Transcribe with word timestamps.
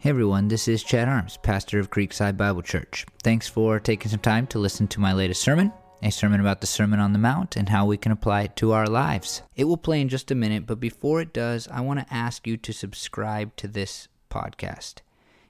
Hey 0.00 0.10
everyone, 0.10 0.46
this 0.46 0.68
is 0.68 0.84
Chad 0.84 1.08
Arms, 1.08 1.38
pastor 1.38 1.80
of 1.80 1.90
Creekside 1.90 2.36
Bible 2.36 2.62
Church. 2.62 3.04
Thanks 3.24 3.48
for 3.48 3.80
taking 3.80 4.08
some 4.08 4.20
time 4.20 4.46
to 4.46 4.60
listen 4.60 4.86
to 4.86 5.00
my 5.00 5.12
latest 5.12 5.42
sermon, 5.42 5.72
a 6.04 6.12
sermon 6.12 6.38
about 6.38 6.60
the 6.60 6.68
Sermon 6.68 7.00
on 7.00 7.12
the 7.12 7.18
Mount 7.18 7.56
and 7.56 7.68
how 7.68 7.84
we 7.84 7.96
can 7.96 8.12
apply 8.12 8.42
it 8.42 8.54
to 8.58 8.70
our 8.70 8.86
lives. 8.86 9.42
It 9.56 9.64
will 9.64 9.76
play 9.76 10.00
in 10.00 10.08
just 10.08 10.30
a 10.30 10.36
minute, 10.36 10.68
but 10.68 10.78
before 10.78 11.20
it 11.20 11.32
does, 11.32 11.66
I 11.66 11.80
want 11.80 11.98
to 11.98 12.14
ask 12.14 12.46
you 12.46 12.56
to 12.56 12.72
subscribe 12.72 13.56
to 13.56 13.66
this 13.66 14.06
podcast. 14.30 14.98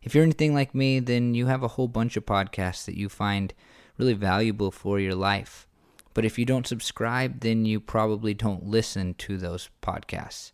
If 0.03 0.15
you're 0.15 0.25
anything 0.25 0.55
like 0.55 0.75
me, 0.75 0.99
then 0.99 1.35
you 1.35 1.45
have 1.45 1.63
a 1.63 1.69
whole 1.69 1.87
bunch 1.87 2.17
of 2.17 2.25
podcasts 2.25 2.87
that 2.87 2.97
you 2.97 3.11
find 3.11 3.53
really 3.99 4.15
valuable 4.15 4.71
for 4.71 4.99
your 4.99 5.15
life. 5.15 5.67
But 6.15 6.25
if 6.25 6.39
you 6.39 6.47
don't 6.47 6.67
subscribe, 6.67 7.41
then 7.41 7.67
you 7.67 7.81
probably 7.81 8.33
don't 8.33 8.65
listen 8.65 9.13
to 9.19 9.37
those 9.37 9.69
podcasts. 9.83 10.53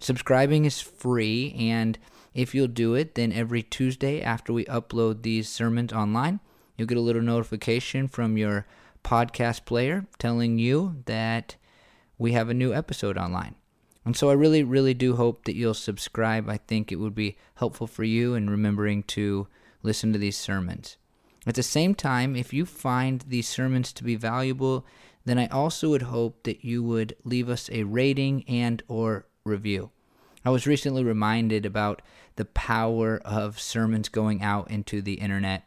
Subscribing 0.00 0.64
is 0.64 0.80
free 0.80 1.54
and 1.56 1.96
if 2.34 2.54
you'll 2.54 2.68
do 2.68 2.94
it, 2.94 3.14
then 3.14 3.32
every 3.32 3.62
Tuesday 3.62 4.22
after 4.22 4.52
we 4.52 4.64
upload 4.66 5.22
these 5.22 5.48
sermons 5.48 5.92
online, 5.92 6.40
you'll 6.76 6.88
get 6.88 6.98
a 6.98 7.02
little 7.02 7.22
notification 7.22 8.08
from 8.08 8.36
your 8.36 8.66
podcast 9.02 9.64
player 9.64 10.06
telling 10.18 10.58
you 10.58 11.02
that 11.06 11.56
we 12.18 12.32
have 12.32 12.48
a 12.48 12.54
new 12.54 12.72
episode 12.72 13.16
online. 13.16 13.54
And 14.04 14.16
so 14.16 14.30
I 14.30 14.34
really, 14.34 14.62
really 14.62 14.94
do 14.94 15.16
hope 15.16 15.44
that 15.44 15.56
you'll 15.56 15.74
subscribe. 15.74 16.48
I 16.48 16.56
think 16.56 16.90
it 16.90 16.96
would 16.96 17.14
be 17.14 17.36
helpful 17.56 17.86
for 17.86 18.04
you 18.04 18.34
in 18.34 18.48
remembering 18.48 19.02
to 19.04 19.46
listen 19.82 20.12
to 20.12 20.18
these 20.18 20.38
sermons. 20.38 20.96
At 21.46 21.54
the 21.54 21.62
same 21.62 21.94
time, 21.94 22.36
if 22.36 22.52
you 22.52 22.66
find 22.66 23.22
these 23.22 23.48
sermons 23.48 23.92
to 23.94 24.04
be 24.04 24.16
valuable, 24.16 24.86
then 25.24 25.38
I 25.38 25.46
also 25.48 25.90
would 25.90 26.02
hope 26.02 26.42
that 26.44 26.64
you 26.64 26.82
would 26.82 27.16
leave 27.24 27.48
us 27.48 27.68
a 27.72 27.84
rating 27.84 28.44
and 28.48 28.82
or 28.88 29.26
review. 29.44 29.90
I 30.44 30.50
was 30.50 30.66
recently 30.66 31.04
reminded 31.04 31.66
about 31.66 32.00
the 32.36 32.46
power 32.46 33.20
of 33.24 33.60
sermons 33.60 34.08
going 34.08 34.42
out 34.42 34.70
into 34.70 35.02
the 35.02 35.14
internet. 35.14 35.64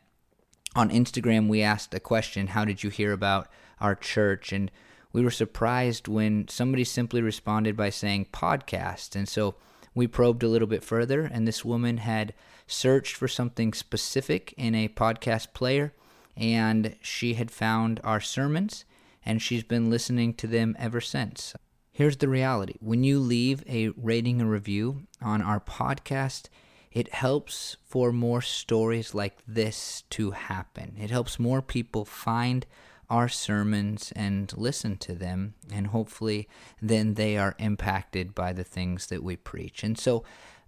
On 0.76 0.90
Instagram, 0.90 1.48
we 1.48 1.62
asked 1.62 1.94
a 1.94 2.00
question 2.00 2.48
How 2.48 2.66
did 2.66 2.84
you 2.84 2.90
hear 2.90 3.12
about 3.12 3.48
our 3.80 3.94
church? 3.94 4.52
And 4.52 4.72
we 5.12 5.24
were 5.24 5.32
surprised 5.32 6.08
when 6.08 6.48
somebody 6.48 6.84
simply 6.84 7.22
responded 7.22 7.78
by 7.78 7.92
saying 7.92 8.28
podcast. 8.34 9.16
And 9.16 9.30
so 9.30 9.56
we 9.94 10.08
probed 10.08 10.42
a 10.42 10.48
little 10.48 10.68
bit 10.68 10.84
further, 10.84 11.22
and 11.22 11.48
this 11.48 11.64
woman 11.64 11.98
had 11.98 12.34
searched 12.66 13.16
for 13.16 13.28
something 13.28 13.74
specific 13.74 14.54
in 14.58 14.74
a 14.74 14.88
podcast 14.88 15.54
player, 15.54 15.94
and 16.36 16.96
she 17.00 17.36
had 17.36 17.52
found 17.52 18.00
our 18.04 18.20
sermons, 18.20 18.86
and 19.24 19.40
she's 19.40 19.64
been 19.64 19.92
listening 19.92 20.34
to 20.34 20.48
them 20.48 20.76
ever 20.80 21.00
since. 21.00 21.54
Here's 21.96 22.18
the 22.18 22.28
reality 22.28 22.74
when 22.80 23.04
you 23.04 23.20
leave 23.20 23.64
a 23.70 23.90
rating 23.90 24.42
and 24.42 24.50
review 24.50 25.04
on 25.22 25.44
our 25.44 25.60
podcast, 25.60 26.50
it 26.92 27.14
helps 27.14 27.78
for 27.84 28.12
more 28.12 28.42
stories 28.42 29.14
like 29.14 29.38
this 29.48 30.04
to 30.10 30.32
happen. 30.32 30.96
It 31.00 31.12
helps 31.12 31.38
more 31.38 31.62
people 31.62 32.04
find 32.04 32.66
our 33.12 33.30
sermons 33.30 34.12
and 34.16 34.52
listen 34.58 34.98
to 34.98 35.14
them, 35.14 35.54
and 35.72 35.86
hopefully, 35.86 36.50
then 36.82 37.14
they 37.14 37.38
are 37.38 37.56
impacted 37.60 38.34
by 38.34 38.54
the 38.54 38.64
things 38.64 39.06
that 39.08 39.22
we 39.22 39.36
preach. 39.36 39.84
And 39.84 39.96
so, 39.96 40.24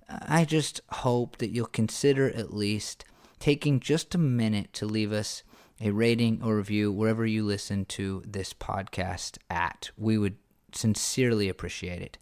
I 0.07 0.45
just 0.45 0.79
hope 0.89 1.37
that 1.39 1.49
you'll 1.49 1.65
consider 1.65 2.29
at 2.29 2.53
least 2.53 3.03
taking 3.39 3.79
just 3.79 4.13
a 4.13 4.19
minute 4.19 4.73
to 4.73 4.85
leave 4.85 5.11
us 5.11 5.41
a 5.81 5.89
rating 5.89 6.43
or 6.43 6.57
review 6.57 6.91
wherever 6.91 7.25
you 7.25 7.43
listen 7.43 7.85
to 7.85 8.21
this 8.27 8.53
podcast 8.53 9.39
at. 9.49 9.89
We 9.97 10.19
would 10.19 10.37
sincerely 10.77 11.49
appreciate 11.49 12.01
it. 12.01 12.17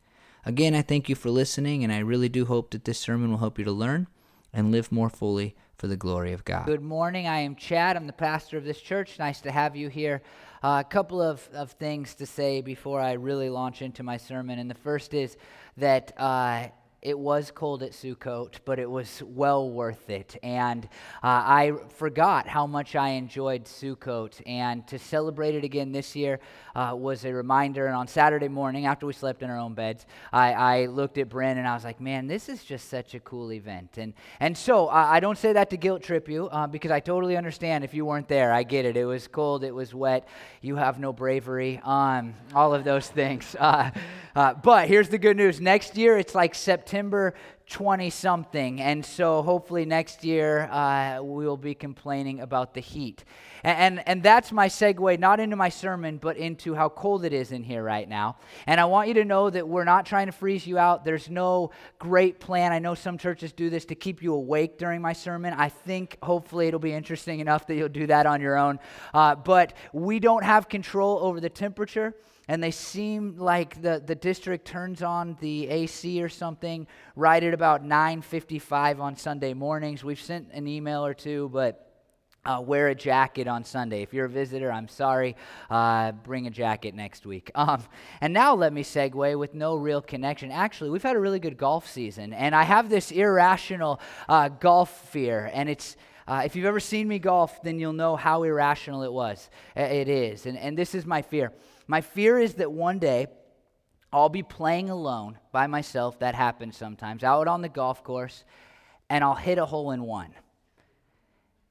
Again, 0.46 0.76
I 0.76 0.82
thank 0.82 1.10
you 1.10 1.16
for 1.16 1.30
listening, 1.30 1.84
and 1.84 1.94
I 1.94 2.00
really 2.00 2.30
do 2.30 2.46
hope 2.46 2.72
that 2.72 2.86
this 2.86 3.00
sermon 3.00 3.32
will 3.32 3.38
help 3.38 3.58
you 3.58 3.66
to 3.66 3.72
learn 3.72 4.08
and 4.52 4.72
live 4.72 4.92
more 4.92 5.10
fully 5.10 5.56
for 5.78 5.88
the 5.88 5.98
glory 5.98 6.34
of 6.34 6.46
God. 6.46 6.66
Good 6.66 6.82
morning. 6.82 7.28
I 7.28 7.40
am 7.40 7.56
Chad. 7.56 7.96
I'm 7.96 8.08
the 8.08 8.14
pastor 8.14 8.58
of 8.58 8.66
this 8.66 8.80
church. 8.80 9.18
Nice 9.20 9.42
to 9.42 9.52
have 9.52 9.76
you 9.76 9.90
here. 9.90 10.22
Uh, 10.62 10.84
a 10.86 10.90
couple 10.90 11.22
of, 11.22 11.48
of 11.54 11.72
things 11.72 12.14
to 12.16 12.26
say 12.26 12.62
before 12.62 13.02
I 13.02 13.14
really 13.14 13.50
launch 13.50 13.82
into 13.82 14.04
my 14.04 14.18
sermon. 14.18 14.60
And 14.60 14.70
the 14.70 14.76
first 14.76 15.14
is 15.14 15.38
that. 15.78 16.14
Uh, 16.18 16.68
it 17.04 17.20
was 17.20 17.52
cold 17.52 17.84
at 17.84 17.92
Sukkot, 17.92 18.56
but 18.64 18.80
it 18.80 18.90
was 18.90 19.22
well 19.26 19.70
worth 19.70 20.10
it. 20.10 20.38
And 20.42 20.86
uh, 21.22 21.28
I 21.28 21.74
forgot 21.90 22.48
how 22.48 22.66
much 22.66 22.96
I 22.96 23.10
enjoyed 23.10 23.66
Sukkot. 23.66 24.42
And 24.46 24.88
to 24.88 24.98
celebrate 24.98 25.54
it 25.54 25.66
again 25.66 25.92
this 25.92 26.16
year 26.16 26.40
uh, 26.76 26.96
was 26.98 27.26
a 27.26 27.34
reminder. 27.34 27.88
And 27.88 27.96
on 27.96 28.08
Saturday 28.08 28.48
morning, 28.48 28.86
after 28.86 29.06
we 29.06 29.12
slept 29.12 29.44
in 29.44 29.50
our 29.50 29.58
own 29.58 29.74
beds, 29.74 30.06
I, 30.32 30.54
I 30.54 30.86
looked 30.86 31.18
at 31.18 31.28
Bryn 31.28 31.58
and 31.58 31.68
I 31.68 31.74
was 31.74 31.84
like, 31.84 32.00
man, 32.00 32.26
this 32.26 32.48
is 32.48 32.64
just 32.64 32.90
such 32.90 33.16
a 33.16 33.20
cool 33.20 33.52
event. 33.52 33.98
And, 33.98 34.14
and 34.40 34.58
so 34.58 34.88
uh, 34.88 35.08
I 35.10 35.20
don't 35.20 35.38
say 35.38 35.52
that 35.52 35.70
to 35.72 35.78
guilt 35.78 36.04
trip 36.04 36.30
you 36.30 36.48
uh, 36.48 36.68
because 36.68 36.92
I 36.92 37.02
totally 37.02 37.36
understand 37.36 37.84
if 37.84 37.94
you 37.94 38.06
weren't 38.06 38.30
there. 38.30 38.54
I 38.54 38.64
get 38.64 38.86
it. 38.86 38.96
It 38.96 39.06
was 39.06 39.28
cold, 39.28 39.66
it 39.66 39.76
was 39.76 39.94
wet, 39.94 40.26
you 40.62 40.78
have 40.78 41.00
no 41.00 41.12
bravery, 41.12 41.82
um, 41.84 42.34
all 42.56 42.74
of 42.74 42.86
those 42.86 43.08
things. 43.10 43.56
Uh, 43.74 43.90
uh, 44.36 44.54
but 44.54 44.90
here's 44.90 45.08
the 45.08 45.18
good 45.18 45.38
news 45.38 45.62
next 45.62 45.96
year, 45.96 46.18
it's 46.18 46.36
like 46.36 46.54
September. 46.54 46.93
September 46.94 47.34
20 47.72 48.12
something. 48.12 48.80
And 48.80 49.04
so 49.04 49.42
hopefully 49.42 49.84
next 49.84 50.24
year 50.24 50.70
uh, 50.72 51.24
we'll 51.24 51.58
be 51.58 51.74
complaining 51.74 52.40
about 52.40 52.76
the 52.76 52.82
heat. 52.82 53.24
And, 53.64 53.98
and, 53.98 54.08
and, 54.08 54.22
that's 54.22 54.52
my 54.52 54.68
segue, 54.68 55.18
not 55.18 55.40
into 55.40 55.56
my 55.56 55.70
sermon, 55.70 56.18
but 56.18 56.38
into 56.38 56.76
how 56.76 56.90
cold 56.90 57.26
it 57.26 57.34
is 57.34 57.52
in 57.52 57.64
here 57.64 57.82
right 57.82 58.08
now. 58.08 58.38
And 58.68 58.80
I 58.80 58.86
want 58.86 59.08
you 59.08 59.16
to 59.16 59.26
know 59.26 59.50
that 59.50 59.68
we're 59.68 59.86
not 59.86 60.06
trying 60.06 60.28
to 60.28 60.32
freeze 60.32 60.68
you 60.68 60.78
out. 60.78 61.04
There's 61.04 61.32
no 61.32 61.72
great 61.98 62.40
plan. 62.40 62.72
I 62.72 62.78
know 62.78 62.94
some 62.94 63.18
churches 63.18 63.54
do 63.54 63.72
this 63.72 63.86
to 63.86 63.96
keep 63.96 64.22
you 64.22 64.36
awake 64.36 64.78
during 64.78 65.02
my 65.02 65.14
sermon. 65.14 65.56
I 65.58 65.70
think 65.70 66.20
hopefully 66.22 66.68
it'll 66.68 66.80
be 66.80 66.94
interesting 66.94 67.40
enough 67.40 67.66
that 67.68 67.76
you'll 67.76 67.90
do 67.90 68.06
that 68.06 68.28
on 68.28 68.40
your 68.40 68.56
own. 68.56 68.78
Uh, 69.16 69.34
but 69.34 69.74
we 69.94 70.20
don't 70.20 70.44
have 70.44 70.70
control 70.70 71.18
over 71.24 71.40
the 71.40 71.50
temperature 71.50 72.14
and 72.48 72.62
they 72.62 72.72
seem 72.72 73.38
like 73.38 73.82
the, 73.82 74.02
the 74.06 74.16
district 74.16 74.66
turns 74.66 75.02
on 75.02 75.38
the 75.40 75.68
AC 75.70 76.22
or 76.22 76.30
something 76.30 76.88
right 77.16 77.44
at 77.44 77.54
about 77.54 77.84
9:55 77.84 79.00
on 79.00 79.16
Sunday 79.16 79.54
mornings. 79.54 80.04
We've 80.04 80.22
sent 80.22 80.52
an 80.52 80.68
email 80.68 81.06
or 81.06 81.14
two, 81.14 81.50
but 81.54 81.90
uh, 82.46 82.62
wear 82.62 82.90
a 82.90 82.96
jacket 82.96 83.48
on 83.48 83.64
Sunday. 83.64 84.02
If 84.02 84.14
you're 84.14 84.26
a 84.26 84.30
visitor, 84.30 84.70
I'm 84.72 84.90
sorry. 84.90 85.38
Uh, 85.70 86.12
bring 86.12 86.46
a 86.48 86.50
jacket 86.50 86.94
next 86.94 87.26
week. 87.26 87.52
Um, 87.64 87.82
and 88.20 88.34
now 88.34 88.56
let 88.56 88.74
me 88.74 88.84
segue 88.84 89.40
with 89.40 89.54
no 89.54 89.76
real 89.76 90.02
connection. 90.02 90.52
Actually, 90.52 90.90
we've 90.90 91.04
had 91.04 91.16
a 91.16 91.20
really 91.20 91.40
good 91.40 91.56
golf 91.56 91.88
season, 91.88 92.34
and 92.34 92.54
I 92.54 92.64
have 92.64 92.90
this 92.90 93.10
irrational 93.10 94.02
uh, 94.28 94.50
golf 94.50 95.10
fear, 95.12 95.50
and 95.54 95.70
it's 95.70 95.96
uh, 96.28 96.42
if 96.44 96.56
you've 96.56 96.66
ever 96.66 96.82
seen 96.82 97.08
me 97.08 97.20
golf, 97.20 97.62
then 97.64 97.80
you'll 97.80 97.94
know 97.94 98.18
how 98.18 98.44
irrational 98.44 99.04
it 99.04 99.12
was. 99.12 99.50
It 99.76 100.10
is. 100.10 100.46
And, 100.46 100.58
and 100.58 100.78
this 100.78 100.96
is 100.96 101.06
my 101.06 101.22
fear. 101.22 101.52
My 101.88 102.02
fear 102.02 102.40
is 102.40 102.56
that 102.56 102.72
one 102.72 103.00
day 103.00 103.28
I'll 104.12 104.30
be 104.30 104.44
playing 104.44 104.90
alone 104.90 105.40
by 105.52 105.68
myself. 105.68 106.20
That 106.20 106.36
happens 106.36 106.78
sometimes, 106.78 107.24
out 107.24 107.48
on 107.48 107.62
the 107.62 107.70
golf 107.70 108.04
course, 108.04 108.44
and 109.10 109.24
I'll 109.24 109.36
hit 109.36 109.58
a 109.58 109.66
hole 109.66 109.92
in 109.92 110.04
one. 110.04 110.34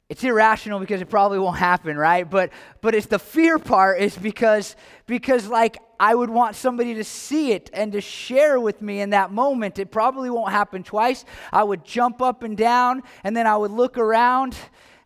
It's 0.08 0.24
irrational 0.24 0.78
because 0.78 1.00
it 1.00 1.08
probably 1.08 1.38
won't 1.38 1.56
happen, 1.56 1.96
right? 1.96 2.28
But 2.28 2.50
but 2.82 2.94
it's 2.94 3.06
the 3.06 3.18
fear 3.18 3.58
part 3.58 3.98
is 3.98 4.14
because 4.14 4.76
because 5.06 5.46
like 5.48 5.78
I 5.98 6.14
would 6.14 6.28
want 6.28 6.54
somebody 6.54 6.94
to 6.96 7.04
see 7.04 7.52
it 7.52 7.70
and 7.72 7.92
to 7.92 8.02
share 8.02 8.60
with 8.60 8.82
me 8.82 9.00
in 9.00 9.10
that 9.10 9.32
moment. 9.32 9.78
It 9.78 9.90
probably 9.90 10.28
won't 10.28 10.50
happen 10.50 10.82
twice. 10.82 11.24
I 11.50 11.64
would 11.64 11.82
jump 11.82 12.20
up 12.20 12.42
and 12.42 12.58
down 12.58 13.04
and 13.24 13.34
then 13.34 13.46
I 13.46 13.56
would 13.56 13.70
look 13.70 13.96
around 13.96 14.54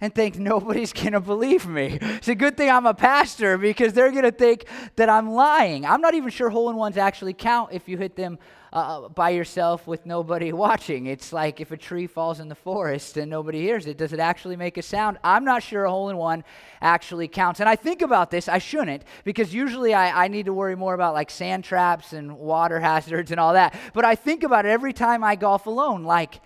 and 0.00 0.14
think 0.14 0.38
nobody's 0.38 0.92
going 0.92 1.12
to 1.12 1.20
believe 1.20 1.66
me. 1.66 1.98
It's 2.00 2.28
a 2.28 2.34
good 2.34 2.56
thing 2.56 2.70
I'm 2.70 2.86
a 2.86 2.94
pastor 2.94 3.58
because 3.58 3.92
they're 3.92 4.10
going 4.10 4.24
to 4.24 4.32
think 4.32 4.66
that 4.96 5.08
I'm 5.08 5.30
lying. 5.30 5.86
I'm 5.86 6.00
not 6.00 6.14
even 6.14 6.30
sure 6.30 6.50
hole 6.50 6.70
in 6.70 6.76
ones 6.76 6.96
actually 6.96 7.34
count 7.34 7.70
if 7.72 7.88
you 7.88 7.96
hit 7.96 8.16
them 8.16 8.38
uh, 8.72 9.08
by 9.08 9.30
yourself 9.30 9.86
with 9.86 10.04
nobody 10.04 10.52
watching. 10.52 11.06
It's 11.06 11.32
like 11.32 11.60
if 11.60 11.70
a 11.70 11.76
tree 11.76 12.06
falls 12.06 12.40
in 12.40 12.48
the 12.48 12.54
forest 12.54 13.16
and 13.16 13.30
nobody 13.30 13.60
hears 13.60 13.86
it, 13.86 13.96
does 13.96 14.12
it 14.12 14.20
actually 14.20 14.56
make 14.56 14.76
a 14.76 14.82
sound? 14.82 15.18
I'm 15.24 15.44
not 15.44 15.62
sure 15.62 15.84
a 15.84 15.90
hole 15.90 16.10
in 16.10 16.16
one 16.16 16.44
actually 16.82 17.28
counts. 17.28 17.60
And 17.60 17.68
I 17.68 17.76
think 17.76 18.02
about 18.02 18.30
this, 18.30 18.48
I 18.48 18.58
shouldn't, 18.58 19.02
because 19.24 19.54
usually 19.54 19.94
I, 19.94 20.24
I 20.24 20.28
need 20.28 20.46
to 20.46 20.52
worry 20.52 20.76
more 20.76 20.94
about 20.94 21.14
like 21.14 21.30
sand 21.30 21.64
traps 21.64 22.12
and 22.12 22.38
water 22.38 22.80
hazards 22.88 23.30
and 23.30 23.40
all 23.40 23.54
that. 23.54 23.74
But 23.94 24.04
I 24.04 24.14
think 24.14 24.42
about 24.42 24.66
it 24.66 24.70
every 24.70 24.92
time 24.92 25.24
I 25.24 25.36
golf 25.36 25.66
alone. 25.66 26.04
Like, 26.04 26.40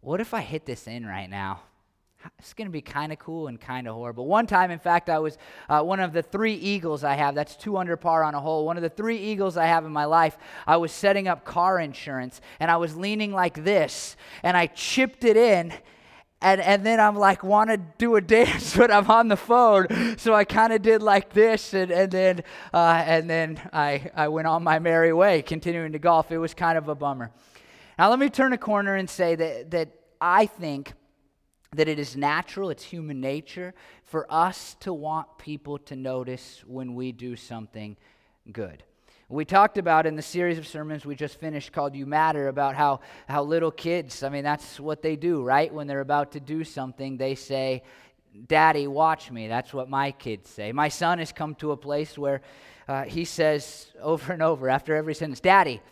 what 0.00 0.20
if 0.20 0.32
I 0.32 0.40
hit 0.40 0.64
this 0.64 0.86
in 0.86 1.04
right 1.04 1.28
now? 1.28 1.60
It's 2.38 2.54
going 2.54 2.66
to 2.66 2.72
be 2.72 2.80
kind 2.80 3.12
of 3.12 3.18
cool 3.18 3.48
and 3.48 3.60
kind 3.60 3.88
of 3.88 3.94
horrible. 3.94 4.26
One 4.26 4.46
time, 4.46 4.70
in 4.70 4.78
fact, 4.78 5.08
I 5.08 5.18
was 5.18 5.38
uh, 5.68 5.82
one 5.82 6.00
of 6.00 6.12
the 6.12 6.22
three 6.22 6.54
eagles 6.54 7.04
I 7.04 7.14
have. 7.14 7.34
That's 7.34 7.56
two 7.56 7.76
under 7.76 7.96
par 7.96 8.22
on 8.22 8.34
a 8.34 8.40
hole. 8.40 8.64
One 8.64 8.76
of 8.76 8.82
the 8.82 8.88
three 8.88 9.18
eagles 9.18 9.56
I 9.56 9.66
have 9.66 9.84
in 9.84 9.92
my 9.92 10.04
life. 10.04 10.38
I 10.66 10.76
was 10.76 10.92
setting 10.92 11.28
up 11.28 11.44
car 11.44 11.80
insurance, 11.80 12.40
and 12.60 12.70
I 12.70 12.76
was 12.76 12.96
leaning 12.96 13.32
like 13.32 13.64
this, 13.64 14.16
and 14.42 14.56
I 14.56 14.66
chipped 14.66 15.24
it 15.24 15.36
in. 15.36 15.72
And, 16.40 16.60
and 16.60 16.86
then 16.86 17.00
I'm 17.00 17.16
like, 17.16 17.42
want 17.42 17.70
to 17.70 17.76
do 17.76 18.14
a 18.14 18.20
dance, 18.38 18.76
but 18.76 18.92
I'm 18.92 19.10
on 19.10 19.28
the 19.28 19.36
phone. 19.36 20.16
So 20.18 20.34
I 20.34 20.44
kind 20.44 20.72
of 20.72 20.82
did 20.82 21.02
like 21.02 21.32
this, 21.32 21.74
and, 21.74 21.90
and 21.90 22.12
then, 22.12 22.44
uh, 22.72 23.02
and 23.04 23.28
then 23.28 23.60
I, 23.72 24.10
I 24.14 24.28
went 24.28 24.46
on 24.46 24.62
my 24.62 24.78
merry 24.78 25.12
way, 25.12 25.42
continuing 25.42 25.92
to 25.92 25.98
golf. 25.98 26.30
It 26.30 26.38
was 26.38 26.54
kind 26.54 26.78
of 26.78 26.88
a 26.88 26.94
bummer. 26.94 27.32
Now, 27.98 28.10
let 28.10 28.20
me 28.20 28.30
turn 28.30 28.52
a 28.52 28.58
corner 28.58 28.94
and 28.94 29.10
say 29.10 29.34
that, 29.34 29.72
that 29.72 29.88
I 30.20 30.46
think 30.46 30.92
that 31.72 31.88
it 31.88 31.98
is 31.98 32.16
natural, 32.16 32.70
it's 32.70 32.82
human 32.82 33.20
nature 33.20 33.74
for 34.04 34.26
us 34.32 34.76
to 34.80 34.92
want 34.92 35.38
people 35.38 35.78
to 35.78 35.96
notice 35.96 36.62
when 36.66 36.94
we 36.94 37.12
do 37.12 37.36
something 37.36 37.96
good. 38.52 38.82
We 39.30 39.44
talked 39.44 39.76
about 39.76 40.06
in 40.06 40.16
the 40.16 40.22
series 40.22 40.56
of 40.56 40.66
sermons 40.66 41.04
we 41.04 41.14
just 41.14 41.38
finished 41.38 41.70
called 41.72 41.94
You 41.94 42.06
Matter 42.06 42.48
about 42.48 42.74
how, 42.74 43.00
how 43.28 43.42
little 43.42 43.70
kids, 43.70 44.22
I 44.22 44.30
mean, 44.30 44.42
that's 44.42 44.80
what 44.80 45.02
they 45.02 45.16
do, 45.16 45.42
right? 45.42 45.72
When 45.72 45.86
they're 45.86 46.00
about 46.00 46.32
to 46.32 46.40
do 46.40 46.64
something, 46.64 47.18
they 47.18 47.34
say, 47.34 47.82
Daddy, 48.46 48.86
watch 48.86 49.30
me. 49.30 49.46
That's 49.46 49.74
what 49.74 49.90
my 49.90 50.12
kids 50.12 50.48
say. 50.48 50.72
My 50.72 50.88
son 50.88 51.18
has 51.18 51.32
come 51.32 51.54
to 51.56 51.72
a 51.72 51.76
place 51.76 52.16
where 52.16 52.40
uh, 52.88 53.04
he 53.04 53.26
says 53.26 53.88
over 54.00 54.32
and 54.32 54.42
over 54.42 54.70
after 54.70 54.96
every 54.96 55.14
sentence, 55.14 55.40
Daddy. 55.40 55.82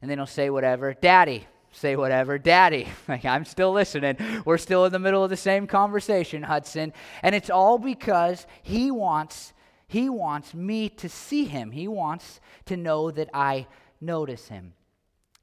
And 0.00 0.08
then 0.08 0.18
he'll 0.18 0.26
say 0.26 0.50
whatever, 0.50 0.94
Daddy, 0.94 1.48
say 1.76 1.94
whatever, 1.96 2.38
Daddy. 2.38 2.88
Like, 3.08 3.24
I'm 3.24 3.44
still 3.44 3.72
listening. 3.72 4.16
We're 4.44 4.58
still 4.58 4.84
in 4.84 4.92
the 4.92 4.98
middle 4.98 5.22
of 5.22 5.30
the 5.30 5.36
same 5.36 5.66
conversation, 5.66 6.42
Hudson. 6.42 6.92
And 7.22 7.34
it's 7.34 7.50
all 7.50 7.78
because 7.78 8.46
he 8.62 8.90
wants 8.90 9.52
he 9.88 10.08
wants 10.08 10.52
me 10.52 10.88
to 10.88 11.08
see 11.08 11.44
him. 11.44 11.70
He 11.70 11.86
wants 11.86 12.40
to 12.64 12.76
know 12.76 13.12
that 13.12 13.30
I 13.32 13.68
notice 14.00 14.48
him. 14.48 14.74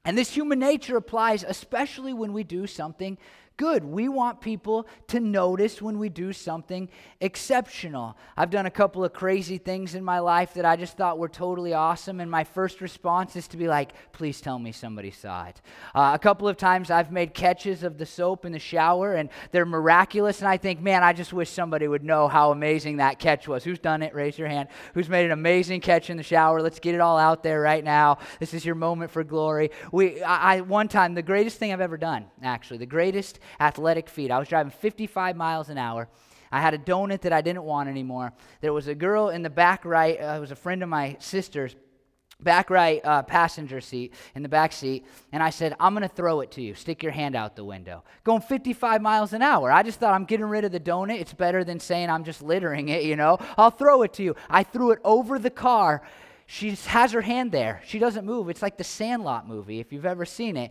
And 0.04 0.18
this 0.18 0.30
human 0.30 0.58
nature 0.58 0.98
applies 0.98 1.42
especially 1.42 2.12
when 2.12 2.34
we 2.34 2.44
do 2.44 2.66
something 2.66 3.16
good. 3.56 3.84
We 3.84 4.08
want 4.08 4.40
people 4.40 4.86
to 5.08 5.20
notice 5.20 5.80
when 5.80 5.98
we 5.98 6.08
do 6.08 6.32
something 6.32 6.88
exceptional. 7.20 8.16
I've 8.36 8.50
done 8.50 8.66
a 8.66 8.70
couple 8.70 9.04
of 9.04 9.12
crazy 9.12 9.58
things 9.58 9.94
in 9.94 10.04
my 10.04 10.18
life 10.18 10.54
that 10.54 10.64
I 10.64 10.76
just 10.76 10.96
thought 10.96 11.18
were 11.18 11.28
totally 11.28 11.72
awesome, 11.72 12.20
and 12.20 12.30
my 12.30 12.44
first 12.44 12.80
response 12.80 13.36
is 13.36 13.46
to 13.48 13.56
be 13.56 13.68
like, 13.68 13.92
please 14.12 14.40
tell 14.40 14.58
me 14.58 14.72
somebody 14.72 15.10
saw 15.10 15.46
it. 15.46 15.62
Uh, 15.94 16.12
a 16.14 16.18
couple 16.18 16.48
of 16.48 16.56
times 16.56 16.90
I've 16.90 17.12
made 17.12 17.34
catches 17.34 17.82
of 17.82 17.98
the 17.98 18.06
soap 18.06 18.44
in 18.44 18.52
the 18.52 18.58
shower, 18.58 19.14
and 19.14 19.28
they're 19.52 19.66
miraculous, 19.66 20.40
and 20.40 20.48
I 20.48 20.56
think, 20.56 20.80
man, 20.80 21.02
I 21.02 21.12
just 21.12 21.32
wish 21.32 21.50
somebody 21.50 21.86
would 21.86 22.04
know 22.04 22.28
how 22.28 22.50
amazing 22.50 22.96
that 22.96 23.18
catch 23.18 23.46
was. 23.46 23.64
Who's 23.64 23.78
done 23.78 24.02
it? 24.02 24.14
Raise 24.14 24.38
your 24.38 24.48
hand. 24.48 24.68
Who's 24.94 25.08
made 25.08 25.26
an 25.26 25.32
amazing 25.32 25.80
catch 25.80 26.10
in 26.10 26.16
the 26.16 26.22
shower? 26.22 26.60
Let's 26.60 26.80
get 26.80 26.94
it 26.94 27.00
all 27.00 27.18
out 27.18 27.42
there 27.42 27.60
right 27.60 27.84
now. 27.84 28.18
This 28.40 28.54
is 28.54 28.64
your 28.64 28.74
moment 28.74 29.10
for 29.10 29.22
glory. 29.22 29.70
We, 29.92 30.22
I, 30.22 30.56
I 30.56 30.60
one 30.60 30.88
time, 30.88 31.14
the 31.14 31.22
greatest 31.22 31.58
thing 31.58 31.72
I've 31.72 31.80
ever 31.80 31.96
done, 31.96 32.26
actually, 32.42 32.78
the 32.78 32.86
greatest 32.86 33.38
athletic 33.60 34.08
feat. 34.08 34.30
I 34.30 34.38
was 34.38 34.48
driving 34.48 34.72
55 34.72 35.36
miles 35.36 35.68
an 35.68 35.78
hour. 35.78 36.08
I 36.52 36.60
had 36.60 36.74
a 36.74 36.78
donut 36.78 37.22
that 37.22 37.32
I 37.32 37.40
didn't 37.40 37.64
want 37.64 37.88
anymore. 37.88 38.32
There 38.60 38.72
was 38.72 38.86
a 38.86 38.94
girl 38.94 39.30
in 39.30 39.42
the 39.42 39.50
back 39.50 39.84
right, 39.84 40.16
uh, 40.20 40.36
it 40.36 40.40
was 40.40 40.52
a 40.52 40.56
friend 40.56 40.82
of 40.82 40.88
my 40.88 41.16
sister's, 41.18 41.74
back 42.40 42.70
right 42.70 43.00
uh, 43.04 43.22
passenger 43.22 43.80
seat 43.80 44.12
in 44.34 44.42
the 44.42 44.48
back 44.48 44.72
seat 44.72 45.06
and 45.32 45.42
i 45.42 45.50
said 45.50 45.74
i'm 45.78 45.94
going 45.94 46.06
to 46.06 46.14
throw 46.14 46.40
it 46.40 46.50
to 46.52 46.62
you. 46.62 46.74
Stick 46.74 47.02
your 47.02 47.12
hand 47.12 47.36
out 47.36 47.56
the 47.56 47.64
window. 47.64 48.04
Going 48.22 48.40
55 48.42 49.00
miles 49.00 49.32
an 49.32 49.42
hour. 49.42 49.70
I 49.70 49.82
just 49.82 50.00
thought 50.00 50.14
i'm 50.14 50.24
getting 50.24 50.46
rid 50.46 50.64
of 50.64 50.72
the 50.72 50.80
donut. 50.80 51.20
It's 51.20 51.32
better 51.32 51.64
than 51.64 51.80
saying 51.80 52.10
i'm 52.10 52.24
just 52.24 52.42
littering 52.42 52.88
it 52.88 53.04
you 53.04 53.16
know? 53.16 53.38
I'll 53.56 53.70
throw 53.70 54.02
it 54.02 54.12
to 54.14 54.22
you. 54.22 54.36
I 54.48 54.62
threw 54.62 54.90
it 54.90 55.00
over 55.04 55.38
the 55.38 55.50
car. 55.50 56.02
She 56.46 56.70
has 56.70 57.12
her 57.12 57.22
hand 57.22 57.52
there. 57.52 57.80
She 57.86 57.98
doesn't 57.98 58.26
move. 58.26 58.50
It's 58.50 58.62
like 58.62 58.76
the 58.76 58.84
sandlot 58.84 59.48
movie 59.48 59.80
if 59.80 59.92
you've 59.92 60.06
ever 60.06 60.24
seen 60.24 60.56
it 60.56 60.70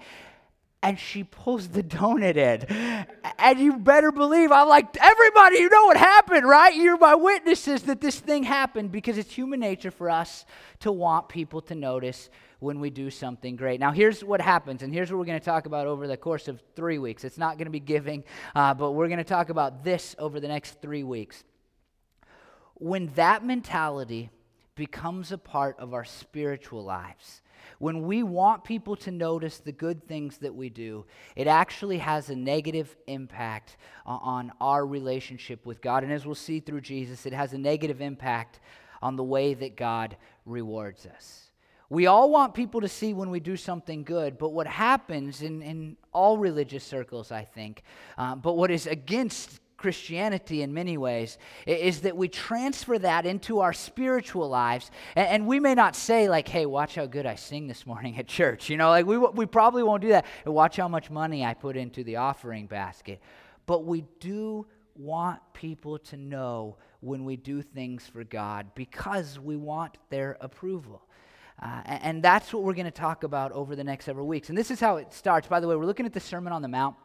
and 0.84 1.00
she 1.00 1.24
pulls 1.24 1.70
the 1.70 1.82
donut 1.82 2.36
in. 2.36 3.08
And 3.40 3.60
you 3.60 3.78
better 3.78 4.12
believe, 4.12 4.52
I'm 4.52 4.68
like, 4.68 4.96
everybody, 5.02 5.58
you 5.58 5.70
know 5.70 5.86
what 5.86 5.98
happened, 5.98 6.48
right? 6.48 6.76
You're 6.76 6.98
my 6.98 7.16
witnesses 7.16 7.84
that 7.84 8.02
this 8.02 8.20
thing 8.20 8.44
happened 8.44 8.92
because 8.92 9.18
it's 9.18 9.32
human 9.32 9.62
nature 9.62 9.92
for 9.92 10.10
us 10.10 10.46
to 10.82 10.92
want 10.92 11.30
people 11.30 11.62
to 11.62 11.76
notice 11.76 12.30
when 12.60 12.82
we 12.82 12.90
do 12.90 13.10
something 13.10 13.56
great. 13.56 13.80
Now, 13.80 13.92
here's 13.92 14.24
what 14.24 14.42
happens, 14.42 14.84
and 14.84 14.94
here's 14.94 15.10
what 15.10 15.20
we're 15.20 15.26
going 15.26 15.40
to 15.40 15.46
talk 15.46 15.66
about 15.66 15.88
over 15.88 16.06
the 16.06 16.18
course 16.18 16.50
of 16.50 16.62
three 16.76 16.98
weeks. 16.98 17.24
It's 17.24 17.38
not 17.38 17.58
going 17.58 17.66
to 17.66 17.72
be 17.72 17.80
giving, 17.80 18.26
uh, 18.54 18.74
but 18.74 18.92
we're 18.92 19.08
going 19.08 19.18
to 19.18 19.24
talk 19.24 19.50
about 19.50 19.84
this 19.84 20.16
over 20.20 20.40
the 20.40 20.48
next 20.50 20.82
three 20.82 21.04
weeks. 21.04 21.44
When 22.76 23.08
that 23.16 23.46
mentality 23.46 24.32
becomes 24.76 25.32
a 25.32 25.38
part 25.38 25.80
of 25.80 25.94
our 25.94 26.04
spiritual 26.04 26.84
lives, 26.84 27.42
when 27.80 28.04
we 28.04 28.24
want 28.24 28.64
people 28.64 28.96
to 28.98 29.12
notice 29.12 29.60
the 29.60 29.72
good 29.72 30.08
things 30.08 30.38
that 30.40 30.54
we 30.54 30.70
do, 30.70 31.06
it 31.36 31.48
actually 31.48 31.98
has 32.00 32.30
a 32.30 32.36
negative 32.36 32.96
impact 33.08 33.78
on 34.06 34.52
our 34.62 34.86
relationship 34.86 35.66
with 35.66 35.82
God. 35.82 36.04
And 36.04 36.12
as 36.12 36.26
we'll 36.26 36.36
see 36.36 36.60
through 36.60 36.82
Jesus, 36.82 37.26
it 37.26 37.34
has 37.34 37.54
a 37.54 37.58
negative 37.58 38.02
impact 38.02 38.60
on 39.02 39.16
the 39.16 39.24
way 39.24 39.54
that 39.54 39.76
God 39.76 40.18
rewards 40.46 41.06
us. 41.06 41.52
We 41.90 42.08
all 42.08 42.32
want 42.32 42.56
people 42.56 42.82
to 42.82 42.88
see 42.88 43.14
when 43.14 43.30
we 43.30 43.40
do 43.40 43.56
something 43.56 44.04
good, 44.04 44.40
but 44.40 44.50
what 44.50 44.66
happens 44.66 45.44
in, 45.44 45.62
in 45.62 45.98
all 46.12 46.40
religious 46.40 46.84
circles, 46.84 47.32
I 47.32 47.44
think, 47.44 47.84
uh, 48.18 48.36
but 48.36 48.58
what 48.58 48.72
is 48.72 48.88
against 48.88 49.60
Christianity 49.84 50.62
in 50.62 50.74
many 50.74 50.98
ways 50.98 51.38
is 51.68 52.02
that 52.02 52.16
we 52.16 52.30
transfer 52.30 52.98
that 52.98 53.26
into 53.26 53.60
our 53.60 53.74
spiritual 53.74 54.48
lives. 54.48 54.90
And, 55.14 55.46
we 55.46 55.60
may 55.60 55.76
not 55.76 55.94
say, 55.94 56.30
like, 56.30 56.48
hey, 56.48 56.66
watch 56.66 56.96
how 56.96 57.06
good 57.06 57.26
I 57.26 57.36
sing 57.36 57.68
this 57.68 57.86
morning 57.86 58.18
at 58.18 58.26
church. 58.26 58.70
You 58.70 58.78
know, 58.78 58.88
like 58.88 59.06
we, 59.06 59.18
we 59.18 59.46
probably 59.46 59.84
won't 59.84 60.02
do 60.02 60.08
that. 60.10 60.26
Watch 60.46 60.78
how 60.78 60.88
much 60.88 61.12
money 61.12 61.44
I 61.44 61.54
put 61.54 61.76
into 61.76 62.02
the 62.06 62.16
offering 62.16 62.66
basket. 62.66 63.22
But 63.66 63.84
we 63.84 64.06
do 64.22 64.66
want 64.96 65.42
people 65.52 65.98
to 65.98 66.16
know 66.16 66.78
when 67.02 67.26
we 67.26 67.36
do 67.36 67.62
things 67.62 68.08
for 68.08 68.24
God 68.24 68.68
because 68.76 69.38
we 69.38 69.58
want 69.58 69.98
their 70.10 70.38
approval. 70.40 71.02
Uh, 71.62 71.82
and 71.86 72.24
that's 72.24 72.54
what 72.54 72.64
we're 72.64 72.74
going 72.74 72.86
to 72.86 72.92
talk 72.92 73.26
about 73.26 73.52
over 73.52 73.76
the 73.76 73.84
next 73.84 74.06
several 74.06 74.28
weeks. 74.28 74.48
And 74.48 74.58
this 74.58 74.72
is 74.72 74.80
how 74.80 74.96
it 74.96 75.14
starts. 75.14 75.50
By 75.50 75.60
the 75.60 75.68
way, 75.68 75.76
we're 75.76 75.86
looking 75.86 76.06
at 76.06 76.14
the 76.14 76.22
Sermon 76.22 76.54
on 76.54 76.62
the 76.62 76.70
Mount. 76.70 76.96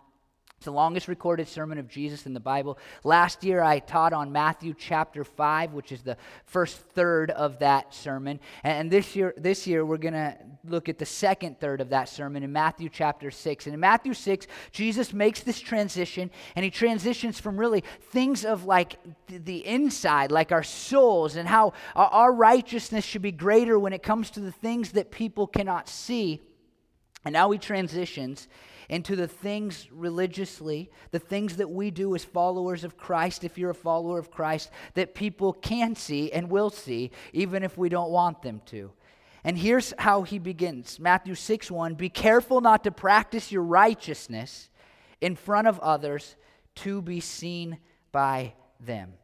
It's 0.58 0.64
the 0.64 0.72
longest 0.72 1.06
recorded 1.06 1.46
sermon 1.46 1.78
of 1.78 1.86
Jesus 1.86 2.26
in 2.26 2.34
the 2.34 2.40
Bible. 2.40 2.78
Last 3.04 3.44
year 3.44 3.62
I 3.62 3.78
taught 3.78 4.12
on 4.12 4.32
Matthew 4.32 4.74
chapter 4.76 5.22
5, 5.22 5.72
which 5.72 5.92
is 5.92 6.02
the 6.02 6.16
first 6.46 6.78
third 6.78 7.30
of 7.30 7.60
that 7.60 7.94
sermon. 7.94 8.40
And 8.64 8.90
this 8.90 9.14
year, 9.14 9.32
this 9.36 9.68
year 9.68 9.86
we're 9.86 9.98
going 9.98 10.14
to 10.14 10.36
look 10.64 10.88
at 10.88 10.98
the 10.98 11.06
second 11.06 11.60
third 11.60 11.80
of 11.80 11.90
that 11.90 12.08
sermon 12.08 12.42
in 12.42 12.50
Matthew 12.50 12.88
chapter 12.88 13.30
6. 13.30 13.66
And 13.66 13.74
in 13.74 13.78
Matthew 13.78 14.14
6, 14.14 14.48
Jesus 14.72 15.12
makes 15.12 15.44
this 15.44 15.60
transition, 15.60 16.28
and 16.56 16.64
he 16.64 16.72
transitions 16.72 17.38
from 17.38 17.56
really 17.56 17.84
things 18.10 18.44
of 18.44 18.64
like 18.64 18.98
the 19.28 19.64
inside, 19.64 20.32
like 20.32 20.50
our 20.50 20.64
souls, 20.64 21.36
and 21.36 21.48
how 21.48 21.72
our 21.94 22.32
righteousness 22.32 23.04
should 23.04 23.22
be 23.22 23.30
greater 23.30 23.78
when 23.78 23.92
it 23.92 24.02
comes 24.02 24.28
to 24.30 24.40
the 24.40 24.50
things 24.50 24.90
that 24.90 25.12
people 25.12 25.46
cannot 25.46 25.88
see. 25.88 26.42
And 27.24 27.32
now 27.32 27.48
he 27.52 27.58
transitions 27.58 28.48
into 28.88 29.16
the 29.16 29.28
things 29.28 29.86
religiously, 29.92 30.90
the 31.10 31.18
things 31.18 31.56
that 31.56 31.70
we 31.70 31.90
do 31.90 32.14
as 32.14 32.24
followers 32.24 32.84
of 32.84 32.96
Christ, 32.96 33.44
if 33.44 33.58
you're 33.58 33.70
a 33.70 33.74
follower 33.74 34.18
of 34.18 34.30
Christ, 34.30 34.70
that 34.94 35.14
people 35.14 35.52
can 35.52 35.94
see 35.94 36.32
and 36.32 36.50
will 36.50 36.70
see, 36.70 37.10
even 37.32 37.62
if 37.62 37.76
we 37.76 37.88
don't 37.88 38.10
want 38.10 38.42
them 38.42 38.62
to. 38.66 38.90
And 39.44 39.56
here's 39.56 39.94
how 39.98 40.22
he 40.22 40.38
begins 40.38 40.98
Matthew 40.98 41.34
6 41.34 41.70
1 41.70 41.94
Be 41.94 42.08
careful 42.08 42.60
not 42.60 42.84
to 42.84 42.90
practice 42.90 43.52
your 43.52 43.62
righteousness 43.62 44.70
in 45.20 45.36
front 45.36 45.68
of 45.68 45.78
others 45.80 46.36
to 46.76 47.02
be 47.02 47.20
seen 47.20 47.78
by 48.12 48.54
them. 48.80 49.14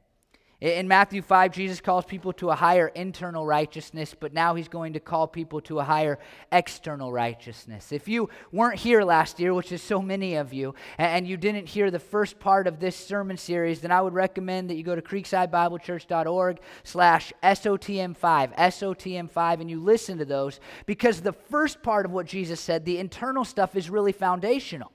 In 0.60 0.86
Matthew 0.86 1.20
5, 1.20 1.52
Jesus 1.52 1.80
calls 1.80 2.04
people 2.04 2.32
to 2.34 2.50
a 2.50 2.54
higher 2.54 2.86
internal 2.88 3.44
righteousness, 3.44 4.14
but 4.18 4.32
now 4.32 4.54
he's 4.54 4.68
going 4.68 4.92
to 4.92 5.00
call 5.00 5.26
people 5.26 5.60
to 5.62 5.80
a 5.80 5.84
higher 5.84 6.18
external 6.52 7.12
righteousness. 7.12 7.90
If 7.90 8.06
you 8.06 8.30
weren't 8.52 8.78
here 8.78 9.02
last 9.02 9.40
year, 9.40 9.52
which 9.52 9.72
is 9.72 9.82
so 9.82 10.00
many 10.00 10.36
of 10.36 10.52
you, 10.54 10.74
and 10.96 11.26
you 11.26 11.36
didn't 11.36 11.68
hear 11.68 11.90
the 11.90 11.98
first 11.98 12.38
part 12.38 12.66
of 12.66 12.78
this 12.78 12.96
sermon 12.96 13.36
series, 13.36 13.80
then 13.80 13.90
I 13.90 14.00
would 14.00 14.14
recommend 14.14 14.70
that 14.70 14.76
you 14.76 14.84
go 14.84 14.94
to 14.94 15.02
creeksidebiblechurch.org 15.02 16.60
slash 16.84 17.32
SOTM5, 17.42 18.56
SOTM5, 18.56 19.60
and 19.60 19.68
you 19.68 19.80
listen 19.80 20.18
to 20.18 20.24
those, 20.24 20.60
because 20.86 21.20
the 21.20 21.32
first 21.32 21.82
part 21.82 22.06
of 22.06 22.12
what 22.12 22.26
Jesus 22.26 22.60
said, 22.60 22.84
the 22.84 22.98
internal 22.98 23.44
stuff, 23.44 23.74
is 23.74 23.90
really 23.90 24.12
foundational. 24.12 24.92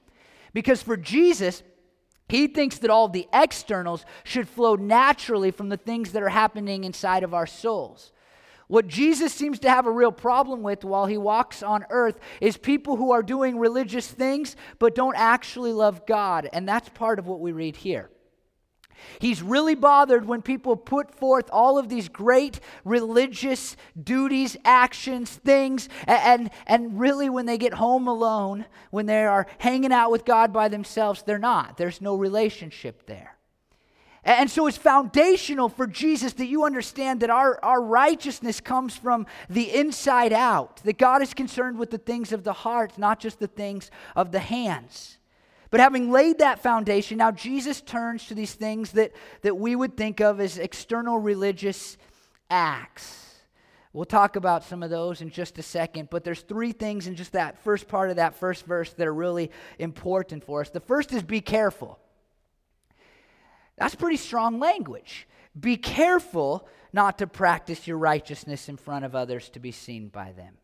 Because 0.54 0.82
for 0.82 0.98
Jesus, 0.98 1.64
he 2.30 2.48
thinks 2.48 2.78
that 2.80 2.90
all 2.90 3.10
the 3.10 3.28
externals 3.34 4.06
should 4.24 4.48
flow 4.48 4.76
naturally 4.76 5.52
from 5.52 5.70
the 5.70 5.78
things 5.78 6.12
that 6.14 6.24
are 6.24 6.30
happening 6.30 6.84
inside 6.84 7.24
of 7.24 7.34
our 7.34 7.48
souls. 7.48 8.12
What 8.68 8.88
Jesus 8.88 9.34
seems 9.34 9.58
to 9.60 9.70
have 9.70 9.88
a 9.88 9.92
real 9.92 10.12
problem 10.12 10.62
with 10.62 10.84
while 10.84 11.08
he 11.08 11.18
walks 11.18 11.64
on 11.64 11.86
earth 11.90 12.20
is 12.40 12.56
people 12.56 12.98
who 12.98 13.12
are 13.12 13.24
doing 13.24 13.58
religious 13.58 14.08
things 14.08 14.56
but 14.78 14.94
don't 14.94 15.18
actually 15.18 15.74
love 15.74 16.06
God. 16.06 16.48
And 16.54 16.70
that's 16.70 16.88
part 16.90 17.18
of 17.18 17.26
what 17.26 17.40
we 17.40 17.52
read 17.52 17.76
here. 17.76 18.12
He's 19.20 19.42
really 19.42 19.76
bothered 19.76 20.26
when 20.26 20.42
people 20.42 20.76
put 20.76 21.14
forth 21.14 21.50
all 21.52 21.78
of 21.78 21.90
these 21.90 22.10
great 22.10 22.60
religious 22.84 23.76
duties, 24.02 24.58
actions, 24.66 25.32
things, 25.32 25.90
and, 26.08 26.50
and 26.68 27.00
really 27.00 27.30
when 27.30 27.46
they 27.46 27.58
get 27.58 27.74
home 27.74 28.08
alone, 28.08 28.66
when 28.92 29.06
they 29.06 29.26
are 29.26 29.48
hanging 29.58 29.92
out 29.92 30.12
with 30.12 30.26
God 30.26 30.52
by 30.54 30.68
themselves, 30.68 31.24
they're 31.24 31.38
not. 31.38 31.78
There's 31.78 32.02
no 32.02 32.16
relationship 32.16 33.06
there. 33.06 33.36
And 34.24 34.52
so 34.52 34.68
it's 34.68 34.78
foundational 34.78 35.70
for 35.70 35.88
Jesus 35.88 36.34
that 36.34 36.48
you 36.48 36.66
understand 36.66 37.22
that 37.22 37.30
our, 37.30 37.58
our 37.64 37.82
righteousness 37.82 38.60
comes 38.60 38.96
from 38.96 39.26
the 39.50 39.74
inside 39.74 40.34
out, 40.34 40.78
that 40.84 40.98
God 40.98 41.22
is 41.22 41.34
concerned 41.34 41.80
with 41.80 41.90
the 41.90 41.98
things 41.98 42.34
of 42.34 42.44
the 42.44 42.54
heart, 42.54 42.98
not 42.98 43.20
just 43.20 43.40
the 43.40 43.48
things 43.48 43.90
of 44.16 44.32
the 44.32 44.40
hands. 44.40 45.19
But 45.72 45.80
having 45.80 46.12
laid 46.12 46.40
that 46.40 46.64
foundation, 46.64 47.20
now 47.20 47.32
Jesus 47.32 47.82
turns 47.82 48.26
to 48.28 48.36
these 48.36 48.54
things 48.54 48.92
that, 48.94 49.12
that 49.42 49.58
we 49.58 49.76
would 49.76 49.96
think 49.96 50.20
of 50.20 50.40
as 50.40 50.58
external 50.58 51.20
religious 51.20 51.98
acts. 52.50 53.26
We'll 53.92 54.06
talk 54.06 54.36
about 54.36 54.64
some 54.64 54.84
of 54.84 54.90
those 54.90 55.22
in 55.22 55.32
just 55.32 55.58
a 55.58 55.64
second, 55.64 56.10
but 56.12 56.24
there's 56.24 56.42
three 56.42 56.72
things 56.72 57.08
in 57.08 57.16
just 57.16 57.32
that 57.32 57.64
first 57.64 57.88
part 57.88 58.12
of 58.12 58.18
that 58.18 58.36
first 58.36 58.66
verse 58.66 58.94
that 58.94 59.08
are 59.08 59.14
really 59.14 59.52
important 59.80 60.44
for 60.44 60.62
us. 60.62 60.70
The 60.70 60.80
first 60.80 61.12
is 61.12 61.24
be 61.24 61.42
careful. 61.42 62.00
That's 63.78 63.96
pretty 63.96 64.18
strong 64.18 64.60
language. 64.60 65.28
Be 65.60 65.76
careful 65.76 66.68
not 66.94 67.18
to 67.18 67.28
practice 67.28 67.88
your 67.88 67.98
righteousness 67.98 68.70
in 68.70 68.78
front 68.78 69.06
of 69.06 69.16
others 69.16 69.50
to 69.50 69.60
be 69.60 69.72
seen 69.72 70.10
by 70.10 70.34
them. 70.34 70.59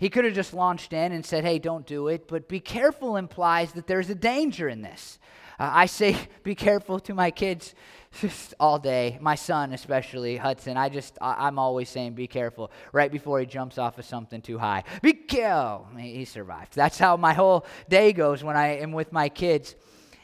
He 0.00 0.08
could 0.08 0.24
have 0.24 0.32
just 0.32 0.54
launched 0.54 0.94
in 0.94 1.12
and 1.12 1.24
said, 1.24 1.44
hey, 1.44 1.58
don't 1.58 1.86
do 1.86 2.08
it, 2.08 2.26
but 2.26 2.48
be 2.48 2.58
careful 2.58 3.16
implies 3.16 3.72
that 3.72 3.86
there's 3.86 4.08
a 4.08 4.14
danger 4.14 4.66
in 4.66 4.80
this. 4.80 5.18
Uh, 5.58 5.68
I 5.70 5.86
say, 5.86 6.16
be 6.42 6.54
careful 6.54 6.98
to 7.00 7.12
my 7.12 7.30
kids 7.30 7.74
just 8.18 8.54
all 8.60 8.78
day, 8.78 9.18
my 9.20 9.34
son 9.34 9.74
especially, 9.74 10.38
Hudson. 10.38 10.78
I 10.78 10.88
just, 10.88 11.18
I, 11.20 11.46
am 11.46 11.58
always 11.58 11.90
saying, 11.90 12.14
be 12.14 12.26
careful 12.26 12.70
right 12.94 13.12
before 13.12 13.40
he 13.40 13.46
jumps 13.46 13.76
off 13.76 13.98
of 13.98 14.06
something 14.06 14.40
too 14.40 14.56
high. 14.56 14.84
Be 15.02 15.12
careful. 15.12 15.86
He 15.98 16.24
survived. 16.24 16.74
That's 16.74 16.98
how 16.98 17.18
my 17.18 17.34
whole 17.34 17.66
day 17.90 18.14
goes 18.14 18.42
when 18.42 18.56
I 18.56 18.78
am 18.78 18.92
with 18.92 19.12
my 19.12 19.28
kids. 19.28 19.74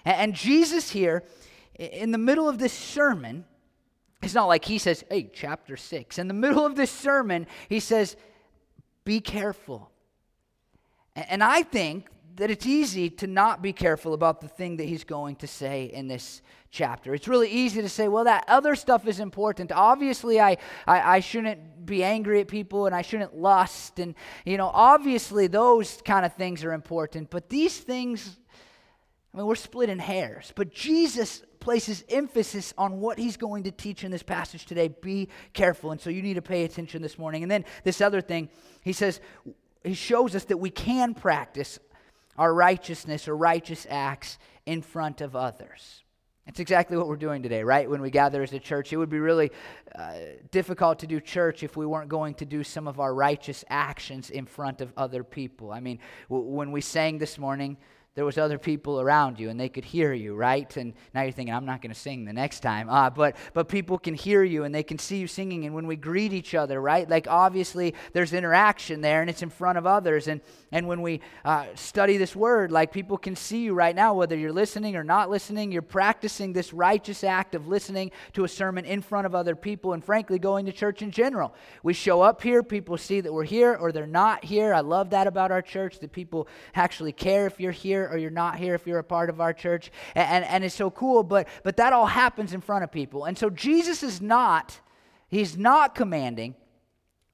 And, 0.06 0.16
and 0.16 0.34
Jesus 0.34 0.90
here, 0.90 1.22
in 1.78 2.12
the 2.12 2.18
middle 2.18 2.48
of 2.48 2.58
this 2.58 2.72
sermon, 2.72 3.44
it's 4.22 4.32
not 4.32 4.46
like 4.46 4.64
he 4.64 4.78
says, 4.78 5.04
hey, 5.10 5.30
chapter 5.34 5.76
six. 5.76 6.18
In 6.18 6.28
the 6.28 6.34
middle 6.34 6.64
of 6.64 6.76
this 6.76 6.90
sermon, 6.90 7.46
he 7.68 7.78
says, 7.78 8.16
be 9.06 9.20
careful. 9.20 9.90
And 11.14 11.42
I 11.42 11.62
think 11.62 12.08
that 12.34 12.50
it's 12.50 12.66
easy 12.66 13.08
to 13.08 13.26
not 13.26 13.62
be 13.62 13.72
careful 13.72 14.12
about 14.12 14.42
the 14.42 14.48
thing 14.48 14.76
that 14.76 14.84
he's 14.84 15.04
going 15.04 15.36
to 15.36 15.46
say 15.46 15.84
in 15.84 16.08
this 16.08 16.42
chapter. 16.70 17.14
It's 17.14 17.28
really 17.28 17.48
easy 17.48 17.80
to 17.80 17.88
say, 17.88 18.08
well, 18.08 18.24
that 18.24 18.44
other 18.48 18.74
stuff 18.74 19.06
is 19.06 19.20
important. 19.20 19.72
Obviously, 19.72 20.38
I, 20.38 20.58
I, 20.86 21.16
I, 21.16 21.20
shouldn't 21.20 21.86
be 21.86 22.04
angry 22.04 22.42
at 22.42 22.48
people 22.48 22.84
and 22.84 22.94
I 22.94 23.00
shouldn't 23.00 23.34
lust. 23.34 23.98
And, 23.98 24.14
you 24.44 24.58
know, 24.58 24.70
obviously, 24.74 25.46
those 25.46 26.02
kind 26.04 26.26
of 26.26 26.34
things 26.34 26.62
are 26.64 26.74
important. 26.74 27.30
But 27.30 27.48
these 27.48 27.78
things, 27.78 28.36
I 29.32 29.38
mean, 29.38 29.46
we're 29.46 29.54
splitting 29.54 30.00
hairs. 30.00 30.52
But 30.54 30.74
Jesus 30.74 31.42
places 31.66 32.04
emphasis 32.08 32.72
on 32.78 33.00
what 33.00 33.18
he's 33.18 33.36
going 33.36 33.64
to 33.64 33.72
teach 33.72 34.04
in 34.04 34.12
this 34.12 34.22
passage 34.22 34.66
today. 34.66 34.86
Be 34.86 35.28
careful. 35.52 35.90
And 35.90 36.00
so 36.00 36.10
you 36.10 36.22
need 36.22 36.34
to 36.34 36.40
pay 36.42 36.62
attention 36.62 37.02
this 37.02 37.18
morning. 37.18 37.42
And 37.42 37.50
then 37.50 37.64
this 37.82 38.00
other 38.00 38.20
thing, 38.20 38.50
he 38.84 38.92
says, 38.92 39.20
he 39.82 39.94
shows 39.94 40.36
us 40.36 40.44
that 40.44 40.58
we 40.58 40.70
can 40.70 41.12
practice 41.12 41.80
our 42.38 42.54
righteousness 42.54 43.26
or 43.26 43.36
righteous 43.36 43.84
acts 43.90 44.38
in 44.64 44.80
front 44.80 45.20
of 45.20 45.34
others. 45.34 46.04
It's 46.46 46.60
exactly 46.60 46.96
what 46.96 47.08
we're 47.08 47.16
doing 47.16 47.42
today, 47.42 47.64
right? 47.64 47.90
When 47.90 48.00
we 48.00 48.10
gather 48.10 48.44
as 48.44 48.52
a 48.52 48.60
church, 48.60 48.92
it 48.92 48.96
would 48.96 49.10
be 49.10 49.18
really 49.18 49.50
uh, 49.92 50.12
difficult 50.52 51.00
to 51.00 51.08
do 51.08 51.18
church 51.18 51.64
if 51.64 51.76
we 51.76 51.84
weren't 51.84 52.08
going 52.08 52.34
to 52.34 52.44
do 52.44 52.62
some 52.62 52.86
of 52.86 53.00
our 53.00 53.12
righteous 53.12 53.64
actions 53.68 54.30
in 54.30 54.46
front 54.46 54.80
of 54.80 54.92
other 54.96 55.24
people. 55.24 55.72
I 55.72 55.80
mean, 55.80 55.98
w- 56.28 56.48
when 56.48 56.70
we 56.70 56.80
sang 56.80 57.18
this 57.18 57.38
morning, 57.38 57.76
there 58.16 58.24
was 58.24 58.38
other 58.38 58.58
people 58.58 58.98
around 58.98 59.38
you 59.38 59.50
and 59.50 59.60
they 59.60 59.68
could 59.68 59.84
hear 59.84 60.12
you 60.12 60.34
right? 60.34 60.76
And 60.76 60.94
now 61.14 61.22
you're 61.22 61.32
thinking 61.32 61.54
i'm 61.54 61.66
not 61.66 61.82
going 61.82 61.92
to 61.92 62.00
sing 62.00 62.24
the 62.24 62.32
next 62.32 62.60
time. 62.60 62.88
Uh, 62.88 63.10
but 63.10 63.36
but 63.52 63.68
people 63.68 63.98
can 63.98 64.14
hear 64.14 64.42
you 64.42 64.64
and 64.64 64.74
they 64.74 64.82
can 64.82 64.98
see 64.98 65.18
you 65.18 65.26
singing 65.26 65.66
and 65.66 65.74
when 65.74 65.86
we 65.86 65.96
greet 65.96 66.32
each 66.32 66.54
other 66.54 66.80
right? 66.80 67.08
Like 67.08 67.28
obviously 67.28 67.94
there's 68.14 68.32
interaction 68.32 69.02
there 69.02 69.20
and 69.20 69.30
it's 69.30 69.42
in 69.42 69.50
front 69.50 69.78
of 69.78 69.86
others. 69.86 70.28
And 70.28 70.40
and 70.72 70.88
when 70.88 71.02
we 71.02 71.20
uh, 71.44 71.66
study 71.74 72.16
this 72.16 72.34
word 72.34 72.72
like 72.72 72.90
people 72.90 73.18
can 73.18 73.36
see 73.36 73.64
you 73.64 73.74
right 73.74 73.94
now 73.94 74.14
whether 74.14 74.36
you're 74.36 74.52
listening 74.52 74.96
or 74.96 75.04
not 75.04 75.28
listening. 75.30 75.70
You're 75.70 75.82
practicing 75.82 76.54
this 76.54 76.72
righteous 76.72 77.22
act 77.22 77.54
of 77.54 77.68
listening 77.68 78.10
to 78.32 78.44
a 78.44 78.48
sermon 78.48 78.86
in 78.86 79.02
front 79.02 79.26
of 79.26 79.34
other 79.34 79.54
people 79.54 79.92
and 79.92 80.02
frankly 80.02 80.38
going 80.38 80.64
to 80.66 80.72
church 80.72 81.02
in 81.02 81.10
general. 81.10 81.54
We 81.82 81.92
show 81.92 82.22
up 82.22 82.40
here 82.42 82.62
people 82.62 82.96
see 82.96 83.20
that 83.20 83.32
we're 83.32 83.44
here 83.44 83.74
or 83.74 83.92
they're 83.92 84.06
not 84.06 84.42
here. 84.42 84.72
I 84.72 84.80
love 84.80 85.10
that 85.10 85.26
about 85.26 85.50
our 85.52 85.62
church 85.62 85.98
that 85.98 86.12
people 86.12 86.48
actually 86.74 87.12
care 87.12 87.46
if 87.46 87.60
you're 87.60 87.72
here 87.72 88.05
or 88.10 88.18
you're 88.18 88.30
not 88.30 88.58
here 88.58 88.74
if 88.74 88.86
you're 88.86 88.98
a 88.98 89.04
part 89.04 89.30
of 89.30 89.40
our 89.40 89.52
church. 89.52 89.90
And, 90.14 90.28
and, 90.28 90.44
and 90.44 90.64
it's 90.64 90.74
so 90.74 90.90
cool, 90.90 91.22
but, 91.22 91.48
but 91.62 91.76
that 91.76 91.92
all 91.92 92.06
happens 92.06 92.52
in 92.52 92.60
front 92.60 92.84
of 92.84 92.92
people. 92.92 93.24
And 93.24 93.36
so 93.36 93.50
Jesus 93.50 94.02
is 94.02 94.20
not, 94.20 94.80
he's 95.28 95.56
not 95.56 95.94
commanding 95.94 96.54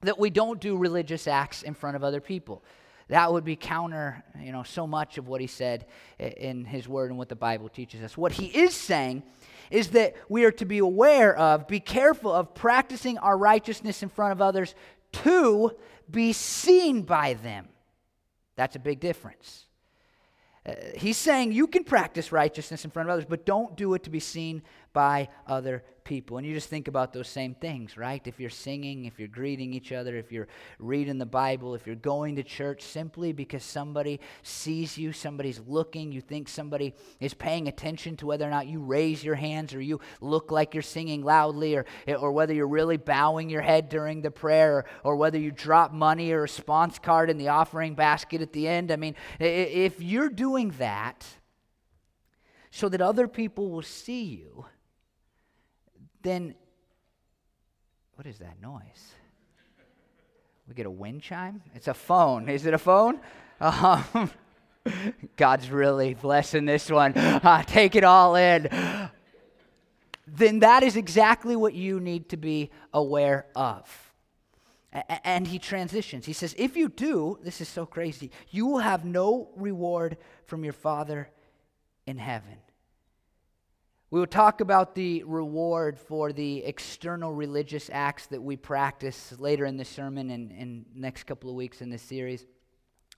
that 0.01 0.19
we 0.19 0.29
don't 0.29 0.59
do 0.59 0.77
religious 0.77 1.27
acts 1.27 1.63
in 1.63 1.73
front 1.73 1.95
of 1.95 2.03
other 2.03 2.21
people. 2.21 2.63
That 3.09 3.31
would 3.31 3.43
be 3.43 3.55
counter, 3.55 4.23
you 4.41 4.51
know, 4.51 4.63
so 4.63 4.87
much 4.87 5.17
of 5.17 5.27
what 5.27 5.41
he 5.41 5.47
said 5.47 5.85
in 6.19 6.65
his 6.65 6.87
word 6.87 7.09
and 7.09 7.17
what 7.17 7.29
the 7.29 7.35
Bible 7.35 7.69
teaches 7.69 8.01
us. 8.01 8.17
What 8.17 8.31
he 8.31 8.45
is 8.45 8.73
saying 8.73 9.23
is 9.69 9.89
that 9.89 10.15
we 10.29 10.45
are 10.45 10.51
to 10.51 10.65
be 10.65 10.77
aware 10.77 11.35
of, 11.35 11.67
be 11.67 11.79
careful 11.79 12.31
of 12.31 12.53
practicing 12.53 13.17
our 13.17 13.37
righteousness 13.37 14.03
in 14.03 14.09
front 14.09 14.31
of 14.31 14.41
others 14.41 14.73
to 15.11 15.75
be 16.09 16.33
seen 16.33 17.01
by 17.01 17.33
them. 17.35 17.67
That's 18.55 18.75
a 18.75 18.79
big 18.79 18.99
difference. 18.99 19.65
Uh, 20.65 20.73
he's 20.95 21.17
saying 21.17 21.51
you 21.51 21.67
can 21.67 21.83
practice 21.83 22.31
righteousness 22.31 22.85
in 22.85 22.91
front 22.91 23.09
of 23.09 23.13
others, 23.13 23.25
but 23.27 23.45
don't 23.45 23.75
do 23.75 23.93
it 23.93 24.03
to 24.03 24.09
be 24.09 24.19
seen 24.19 24.61
by 24.93 25.27
other 25.45 25.83
people. 26.03 26.37
And 26.37 26.45
you 26.45 26.53
just 26.53 26.69
think 26.69 26.87
about 26.87 27.13
those 27.13 27.27
same 27.27 27.55
things, 27.55 27.97
right? 27.97 28.21
If 28.25 28.39
you're 28.39 28.49
singing, 28.49 29.05
if 29.05 29.19
you're 29.19 29.27
greeting 29.27 29.73
each 29.73 29.91
other, 29.91 30.15
if 30.17 30.31
you're 30.31 30.47
reading 30.79 31.17
the 31.17 31.25
Bible, 31.25 31.75
if 31.75 31.87
you're 31.87 31.95
going 31.95 32.35
to 32.35 32.43
church 32.43 32.81
simply 32.81 33.33
because 33.33 33.63
somebody 33.63 34.19
sees 34.41 34.97
you, 34.97 35.11
somebody's 35.11 35.61
looking, 35.67 36.11
you 36.11 36.21
think 36.21 36.47
somebody 36.47 36.93
is 37.19 37.33
paying 37.33 37.67
attention 37.67 38.15
to 38.17 38.25
whether 38.25 38.45
or 38.45 38.51
not 38.51 38.67
you 38.67 38.79
raise 38.79 39.23
your 39.23 39.35
hands 39.35 39.73
or 39.73 39.81
you 39.81 39.99
look 40.21 40.51
like 40.51 40.73
you're 40.73 40.83
singing 40.83 41.23
loudly 41.23 41.75
or, 41.75 41.85
or 42.19 42.31
whether 42.31 42.53
you're 42.53 42.67
really 42.67 42.97
bowing 42.97 43.49
your 43.49 43.61
head 43.61 43.89
during 43.89 44.21
the 44.21 44.31
prayer 44.31 44.77
or, 44.77 44.85
or 45.03 45.15
whether 45.15 45.37
you 45.37 45.51
drop 45.51 45.91
money 45.91 46.31
or 46.31 46.39
a 46.39 46.41
response 46.41 46.99
card 46.99 47.29
in 47.29 47.37
the 47.37 47.47
offering 47.47 47.95
basket 47.95 48.41
at 48.41 48.53
the 48.53 48.67
end. 48.67 48.91
I 48.91 48.95
mean, 48.95 49.15
if 49.39 50.01
you're 50.01 50.29
doing 50.29 50.71
that 50.77 51.25
so 52.71 52.89
that 52.89 53.01
other 53.01 53.27
people 53.27 53.69
will 53.69 53.81
see 53.81 54.23
you, 54.23 54.65
then 56.23 56.55
what 58.15 58.25
is 58.27 58.39
that 58.39 58.61
noise? 58.61 59.13
We 60.67 60.75
get 60.75 60.85
a 60.85 60.91
wind 60.91 61.21
chime? 61.21 61.61
It's 61.75 61.87
a 61.87 61.93
phone. 61.93 62.47
Is 62.47 62.65
it 62.65 62.73
a 62.73 62.77
phone? 62.77 63.19
Um, 63.59 64.31
God's 65.35 65.69
really 65.69 66.13
blessing 66.13 66.65
this 66.65 66.89
one. 66.89 67.13
Uh, 67.15 67.63
take 67.63 67.95
it 67.95 68.03
all 68.03 68.35
in. 68.35 68.69
Then 70.25 70.59
that 70.59 70.83
is 70.83 70.95
exactly 70.95 71.55
what 71.55 71.73
you 71.73 71.99
need 71.99 72.29
to 72.29 72.37
be 72.37 72.71
aware 72.93 73.45
of. 73.55 74.13
And 75.23 75.47
he 75.47 75.59
transitions. 75.59 76.25
He 76.25 76.33
says, 76.33 76.55
If 76.57 76.77
you 76.77 76.87
do, 76.87 77.39
this 77.43 77.61
is 77.61 77.67
so 77.67 77.85
crazy, 77.85 78.31
you 78.51 78.67
will 78.67 78.79
have 78.79 79.03
no 79.03 79.49
reward 79.55 80.17
from 80.45 80.63
your 80.63 80.73
Father 80.73 81.29
in 82.05 82.17
heaven. 82.17 82.57
We 84.13 84.19
will 84.19 84.27
talk 84.27 84.61
about 84.61 84.93
the 84.93 85.23
reward 85.23 85.97
for 85.97 86.31
the 86.31 86.63
external 86.65 87.33
religious 87.33 87.89
acts 87.91 88.27
that 88.27 88.43
we 88.43 88.55
practice 88.55 89.33
later 89.39 89.65
in 89.65 89.75
the 89.75 89.85
sermon 89.85 90.29
and 90.29 90.85
next 90.93 91.23
couple 91.23 91.49
of 91.49 91.55
weeks 91.55 91.81
in 91.81 91.89
this 91.89 92.03
series. 92.03 92.45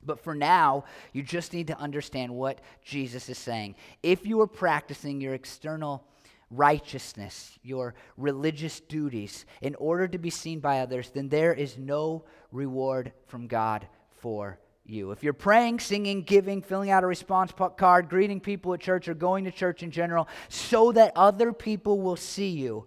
But 0.05 0.21
for 0.21 0.33
now, 0.33 0.85
you 1.11 1.21
just 1.21 1.51
need 1.51 1.67
to 1.67 1.77
understand 1.77 2.33
what 2.33 2.61
Jesus 2.81 3.27
is 3.27 3.37
saying. 3.37 3.75
If 4.03 4.25
you 4.25 4.39
are 4.39 4.47
practicing 4.47 5.19
your 5.19 5.33
external 5.33 6.07
righteousness, 6.49 7.59
your 7.61 7.93
religious 8.15 8.79
duties, 8.79 9.45
in 9.61 9.75
order 9.75 10.07
to 10.07 10.17
be 10.17 10.29
seen 10.29 10.61
by 10.61 10.79
others, 10.79 11.09
then 11.09 11.27
there 11.27 11.53
is 11.53 11.77
no 11.77 12.23
reward 12.53 13.11
from 13.27 13.47
God 13.47 13.85
for 14.21 14.59
you. 14.85 15.11
If 15.11 15.23
you're 15.23 15.33
praying, 15.33 15.79
singing, 15.79 16.21
giving, 16.21 16.61
filling 16.61 16.91
out 16.91 17.03
a 17.03 17.07
response 17.07 17.51
card, 17.77 18.09
greeting 18.09 18.39
people 18.39 18.73
at 18.73 18.79
church, 18.79 19.07
or 19.07 19.13
going 19.13 19.45
to 19.45 19.51
church 19.51 19.83
in 19.83 19.91
general 19.91 20.27
so 20.49 20.91
that 20.91 21.11
other 21.15 21.51
people 21.53 21.99
will 21.99 22.15
see 22.15 22.49
you, 22.49 22.85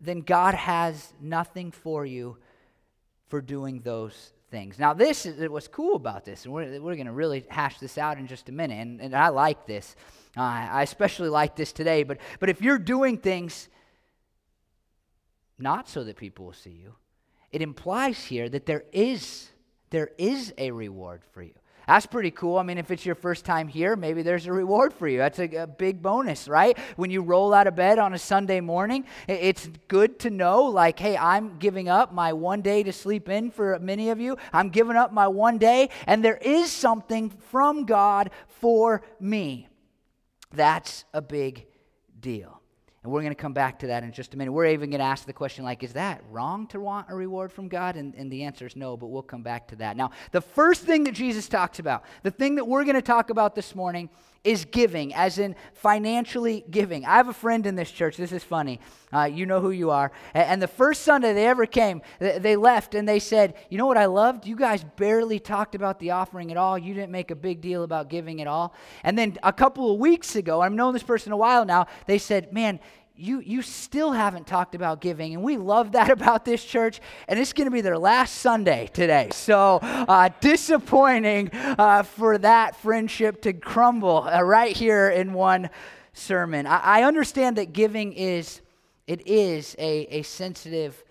then 0.00 0.20
God 0.20 0.54
has 0.54 1.12
nothing 1.20 1.70
for 1.70 2.04
you 2.04 2.38
for 3.28 3.40
doing 3.40 3.80
those 3.80 4.32
things. 4.50 4.78
Now, 4.78 4.92
this 4.92 5.26
is 5.26 5.48
what's 5.48 5.68
cool 5.68 5.94
about 5.94 6.24
this, 6.24 6.44
and 6.44 6.52
we're, 6.52 6.80
we're 6.80 6.96
going 6.96 7.06
to 7.06 7.12
really 7.12 7.44
hash 7.48 7.78
this 7.78 7.96
out 7.98 8.18
in 8.18 8.26
just 8.26 8.48
a 8.48 8.52
minute, 8.52 8.78
and, 8.80 9.00
and 9.00 9.14
I 9.14 9.28
like 9.28 9.66
this. 9.66 9.94
Uh, 10.36 10.40
I 10.40 10.82
especially 10.82 11.28
like 11.28 11.56
this 11.56 11.72
today, 11.72 12.02
but, 12.02 12.18
but 12.40 12.48
if 12.48 12.60
you're 12.60 12.78
doing 12.78 13.18
things 13.18 13.68
not 15.58 15.88
so 15.88 16.04
that 16.04 16.16
people 16.16 16.46
will 16.46 16.52
see 16.52 16.70
you, 16.70 16.94
it 17.52 17.62
implies 17.62 18.24
here 18.24 18.48
that 18.48 18.66
there 18.66 18.84
is 18.92 19.50
there 19.90 20.10
is 20.18 20.52
a 20.58 20.70
reward 20.70 21.22
for 21.32 21.42
you. 21.42 21.54
That's 21.86 22.06
pretty 22.06 22.30
cool. 22.30 22.56
I 22.56 22.62
mean, 22.62 22.78
if 22.78 22.92
it's 22.92 23.04
your 23.04 23.16
first 23.16 23.44
time 23.44 23.66
here, 23.66 23.96
maybe 23.96 24.22
there's 24.22 24.46
a 24.46 24.52
reward 24.52 24.92
for 24.92 25.08
you. 25.08 25.18
That's 25.18 25.40
a, 25.40 25.52
a 25.56 25.66
big 25.66 26.00
bonus, 26.00 26.46
right? 26.46 26.78
When 26.94 27.10
you 27.10 27.20
roll 27.20 27.52
out 27.52 27.66
of 27.66 27.74
bed 27.74 27.98
on 27.98 28.14
a 28.14 28.18
Sunday 28.18 28.60
morning, 28.60 29.04
it's 29.26 29.68
good 29.88 30.20
to 30.20 30.30
know, 30.30 30.62
like, 30.62 31.00
hey, 31.00 31.16
I'm 31.16 31.58
giving 31.58 31.88
up 31.88 32.12
my 32.12 32.32
one 32.32 32.60
day 32.60 32.84
to 32.84 32.92
sleep 32.92 33.28
in 33.28 33.50
for 33.50 33.76
many 33.80 34.10
of 34.10 34.20
you. 34.20 34.36
I'm 34.52 34.68
giving 34.68 34.96
up 34.96 35.12
my 35.12 35.26
one 35.26 35.58
day, 35.58 35.88
and 36.06 36.24
there 36.24 36.36
is 36.36 36.70
something 36.70 37.30
from 37.30 37.86
God 37.86 38.30
for 38.46 39.02
me. 39.18 39.68
That's 40.52 41.04
a 41.12 41.20
big 41.20 41.66
deal. 42.20 42.59
And 43.02 43.10
we're 43.10 43.22
going 43.22 43.34
to 43.34 43.40
come 43.40 43.54
back 43.54 43.78
to 43.78 43.86
that 43.86 44.02
in 44.02 44.12
just 44.12 44.34
a 44.34 44.36
minute. 44.36 44.52
We're 44.52 44.66
even 44.66 44.90
going 44.90 45.00
to 45.00 45.06
ask 45.06 45.24
the 45.24 45.32
question, 45.32 45.64
like, 45.64 45.82
is 45.82 45.94
that 45.94 46.22
wrong 46.30 46.66
to 46.68 46.80
want 46.80 47.06
a 47.08 47.14
reward 47.14 47.50
from 47.50 47.68
God? 47.68 47.96
And, 47.96 48.14
and 48.14 48.30
the 48.30 48.44
answer 48.44 48.66
is 48.66 48.76
no, 48.76 48.94
but 48.96 49.06
we'll 49.06 49.22
come 49.22 49.42
back 49.42 49.68
to 49.68 49.76
that. 49.76 49.96
Now, 49.96 50.10
the 50.32 50.42
first 50.42 50.82
thing 50.82 51.04
that 51.04 51.12
Jesus 51.14 51.48
talks 51.48 51.78
about, 51.78 52.04
the 52.22 52.30
thing 52.30 52.56
that 52.56 52.66
we're 52.66 52.84
going 52.84 52.96
to 52.96 53.02
talk 53.02 53.30
about 53.30 53.54
this 53.54 53.74
morning, 53.74 54.10
is 54.42 54.64
giving, 54.64 55.14
as 55.14 55.38
in 55.38 55.54
financially 55.74 56.64
giving. 56.70 57.04
I 57.04 57.16
have 57.16 57.28
a 57.28 57.32
friend 57.34 57.66
in 57.66 57.74
this 57.74 57.90
church. 57.90 58.16
This 58.16 58.32
is 58.32 58.42
funny. 58.42 58.80
Uh, 59.12 59.24
you 59.24 59.44
know 59.44 59.60
who 59.60 59.70
you 59.70 59.90
are. 59.90 60.12
And 60.32 60.62
the 60.62 60.68
first 60.68 61.02
Sunday 61.02 61.34
they 61.34 61.46
ever 61.46 61.66
came, 61.66 62.00
they 62.18 62.56
left 62.56 62.94
and 62.94 63.06
they 63.06 63.18
said, 63.18 63.54
You 63.68 63.76
know 63.76 63.86
what 63.86 63.98
I 63.98 64.06
loved? 64.06 64.46
You 64.46 64.56
guys 64.56 64.84
barely 64.96 65.40
talked 65.40 65.74
about 65.74 65.98
the 65.98 66.12
offering 66.12 66.50
at 66.50 66.56
all. 66.56 66.78
You 66.78 66.94
didn't 66.94 67.12
make 67.12 67.30
a 67.30 67.34
big 67.34 67.60
deal 67.60 67.82
about 67.82 68.08
giving 68.08 68.40
at 68.40 68.46
all. 68.46 68.74
And 69.04 69.18
then 69.18 69.36
a 69.42 69.52
couple 69.52 69.92
of 69.92 69.98
weeks 69.98 70.36
ago, 70.36 70.62
I've 70.62 70.72
known 70.72 70.94
this 70.94 71.02
person 71.02 71.32
a 71.32 71.36
while 71.36 71.66
now, 71.66 71.86
they 72.06 72.18
said, 72.18 72.52
Man, 72.52 72.80
you, 73.20 73.40
you 73.40 73.60
still 73.60 74.12
haven't 74.12 74.46
talked 74.46 74.74
about 74.74 75.00
giving. 75.00 75.34
And 75.34 75.42
we 75.42 75.58
love 75.58 75.92
that 75.92 76.10
about 76.20 76.44
this 76.44 76.64
church. 76.64 77.00
And 77.28 77.38
it's 77.38 77.52
going 77.52 77.66
to 77.66 77.70
be 77.70 77.82
their 77.82 77.98
last 77.98 78.36
Sunday 78.36 78.88
today. 78.92 79.28
So 79.32 79.78
uh, 79.82 80.30
disappointing 80.40 81.50
uh, 81.52 82.02
for 82.02 82.38
that 82.38 82.76
friendship 82.76 83.42
to 83.42 83.52
crumble 83.52 84.22
uh, 84.22 84.42
right 84.42 84.74
here 84.74 85.10
in 85.10 85.34
one 85.34 85.70
sermon. 86.12 86.66
I, 86.66 86.78
I, 86.78 87.02
understand 87.04 87.56
that 87.56 87.72
giving 87.72 88.12
is, 88.14 88.60
it 89.06 89.26
is 89.26 89.76
a, 89.78 90.06
a 90.18 90.22
sensitive 90.22 91.04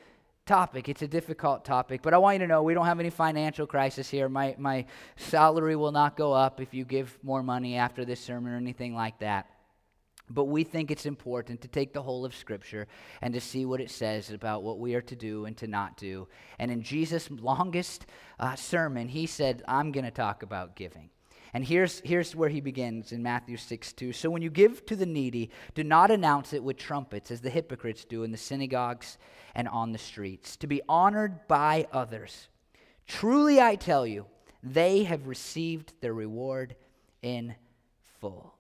topic. 0.45 0.89
It's 0.89 1.03
a 1.03 1.07
difficult 1.07 1.63
topic. 1.63 2.01
But 2.01 2.13
I 2.13 2.17
want 2.17 2.35
you 2.35 2.39
to 2.39 2.47
know 2.47 2.63
we 2.63 2.73
don't 2.73 2.85
have 2.85 2.99
any 2.99 3.11
financial 3.11 3.65
crisis 3.65 4.09
here. 4.09 4.27
My, 4.27 4.55
my 4.57 4.85
salary 5.15 5.75
will 5.75 5.91
not 5.91 6.17
go 6.17 6.33
up 6.33 6.59
if 6.59 6.73
you 6.73 6.85
give 6.85 7.17
more 7.23 7.43
money 7.43 7.77
after 7.77 8.03
this 8.03 8.19
sermon 8.19 8.51
or 8.51 8.57
anything 8.57 8.93
like 8.95 9.19
that. 9.19 9.47
But 10.29 10.45
we 10.45 10.63
think 10.63 10.91
it's 10.91 11.05
important 11.05 11.61
to 11.61 11.67
take 11.67 11.93
the 11.93 12.01
whole 12.01 12.25
of 12.25 12.35
Scripture 12.35 12.87
and 13.21 13.33
to 13.33 13.41
see 13.41 13.65
what 13.65 13.81
it 13.81 13.89
says 13.89 14.29
about 14.29 14.63
what 14.63 14.79
we 14.79 14.93
are 14.95 15.01
to 15.01 15.15
do 15.15 15.45
and 15.45 15.57
to 15.57 15.67
not 15.67 15.97
do. 15.97 16.27
And 16.59 16.71
in 16.71 16.83
Jesus' 16.83 17.29
longest 17.31 18.05
uh, 18.39 18.55
sermon, 18.55 19.07
he 19.07 19.25
said, 19.25 19.63
I'm 19.67 19.91
going 19.91 20.05
to 20.05 20.11
talk 20.11 20.43
about 20.43 20.75
giving. 20.75 21.09
And 21.53 21.65
here's, 21.65 21.99
here's 22.01 22.35
where 22.35 22.49
he 22.49 22.61
begins 22.61 23.11
in 23.11 23.23
Matthew 23.23 23.57
6 23.57 23.93
2. 23.93 24.13
So 24.13 24.29
when 24.29 24.41
you 24.41 24.49
give 24.49 24.85
to 24.85 24.95
the 24.95 25.05
needy, 25.05 25.49
do 25.73 25.83
not 25.83 26.11
announce 26.11 26.53
it 26.53 26.63
with 26.63 26.77
trumpets, 26.77 27.31
as 27.31 27.41
the 27.41 27.49
hypocrites 27.49 28.05
do 28.05 28.23
in 28.23 28.31
the 28.31 28.37
synagogues 28.37 29.17
and 29.55 29.67
on 29.67 29.91
the 29.91 29.97
streets, 29.97 30.55
to 30.57 30.67
be 30.67 30.81
honored 30.87 31.47
by 31.47 31.87
others. 31.91 32.49
Truly 33.07 33.59
I 33.59 33.75
tell 33.75 34.05
you, 34.05 34.27
they 34.61 35.03
have 35.03 35.27
received 35.27 35.93
their 36.01 36.13
reward 36.13 36.75
in 37.23 37.55
full. 38.19 38.53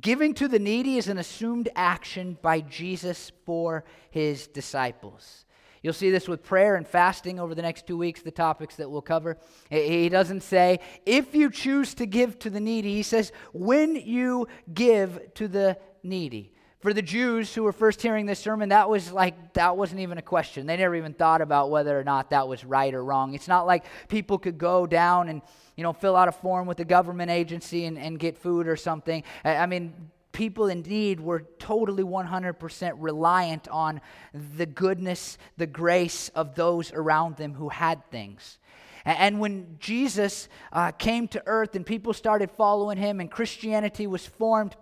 Giving 0.00 0.34
to 0.34 0.48
the 0.48 0.58
needy 0.58 0.98
is 0.98 1.06
an 1.06 1.18
assumed 1.18 1.68
action 1.76 2.36
by 2.42 2.60
Jesus 2.60 3.30
for 3.46 3.84
his 4.10 4.48
disciples. 4.48 5.44
You'll 5.82 5.92
see 5.92 6.10
this 6.10 6.26
with 6.26 6.42
prayer 6.42 6.74
and 6.74 6.86
fasting 6.86 7.38
over 7.38 7.54
the 7.54 7.62
next 7.62 7.86
two 7.86 7.96
weeks, 7.96 8.20
the 8.20 8.32
topics 8.32 8.74
that 8.76 8.90
we'll 8.90 9.02
cover. 9.02 9.38
He 9.70 10.08
doesn't 10.08 10.42
say, 10.42 10.80
if 11.06 11.34
you 11.34 11.50
choose 11.50 11.94
to 11.94 12.06
give 12.06 12.40
to 12.40 12.50
the 12.50 12.58
needy. 12.58 12.94
He 12.94 13.04
says, 13.04 13.30
when 13.52 13.94
you 13.94 14.48
give 14.74 15.32
to 15.34 15.46
the 15.46 15.78
needy. 16.02 16.52
For 16.80 16.92
the 16.92 17.02
Jews 17.02 17.52
who 17.52 17.64
were 17.64 17.72
first 17.72 18.00
hearing 18.00 18.26
this 18.26 18.38
sermon, 18.38 18.68
that 18.68 18.88
was 18.88 19.10
like, 19.10 19.54
that 19.54 19.76
wasn't 19.76 20.00
even 20.00 20.16
a 20.16 20.22
question. 20.22 20.66
They 20.66 20.76
never 20.76 20.94
even 20.94 21.12
thought 21.12 21.40
about 21.40 21.70
whether 21.70 21.98
or 21.98 22.04
not 22.04 22.30
that 22.30 22.46
was 22.46 22.64
right 22.64 22.94
or 22.94 23.02
wrong. 23.02 23.34
It's 23.34 23.48
not 23.48 23.66
like 23.66 23.84
people 24.06 24.38
could 24.38 24.58
go 24.58 24.86
down 24.86 25.28
and, 25.28 25.42
you 25.76 25.82
know, 25.82 25.92
fill 25.92 26.14
out 26.14 26.28
a 26.28 26.32
form 26.32 26.68
with 26.68 26.78
a 26.78 26.84
government 26.84 27.32
agency 27.32 27.86
and, 27.86 27.98
and 27.98 28.16
get 28.16 28.38
food 28.38 28.68
or 28.68 28.76
something. 28.76 29.24
I 29.44 29.66
mean, 29.66 29.92
people 30.30 30.68
indeed 30.68 31.18
were 31.18 31.46
totally 31.58 32.04
100% 32.04 32.92
reliant 32.98 33.66
on 33.66 34.00
the 34.32 34.66
goodness, 34.66 35.36
the 35.56 35.66
grace 35.66 36.28
of 36.28 36.54
those 36.54 36.92
around 36.92 37.38
them 37.38 37.54
who 37.54 37.70
had 37.70 38.08
things. 38.12 38.58
And 39.04 39.40
when 39.40 39.78
Jesus 39.80 40.48
uh, 40.72 40.92
came 40.92 41.26
to 41.28 41.42
earth 41.46 41.74
and 41.74 41.84
people 41.84 42.12
started 42.12 42.52
following 42.52 42.98
him 42.98 43.18
and 43.18 43.28
Christianity 43.28 44.06
was 44.06 44.24
formed, 44.24 44.76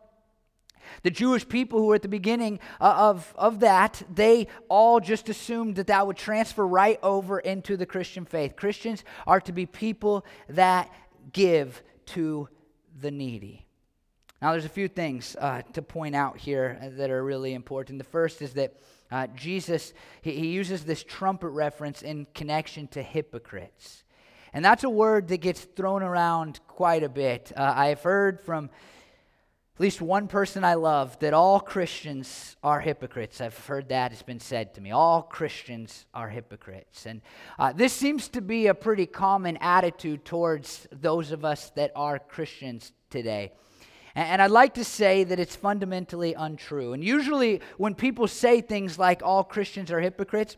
the 1.03 1.11
Jewish 1.11 1.49
people 1.49 1.79
who 1.79 1.87
were 1.87 1.95
at 1.95 2.03
the 2.03 2.09
beginning 2.09 2.59
uh, 2.81 2.95
of, 2.97 3.35
of 3.37 3.61
that, 3.61 4.03
they 4.13 4.49
all 4.69 5.01
just 5.01 5.29
assumed 5.29 5.77
that 5.77 5.87
that 5.87 6.07
would 6.07 6.17
transfer 6.17 6.67
right 6.67 6.99
over 7.03 7.39
into 7.39 7.77
the 7.77 7.87
Christian 7.87 8.25
faith. 8.25 8.57
Christians 8.57 9.05
are 9.27 9.41
to 9.41 9.53
be 9.53 9.67
people 9.67 10.25
that 10.49 10.91
give 11.33 11.83
to 12.07 12.49
the 13.01 13.11
needy. 13.11 13.67
Now, 14.41 14.53
there's 14.53 14.67
a 14.67 14.71
few 14.71 14.89
things 14.89 15.35
uh, 15.41 15.63
to 15.73 15.83
point 15.83 16.15
out 16.15 16.39
here 16.39 16.79
that 16.97 17.11
are 17.11 17.25
really 17.25 17.55
important. 17.55 17.99
The 17.99 18.05
first 18.05 18.43
is 18.43 18.53
that 18.55 18.75
uh, 19.11 19.29
Jesus, 19.29 19.95
he, 20.21 20.33
he 20.33 20.49
uses 20.49 20.85
this 20.85 21.03
trumpet 21.03 21.49
reference 21.49 22.03
in 22.03 22.27
connection 22.35 22.87
to 22.89 23.03
hypocrites. 23.03 24.05
And 24.53 24.65
that's 24.65 24.85
a 24.85 24.91
word 24.91 25.29
that 25.29 25.39
gets 25.39 25.61
thrown 25.65 26.03
around 26.03 26.61
quite 26.67 27.03
a 27.03 27.09
bit. 27.09 27.53
Uh, 27.57 27.73
I've 27.77 28.03
heard 28.03 28.41
from 28.41 28.71
at 29.77 29.81
least 29.81 30.01
one 30.01 30.27
person 30.27 30.65
I 30.65 30.73
love 30.73 31.19
that 31.19 31.35
all 31.35 31.61
Christians 31.61 32.57
are 32.63 32.81
hypocrites. 32.81 33.43
I've 33.43 33.67
heard 33.67 33.91
that 33.91 34.11
has 34.11 34.23
been 34.23 34.41
said 34.41 34.73
to 34.75 34.81
me. 34.81 34.91
All 34.91 35.21
Christians 35.21 36.07
are 36.15 36.31
hypocrites. 36.31 37.05
And 37.05 37.21
uh, 37.59 37.75
this 37.75 37.93
seems 37.93 38.29
to 38.29 38.41
be 38.41 38.69
a 38.69 38.75
pretty 38.75 39.05
common 39.05 39.59
attitude 39.59 40.25
towards 40.25 40.89
those 40.91 41.31
of 41.31 41.45
us 41.45 41.69
that 41.77 41.93
are 41.95 42.19
Christians 42.19 42.93
today. 43.11 43.53
And, 44.15 44.27
and 44.27 44.43
I'd 44.43 44.51
like 44.51 44.73
to 44.75 44.85
say 44.85 45.25
that 45.25 45.39
it's 45.39 45.57
fundamentally 45.57 46.33
untrue. 46.33 46.95
And 46.95 47.05
usually, 47.05 47.61
when 47.77 47.95
people 47.95 48.29
say 48.29 48.63
things 48.63 48.99
like 48.99 49.21
all 49.23 49.45
Christians 49.45 49.91
are 49.91 50.01
hypocrites, 50.01 50.57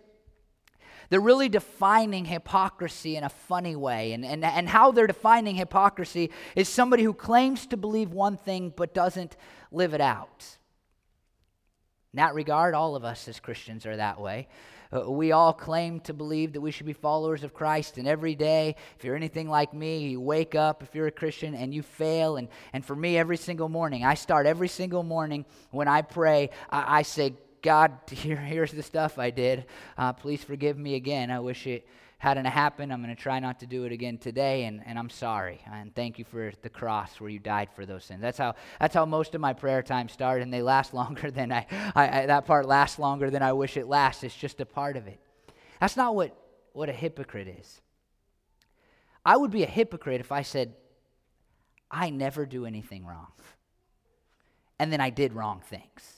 they're 1.11 1.21
really 1.21 1.49
defining 1.49 2.25
hypocrisy 2.25 3.17
in 3.17 3.25
a 3.25 3.29
funny 3.29 3.77
way. 3.77 4.13
And, 4.13 4.25
and, 4.25 4.45
and 4.45 4.69
how 4.69 4.93
they're 4.93 5.07
defining 5.07 5.57
hypocrisy 5.57 6.31
is 6.55 6.69
somebody 6.69 7.03
who 7.03 7.15
claims 7.15 7.67
to 7.69 7.77
believe 7.77 8.13
one 8.13 8.37
thing 8.37 8.73
but 8.77 8.95
doesn't 8.95 9.37
live 9.71 9.95
it 9.95 10.01
out. 10.01 10.59
In 12.13 12.19
that 12.19 12.35
regard, 12.35 12.75
all 12.75 12.97
of 12.97 13.05
us 13.05 13.29
as 13.29 13.41
Christians 13.41 13.87
are 13.87 13.97
that 13.97 14.21
way. 14.21 14.49
Uh, 14.91 15.11
we 15.11 15.33
all 15.33 15.53
claim 15.53 16.01
to 16.01 16.15
believe 16.15 16.55
that 16.55 16.61
we 16.63 16.71
should 16.71 16.87
be 16.87 16.95
followers 16.95 17.45
of 17.45 17.53
Christ, 17.53 17.99
and 17.99 18.09
every 18.09 18.35
day, 18.35 18.75
if 18.97 19.05
you're 19.05 19.17
anything 19.17 19.47
like 19.47 19.75
me, 19.75 19.99
you 20.09 20.21
wake 20.21 20.55
up, 20.55 20.83
if 20.83 20.95
you're 20.95 21.09
a 21.09 21.13
Christian, 21.13 21.55
and 21.55 21.75
you 21.75 21.83
fail. 21.83 22.39
And, 22.39 22.49
and 22.73 22.83
for 22.83 22.97
me, 22.97 23.19
every 23.19 23.37
single 23.37 23.69
morning, 23.69 24.03
I 24.03 24.15
start 24.15 24.47
every 24.47 24.69
single 24.69 25.03
morning 25.03 25.45
when 25.71 25.89
I 25.89 26.01
pray, 26.01 26.49
I, 26.71 27.01
I 27.01 27.03
say, 27.03 27.35
God, 27.63 27.93
here, 28.11 28.37
here's 28.37 28.73
the 28.73 28.83
stuff 28.83 29.19
I 29.19 29.31
did. 29.31 29.67
Uh, 29.97 30.13
please 30.13 30.43
forgive 30.43 30.79
me 30.79 30.95
again. 30.95 31.31
I 31.31 31.41
wish 31.41 31.67
it 31.67 31.87
hadn't 32.19 32.47
happened. 32.47 32.93
I'm 32.93 33.03
going 33.03 33.15
to 33.15 33.21
try 33.21 33.39
not 33.39 33.61
to 33.61 33.67
do 33.67 33.85
it 33.85 33.93
again 33.93 34.19
today, 34.19 34.65
and, 34.65 34.83
and 34.85 34.99
I'm 34.99 35.09
sorry. 35.09 35.61
And 35.73 35.95
thank 35.95 36.19
you 36.19 36.25
for 36.25 36.53
the 36.63 36.69
cross 36.69 37.21
where 37.21 37.31
you 37.31 37.39
died 37.39 37.69
for 37.75 37.87
those 37.87 38.05
sins. 38.05 38.21
That's 38.21 38.39
how, 38.39 38.57
that's 38.81 38.95
how 38.95 39.07
most 39.07 39.35
of 39.37 39.41
my 39.41 39.53
prayer 39.53 39.83
times 39.83 40.13
start, 40.13 40.43
and 40.43 40.53
they 40.53 40.63
last 40.63 40.93
longer 41.01 41.31
than 41.31 41.53
I, 41.53 41.67
I, 41.95 42.23
I 42.23 42.27
that 42.27 42.45
part 42.45 42.67
lasts 42.67 42.99
longer 42.99 43.31
than 43.31 43.43
I 43.43 43.53
wish 43.53 43.77
it 43.77 43.87
lasts. 43.87 44.25
It's 44.25 44.35
just 44.35 44.61
a 44.61 44.67
part 44.67 44.97
of 44.97 45.07
it. 45.07 45.21
That's 45.81 45.97
not 45.97 46.15
what, 46.15 46.37
what 46.73 46.89
a 46.89 46.93
hypocrite 46.93 47.49
is. 47.61 47.81
I 49.25 49.37
would 49.37 49.51
be 49.51 49.63
a 49.63 49.69
hypocrite 49.69 50.21
if 50.21 50.33
I 50.33 50.43
said, 50.43 50.75
I 51.91 52.11
never 52.11 52.47
do 52.47 52.67
anything 52.67 53.07
wrong. 53.07 53.33
And 54.79 54.93
then 54.93 55.01
I 55.01 55.11
did 55.11 55.33
wrong 55.33 55.61
things. 55.61 56.18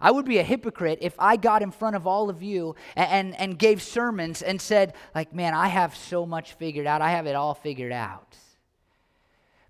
I 0.00 0.10
would 0.10 0.24
be 0.24 0.38
a 0.38 0.42
hypocrite 0.42 0.98
if 1.02 1.14
I 1.18 1.36
got 1.36 1.62
in 1.62 1.70
front 1.70 1.96
of 1.96 2.06
all 2.06 2.30
of 2.30 2.42
you 2.42 2.74
and, 2.96 3.10
and, 3.10 3.40
and, 3.40 3.58
gave 3.58 3.82
sermons 3.82 4.40
and 4.40 4.60
said, 4.60 4.94
like, 5.14 5.34
man, 5.34 5.52
I 5.52 5.68
have 5.68 5.94
so 5.94 6.24
much 6.24 6.54
figured 6.54 6.86
out. 6.86 7.02
I 7.02 7.10
have 7.10 7.26
it 7.26 7.36
all 7.36 7.54
figured 7.54 7.92
out. 7.92 8.36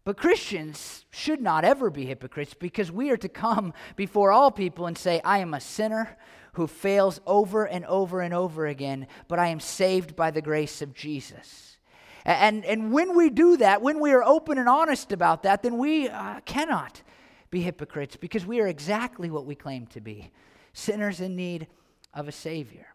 But 0.05 0.16
Christians 0.16 1.05
should 1.11 1.40
not 1.40 1.64
ever 1.64 1.90
be 1.90 2.07
hypocrites 2.07 2.55
because 2.55 2.90
we 2.90 3.11
are 3.11 3.16
to 3.19 3.29
come 3.29 3.73
before 3.97 4.33
all 4.33 4.51
people 4.51 4.87
and 4.87 4.97
say, 4.97 5.21
I 5.25 5.38
am 5.38 5.53
a 5.53 5.61
sinner 5.61 6.16
who 6.55 6.66
fails 6.66 7.21
over 7.27 7.66
and 7.66 7.85
over 7.85 8.21
and 8.21 8.33
over 8.35 8.66
again, 8.66 9.07
but 9.29 9.38
I 9.38 9.49
am 9.49 9.61
saved 9.61 10.16
by 10.16 10.31
the 10.31 10.43
grace 10.43 10.83
of 10.83 10.95
Jesus. 10.95 11.79
And, 12.25 12.64
and 12.64 12.93
when 12.93 13.16
we 13.16 13.31
do 13.31 13.57
that, 13.59 13.83
when 13.83 14.01
we 14.01 14.12
are 14.12 14.23
open 14.23 14.59
and 14.59 14.69
honest 14.69 15.12
about 15.12 15.43
that, 15.45 15.62
then 15.62 15.79
we 15.79 16.09
uh, 16.09 16.40
cannot 16.40 17.03
be 17.51 17.61
hypocrites 17.61 18.17
because 18.17 18.47
we 18.47 18.61
are 18.61 18.67
exactly 18.67 19.31
what 19.31 19.47
we 19.47 19.55
claim 19.55 19.87
to 19.89 20.01
be 20.01 20.31
sinners 20.73 21.21
in 21.21 21.35
need 21.35 21.67
of 22.15 22.29
a 22.29 22.33
Savior. 22.33 22.87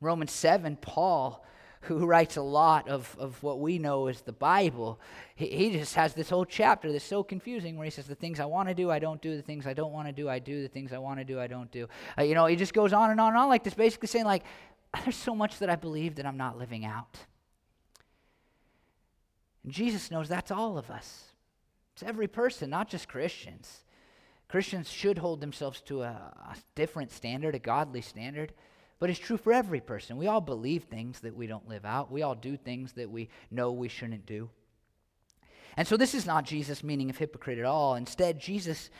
In 0.00 0.06
Romans 0.06 0.32
7, 0.32 0.76
Paul, 0.76 1.44
who 1.82 2.04
writes 2.04 2.36
a 2.36 2.42
lot 2.42 2.88
of, 2.88 3.14
of 3.18 3.40
what 3.42 3.60
we 3.60 3.78
know 3.78 4.08
as 4.08 4.22
the 4.22 4.32
Bible, 4.32 5.00
he, 5.36 5.46
he 5.46 5.70
just 5.70 5.94
has 5.94 6.14
this 6.14 6.30
whole 6.30 6.44
chapter 6.44 6.90
that's 6.90 7.04
so 7.04 7.22
confusing 7.22 7.76
where 7.76 7.84
he 7.84 7.90
says, 7.90 8.06
The 8.06 8.14
things 8.14 8.40
I 8.40 8.44
want 8.44 8.68
to 8.68 8.74
do, 8.74 8.90
I 8.90 8.98
don't 8.98 9.22
do. 9.22 9.36
The 9.36 9.42
things 9.42 9.66
I 9.66 9.72
don't 9.72 9.92
want 9.92 10.08
to 10.08 10.12
do, 10.12 10.28
I 10.28 10.40
do. 10.40 10.62
The 10.62 10.68
things 10.68 10.92
I 10.92 10.98
want 10.98 11.20
to 11.20 11.24
do, 11.24 11.38
I 11.38 11.46
don't 11.46 11.70
do. 11.70 11.88
Uh, 12.18 12.22
you 12.22 12.34
know, 12.34 12.46
he 12.46 12.56
just 12.56 12.74
goes 12.74 12.92
on 12.92 13.10
and 13.10 13.20
on 13.20 13.28
and 13.28 13.38
on 13.38 13.48
like 13.48 13.62
this, 13.62 13.74
basically 13.74 14.08
saying, 14.08 14.24
like, 14.24 14.42
there's 15.04 15.16
so 15.16 15.34
much 15.34 15.58
that 15.58 15.70
I 15.70 15.76
believe 15.76 16.16
that 16.16 16.26
I'm 16.26 16.36
not 16.36 16.58
living 16.58 16.84
out. 16.84 17.18
And 19.64 19.72
Jesus 19.72 20.10
knows 20.10 20.28
that's 20.28 20.50
all 20.50 20.78
of 20.78 20.90
us. 20.90 21.25
It's 21.96 22.02
every 22.02 22.28
person, 22.28 22.68
not 22.68 22.90
just 22.90 23.08
Christians. 23.08 23.78
Christians 24.48 24.90
should 24.90 25.16
hold 25.16 25.40
themselves 25.40 25.80
to 25.86 26.02
a, 26.02 26.08
a 26.08 26.56
different 26.74 27.10
standard, 27.10 27.54
a 27.54 27.58
godly 27.58 28.02
standard. 28.02 28.52
But 28.98 29.08
it's 29.08 29.18
true 29.18 29.38
for 29.38 29.50
every 29.50 29.80
person. 29.80 30.18
We 30.18 30.26
all 30.26 30.42
believe 30.42 30.84
things 30.84 31.20
that 31.20 31.34
we 31.34 31.46
don't 31.46 31.66
live 31.66 31.86
out. 31.86 32.12
We 32.12 32.20
all 32.20 32.34
do 32.34 32.58
things 32.58 32.92
that 32.92 33.10
we 33.10 33.30
know 33.50 33.72
we 33.72 33.88
shouldn't 33.88 34.26
do. 34.26 34.50
And 35.78 35.88
so 35.88 35.96
this 35.96 36.14
is 36.14 36.26
not 36.26 36.44
Jesus' 36.44 36.84
meaning 36.84 37.08
of 37.08 37.16
hypocrite 37.16 37.58
at 37.58 37.64
all. 37.64 37.94
Instead, 37.94 38.40
Jesus 38.40 38.90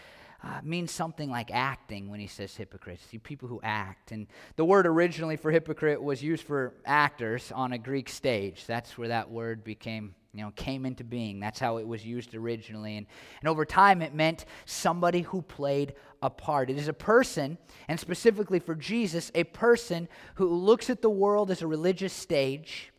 uh, 0.42 0.60
means 0.62 0.92
something 0.92 1.30
like 1.30 1.50
acting 1.50 2.08
when 2.10 2.20
he 2.20 2.26
says 2.26 2.54
hypocrites. 2.56 3.06
People 3.22 3.48
who 3.48 3.60
act. 3.62 4.12
And 4.12 4.26
the 4.56 4.64
word 4.64 4.86
originally 4.86 5.36
for 5.36 5.50
hypocrite 5.50 6.02
was 6.02 6.22
used 6.22 6.44
for 6.44 6.74
actors 6.84 7.50
on 7.52 7.72
a 7.72 7.78
Greek 7.78 8.08
stage. 8.08 8.64
That's 8.66 8.96
where 8.96 9.08
that 9.08 9.30
word 9.30 9.64
became 9.64 10.14
you 10.36 10.42
know, 10.42 10.52
came 10.54 10.84
into 10.84 11.02
being. 11.02 11.40
That's 11.40 11.58
how 11.58 11.78
it 11.78 11.88
was 11.88 12.04
used 12.04 12.34
originally. 12.34 12.98
And, 12.98 13.06
and 13.40 13.48
over 13.48 13.64
time, 13.64 14.02
it 14.02 14.14
meant 14.14 14.44
somebody 14.66 15.22
who 15.22 15.40
played 15.40 15.94
a 16.20 16.28
part. 16.28 16.68
It 16.68 16.76
is 16.76 16.88
a 16.88 16.92
person, 16.92 17.56
and 17.88 17.98
specifically 17.98 18.58
for 18.58 18.74
Jesus, 18.74 19.32
a 19.34 19.44
person 19.44 20.08
who 20.34 20.48
looks 20.54 20.90
at 20.90 21.00
the 21.00 21.08
world 21.08 21.50
as 21.50 21.62
a 21.62 21.66
religious 21.66 22.12
stage 22.12 22.92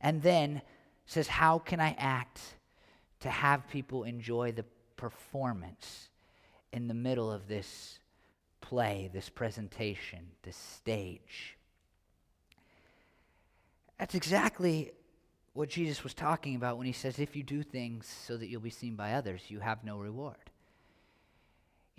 and 0.00 0.22
then 0.22 0.62
says, 1.04 1.28
How 1.28 1.58
can 1.58 1.80
I 1.80 1.94
act 1.98 2.40
to 3.20 3.28
have 3.28 3.68
people 3.68 4.04
enjoy 4.04 4.52
the 4.52 4.64
performance 4.96 6.09
in 6.72 6.88
the 6.88 6.94
middle 6.94 7.30
of 7.30 7.48
this 7.48 7.98
play, 8.60 9.10
this 9.12 9.28
presentation, 9.28 10.20
this 10.42 10.56
stage? 10.56 11.56
That's 13.98 14.14
exactly 14.14 14.92
what 15.52 15.68
Jesus 15.68 16.02
was 16.02 16.14
talking 16.14 16.56
about 16.56 16.78
when 16.78 16.86
he 16.86 16.92
says, 16.92 17.18
If 17.18 17.36
you 17.36 17.42
do 17.42 17.62
things 17.62 18.06
so 18.06 18.36
that 18.36 18.48
you'll 18.48 18.60
be 18.60 18.70
seen 18.70 18.96
by 18.96 19.12
others, 19.12 19.42
you 19.48 19.60
have 19.60 19.84
no 19.84 19.98
reward. 19.98 20.49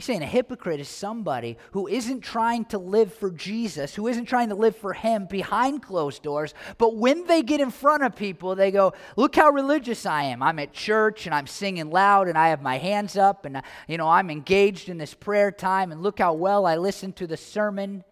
He's 0.01 0.07
saying 0.07 0.23
a 0.23 0.25
hypocrite 0.25 0.79
is 0.79 0.89
somebody 0.89 1.59
who 1.73 1.87
isn't 1.87 2.21
trying 2.21 2.65
to 2.65 2.79
live 2.79 3.13
for 3.13 3.29
Jesus, 3.29 3.93
who 3.93 4.07
isn't 4.07 4.25
trying 4.25 4.49
to 4.49 4.55
live 4.55 4.75
for 4.75 4.93
Him 4.93 5.27
behind 5.27 5.83
closed 5.83 6.23
doors, 6.23 6.55
but 6.79 6.95
when 6.95 7.27
they 7.27 7.43
get 7.43 7.61
in 7.61 7.69
front 7.69 8.01
of 8.01 8.15
people, 8.15 8.55
they 8.55 8.71
go, 8.71 8.93
Look 9.15 9.35
how 9.35 9.51
religious 9.51 10.07
I 10.07 10.23
am. 10.23 10.41
I'm 10.41 10.57
at 10.57 10.73
church 10.73 11.27
and 11.27 11.35
I'm 11.35 11.45
singing 11.45 11.91
loud 11.91 12.27
and 12.27 12.35
I 12.35 12.47
have 12.47 12.63
my 12.63 12.79
hands 12.79 13.15
up 13.15 13.45
and, 13.45 13.61
you 13.87 13.99
know, 13.99 14.09
I'm 14.09 14.31
engaged 14.31 14.89
in 14.89 14.97
this 14.97 15.13
prayer 15.13 15.51
time 15.51 15.91
and 15.91 16.01
look 16.01 16.17
how 16.17 16.33
well 16.33 16.65
I 16.65 16.77
listen 16.77 17.13
to 17.13 17.27
the 17.27 17.37
sermon. 17.37 18.03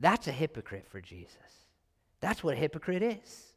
That's 0.00 0.26
a 0.26 0.32
hypocrite 0.32 0.88
for 0.88 1.00
Jesus. 1.00 1.36
That's 2.18 2.42
what 2.42 2.54
a 2.54 2.58
hypocrite 2.58 3.04
is 3.04 3.50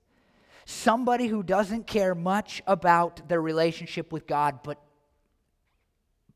somebody 0.66 1.28
who 1.28 1.44
doesn't 1.44 1.88
care 1.88 2.16
much 2.16 2.62
about 2.68 3.28
their 3.28 3.42
relationship 3.42 4.12
with 4.12 4.28
God, 4.28 4.60
but 4.64 4.78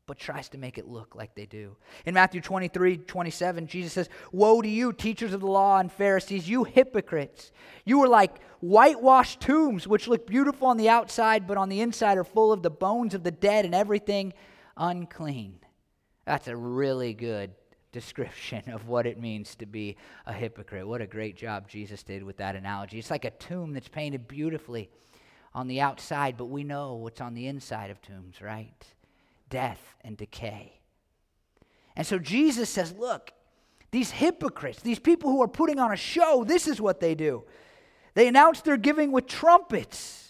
but 0.08 0.18
tries 0.18 0.48
to 0.48 0.58
make 0.58 0.78
it 0.78 0.88
look 0.88 1.14
like 1.14 1.34
they 1.36 1.46
do. 1.46 1.76
In 2.04 2.14
Matthew 2.14 2.40
23, 2.40 2.96
27, 2.96 3.66
Jesus 3.68 3.92
says, 3.92 4.08
Woe 4.32 4.60
to 4.60 4.68
you, 4.68 4.92
teachers 4.92 5.32
of 5.32 5.40
the 5.40 5.46
law 5.46 5.78
and 5.78 5.92
Pharisees, 5.92 6.48
you 6.48 6.64
hypocrites! 6.64 7.52
You 7.84 8.02
are 8.02 8.08
like 8.08 8.40
whitewashed 8.60 9.40
tombs, 9.40 9.86
which 9.86 10.08
look 10.08 10.26
beautiful 10.26 10.66
on 10.66 10.78
the 10.78 10.88
outside, 10.88 11.46
but 11.46 11.58
on 11.58 11.68
the 11.68 11.82
inside 11.82 12.18
are 12.18 12.24
full 12.24 12.50
of 12.50 12.62
the 12.62 12.70
bones 12.70 13.14
of 13.14 13.22
the 13.22 13.30
dead 13.30 13.64
and 13.64 13.74
everything 13.74 14.32
unclean. 14.76 15.60
That's 16.24 16.48
a 16.48 16.56
really 16.56 17.12
good 17.12 17.52
description 17.92 18.70
of 18.72 18.88
what 18.88 19.06
it 19.06 19.20
means 19.20 19.54
to 19.56 19.66
be 19.66 19.96
a 20.26 20.32
hypocrite. 20.32 20.88
What 20.88 21.02
a 21.02 21.06
great 21.06 21.36
job 21.36 21.68
Jesus 21.68 22.02
did 22.02 22.22
with 22.22 22.38
that 22.38 22.56
analogy. 22.56 22.98
It's 22.98 23.10
like 23.10 23.26
a 23.26 23.30
tomb 23.30 23.74
that's 23.74 23.88
painted 23.88 24.26
beautifully 24.26 24.88
on 25.54 25.68
the 25.68 25.80
outside, 25.82 26.36
but 26.38 26.46
we 26.46 26.64
know 26.64 26.94
what's 26.94 27.20
on 27.20 27.34
the 27.34 27.46
inside 27.46 27.90
of 27.90 28.00
tombs, 28.00 28.40
right? 28.40 28.86
Death 29.48 29.96
and 30.02 30.16
decay. 30.16 30.80
And 31.96 32.06
so 32.06 32.18
Jesus 32.18 32.70
says, 32.70 32.92
look, 32.92 33.32
these 33.90 34.10
hypocrites, 34.10 34.82
these 34.82 34.98
people 34.98 35.30
who 35.30 35.42
are 35.42 35.48
putting 35.48 35.78
on 35.78 35.92
a 35.92 35.96
show, 35.96 36.44
this 36.46 36.68
is 36.68 36.80
what 36.80 37.00
they 37.00 37.14
do. 37.14 37.44
They 38.14 38.28
announce 38.28 38.60
their 38.60 38.76
giving 38.76 39.12
with 39.12 39.26
trumpets. 39.26 40.27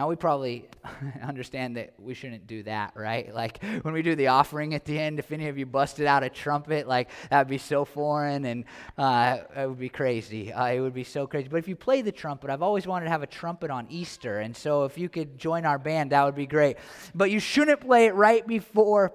Now, 0.00 0.08
we 0.08 0.16
probably 0.16 0.66
understand 1.22 1.76
that 1.76 1.92
we 1.98 2.14
shouldn't 2.14 2.46
do 2.46 2.62
that, 2.62 2.94
right? 2.96 3.30
Like 3.40 3.62
when 3.82 3.92
we 3.92 4.00
do 4.00 4.14
the 4.14 4.28
offering 4.28 4.74
at 4.74 4.86
the 4.86 4.98
end, 4.98 5.18
if 5.18 5.30
any 5.30 5.48
of 5.48 5.58
you 5.58 5.66
busted 5.66 6.06
out 6.06 6.22
a 6.22 6.30
trumpet, 6.30 6.88
like 6.88 7.10
that 7.28 7.38
would 7.38 7.48
be 7.48 7.58
so 7.58 7.84
foreign 7.84 8.46
and 8.46 8.64
uh, 8.96 9.38
it 9.54 9.68
would 9.68 9.78
be 9.78 9.90
crazy. 9.90 10.52
Uh, 10.52 10.68
it 10.68 10.80
would 10.80 10.94
be 10.94 11.04
so 11.04 11.26
crazy. 11.26 11.48
But 11.48 11.58
if 11.58 11.68
you 11.68 11.76
play 11.76 12.00
the 12.00 12.12
trumpet, 12.12 12.48
I've 12.48 12.62
always 12.62 12.86
wanted 12.86 13.06
to 13.06 13.10
have 13.10 13.22
a 13.22 13.26
trumpet 13.26 13.70
on 13.70 13.86
Easter. 13.90 14.40
And 14.40 14.56
so 14.56 14.84
if 14.84 14.96
you 14.96 15.10
could 15.10 15.36
join 15.38 15.66
our 15.66 15.78
band, 15.78 16.12
that 16.12 16.24
would 16.24 16.34
be 16.34 16.46
great. 16.46 16.78
But 17.14 17.30
you 17.30 17.40
shouldn't 17.40 17.80
play 17.82 18.06
it 18.06 18.14
right 18.14 18.46
before. 18.46 19.12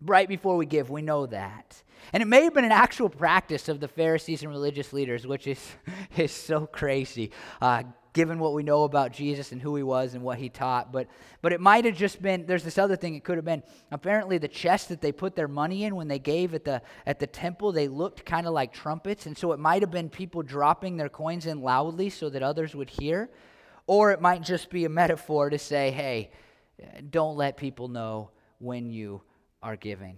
Right 0.00 0.28
before 0.28 0.56
we 0.56 0.66
give, 0.66 0.90
we 0.90 1.02
know 1.02 1.26
that. 1.26 1.80
And 2.12 2.22
it 2.22 2.26
may 2.26 2.42
have 2.42 2.54
been 2.54 2.64
an 2.64 2.72
actual 2.72 3.08
practice 3.08 3.68
of 3.68 3.78
the 3.78 3.88
Pharisees 3.88 4.42
and 4.42 4.50
religious 4.50 4.92
leaders, 4.92 5.28
which 5.28 5.46
is, 5.46 5.60
is 6.16 6.32
so 6.32 6.66
crazy. 6.66 7.30
Uh, 7.60 7.84
given 8.12 8.38
what 8.38 8.52
we 8.52 8.62
know 8.62 8.84
about 8.84 9.12
Jesus 9.12 9.52
and 9.52 9.62
who 9.62 9.74
he 9.74 9.82
was 9.82 10.14
and 10.14 10.22
what 10.22 10.38
he 10.38 10.48
taught. 10.48 10.92
But, 10.92 11.08
but 11.40 11.52
it 11.52 11.60
might 11.60 11.84
have 11.84 11.96
just 11.96 12.20
been, 12.20 12.44
there's 12.46 12.64
this 12.64 12.78
other 12.78 12.96
thing 12.96 13.14
it 13.14 13.24
could 13.24 13.36
have 13.36 13.44
been. 13.44 13.62
Apparently, 13.90 14.38
the 14.38 14.48
chest 14.48 14.90
that 14.90 15.00
they 15.00 15.12
put 15.12 15.34
their 15.34 15.48
money 15.48 15.84
in 15.84 15.96
when 15.96 16.08
they 16.08 16.18
gave 16.18 16.54
at 16.54 16.64
the, 16.64 16.82
at 17.06 17.18
the 17.18 17.26
temple, 17.26 17.72
they 17.72 17.88
looked 17.88 18.26
kind 18.26 18.46
of 18.46 18.52
like 18.52 18.72
trumpets. 18.72 19.26
And 19.26 19.36
so 19.36 19.52
it 19.52 19.58
might 19.58 19.82
have 19.82 19.90
been 19.90 20.10
people 20.10 20.42
dropping 20.42 20.96
their 20.96 21.08
coins 21.08 21.46
in 21.46 21.62
loudly 21.62 22.10
so 22.10 22.28
that 22.28 22.42
others 22.42 22.74
would 22.74 22.90
hear. 22.90 23.30
Or 23.86 24.12
it 24.12 24.20
might 24.20 24.42
just 24.42 24.70
be 24.70 24.84
a 24.84 24.90
metaphor 24.90 25.50
to 25.50 25.58
say, 25.58 25.90
hey, 25.90 26.30
don't 27.10 27.36
let 27.36 27.56
people 27.56 27.88
know 27.88 28.30
when 28.58 28.90
you 28.90 29.22
are 29.62 29.76
giving. 29.76 30.16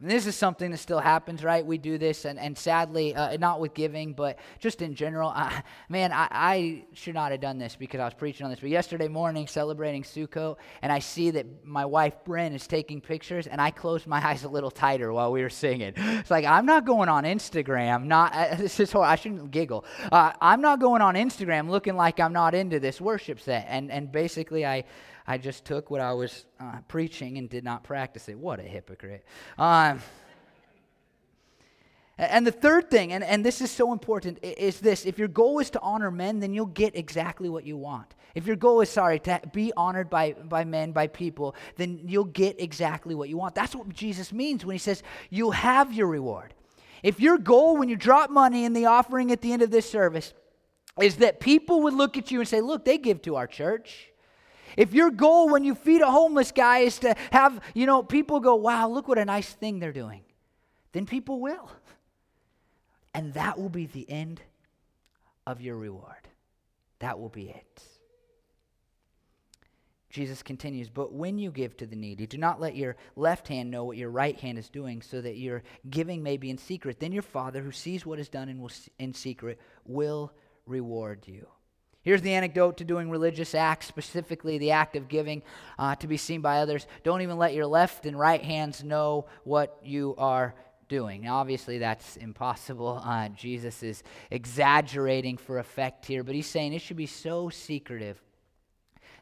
And 0.00 0.10
this 0.10 0.26
is 0.26 0.34
something 0.34 0.72
that 0.72 0.78
still 0.78 0.98
happens, 0.98 1.44
right? 1.44 1.64
We 1.64 1.78
do 1.78 1.98
this, 1.98 2.24
and, 2.24 2.36
and 2.36 2.58
sadly, 2.58 3.14
uh, 3.14 3.36
not 3.36 3.60
with 3.60 3.74
giving, 3.74 4.12
but 4.12 4.40
just 4.58 4.82
in 4.82 4.96
general. 4.96 5.32
Uh, 5.32 5.52
man, 5.88 6.12
I, 6.12 6.26
I, 6.32 6.84
should 6.94 7.14
not 7.14 7.30
have 7.30 7.40
done 7.40 7.58
this 7.58 7.76
because 7.76 8.00
I 8.00 8.04
was 8.04 8.12
preaching 8.12 8.44
on 8.44 8.50
this. 8.50 8.58
But 8.58 8.70
yesterday 8.70 9.06
morning, 9.06 9.46
celebrating 9.46 10.02
Sukkot, 10.02 10.56
and 10.82 10.90
I 10.90 10.98
see 10.98 11.30
that 11.30 11.64
my 11.64 11.84
wife, 11.84 12.14
Bryn, 12.24 12.52
is 12.54 12.66
taking 12.66 13.00
pictures, 13.00 13.46
and 13.46 13.60
I 13.60 13.70
closed 13.70 14.08
my 14.08 14.18
eyes 14.28 14.42
a 14.42 14.48
little 14.48 14.70
tighter 14.70 15.12
while 15.12 15.30
we 15.30 15.42
were 15.42 15.48
singing. 15.48 15.92
It's 15.96 16.30
like, 16.30 16.44
I'm 16.44 16.66
not 16.66 16.84
going 16.84 17.08
on 17.08 17.22
Instagram. 17.22 18.06
Not 18.06 18.34
uh, 18.34 18.54
This 18.64 18.80
is 18.80 18.90
horrible. 18.90 19.12
I 19.12 19.14
shouldn't 19.14 19.52
giggle. 19.52 19.84
Uh, 20.10 20.32
I'm 20.40 20.60
not 20.60 20.80
going 20.80 21.02
on 21.02 21.14
Instagram 21.14 21.68
looking 21.68 21.94
like 21.94 22.18
I'm 22.18 22.32
not 22.32 22.52
into 22.56 22.80
this 22.80 23.00
worship 23.00 23.38
set. 23.38 23.66
And, 23.68 23.92
and 23.92 24.10
basically, 24.10 24.66
I 24.66 24.84
I 25.26 25.38
just 25.38 25.64
took 25.64 25.90
what 25.90 26.00
I 26.00 26.12
was 26.12 26.44
uh, 26.60 26.78
preaching 26.88 27.38
and 27.38 27.48
did 27.48 27.64
not 27.64 27.82
practice 27.82 28.28
it. 28.28 28.38
What 28.38 28.60
a 28.60 28.62
hypocrite. 28.62 29.24
Um, 29.58 30.00
and 32.16 32.46
the 32.46 32.52
third 32.52 32.90
thing, 32.90 33.12
and, 33.12 33.24
and 33.24 33.44
this 33.44 33.60
is 33.60 33.70
so 33.70 33.92
important, 33.92 34.38
is 34.42 34.78
this 34.80 35.04
if 35.04 35.18
your 35.18 35.28
goal 35.28 35.58
is 35.58 35.70
to 35.70 35.80
honor 35.80 36.10
men, 36.10 36.38
then 36.38 36.52
you'll 36.54 36.66
get 36.66 36.94
exactly 36.94 37.48
what 37.48 37.64
you 37.64 37.76
want. 37.76 38.14
If 38.34 38.46
your 38.46 38.56
goal 38.56 38.80
is, 38.80 38.90
sorry, 38.90 39.18
to 39.20 39.40
be 39.52 39.72
honored 39.76 40.10
by, 40.10 40.32
by 40.32 40.64
men, 40.64 40.92
by 40.92 41.06
people, 41.06 41.56
then 41.76 42.00
you'll 42.04 42.24
get 42.24 42.60
exactly 42.60 43.14
what 43.14 43.28
you 43.28 43.36
want. 43.36 43.54
That's 43.54 43.74
what 43.74 43.88
Jesus 43.88 44.32
means 44.32 44.64
when 44.64 44.74
he 44.74 44.78
says, 44.78 45.02
you'll 45.30 45.52
have 45.52 45.92
your 45.92 46.06
reward. 46.06 46.54
If 47.02 47.20
your 47.20 47.38
goal 47.38 47.76
when 47.76 47.88
you 47.88 47.96
drop 47.96 48.30
money 48.30 48.64
in 48.64 48.72
the 48.72 48.86
offering 48.86 49.32
at 49.32 49.40
the 49.40 49.52
end 49.52 49.62
of 49.62 49.70
this 49.70 49.88
service 49.88 50.32
is 51.00 51.16
that 51.16 51.40
people 51.40 51.82
would 51.82 51.94
look 51.94 52.16
at 52.16 52.30
you 52.30 52.40
and 52.40 52.48
say, 52.48 52.60
look, 52.60 52.84
they 52.84 52.98
give 52.98 53.22
to 53.22 53.36
our 53.36 53.46
church. 53.46 54.08
If 54.76 54.92
your 54.92 55.10
goal 55.10 55.48
when 55.48 55.64
you 55.64 55.74
feed 55.74 56.02
a 56.02 56.10
homeless 56.10 56.52
guy 56.52 56.80
is 56.80 56.98
to 57.00 57.14
have, 57.30 57.60
you 57.74 57.86
know, 57.86 58.02
people 58.02 58.40
go, 58.40 58.54
wow, 58.54 58.88
look 58.88 59.08
what 59.08 59.18
a 59.18 59.24
nice 59.24 59.52
thing 59.52 59.78
they're 59.78 59.92
doing, 59.92 60.22
then 60.92 61.06
people 61.06 61.40
will. 61.40 61.70
And 63.14 63.34
that 63.34 63.58
will 63.58 63.68
be 63.68 63.86
the 63.86 64.08
end 64.10 64.42
of 65.46 65.60
your 65.60 65.76
reward. 65.76 66.28
That 66.98 67.18
will 67.18 67.28
be 67.28 67.48
it. 67.50 67.82
Jesus 70.14 70.44
continues, 70.44 70.88
But 70.88 71.12
when 71.12 71.38
you 71.38 71.50
give 71.50 71.76
to 71.78 71.86
the 71.86 71.96
needy, 71.96 72.24
do 72.26 72.38
not 72.38 72.60
let 72.60 72.76
your 72.76 72.94
left 73.16 73.48
hand 73.48 73.68
know 73.68 73.82
what 73.84 73.96
your 73.96 74.10
right 74.10 74.38
hand 74.38 74.58
is 74.58 74.68
doing, 74.68 75.02
so 75.02 75.20
that 75.20 75.36
your 75.38 75.64
giving 75.90 76.22
may 76.22 76.36
be 76.36 76.50
in 76.50 76.58
secret. 76.58 77.00
Then 77.00 77.10
your 77.10 77.22
Father, 77.22 77.60
who 77.60 77.72
sees 77.72 78.06
what 78.06 78.20
is 78.20 78.28
done 78.28 78.48
in, 78.48 78.64
in 79.00 79.12
secret, 79.12 79.58
will 79.84 80.32
reward 80.66 81.26
you. 81.26 81.48
Here's 82.04 82.20
the 82.20 82.34
anecdote 82.34 82.76
to 82.76 82.84
doing 82.84 83.08
religious 83.08 83.54
acts, 83.54 83.86
specifically 83.86 84.58
the 84.58 84.72
act 84.72 84.94
of 84.94 85.08
giving 85.08 85.42
uh, 85.78 85.94
to 85.96 86.06
be 86.06 86.18
seen 86.18 86.42
by 86.42 86.58
others. 86.58 86.86
Don't 87.02 87.22
even 87.22 87.38
let 87.38 87.54
your 87.54 87.66
left 87.66 88.04
and 88.04 88.18
right 88.18 88.42
hands 88.42 88.84
know 88.84 89.24
what 89.44 89.78
you 89.82 90.14
are 90.18 90.54
doing. 90.88 91.22
Now, 91.22 91.36
obviously, 91.36 91.78
that's 91.78 92.16
impossible. 92.16 93.02
Uh, 93.14 93.28
Jesus 93.28 93.82
is 93.82 94.02
exaggerating 94.30 95.36
for 95.36 95.58
effect 95.58 96.04
here, 96.06 96.24
but 96.24 96.34
he's 96.34 96.46
saying 96.46 96.72
it 96.72 96.80
should 96.80 96.96
be 96.96 97.06
so 97.06 97.48
secretive 97.48 98.20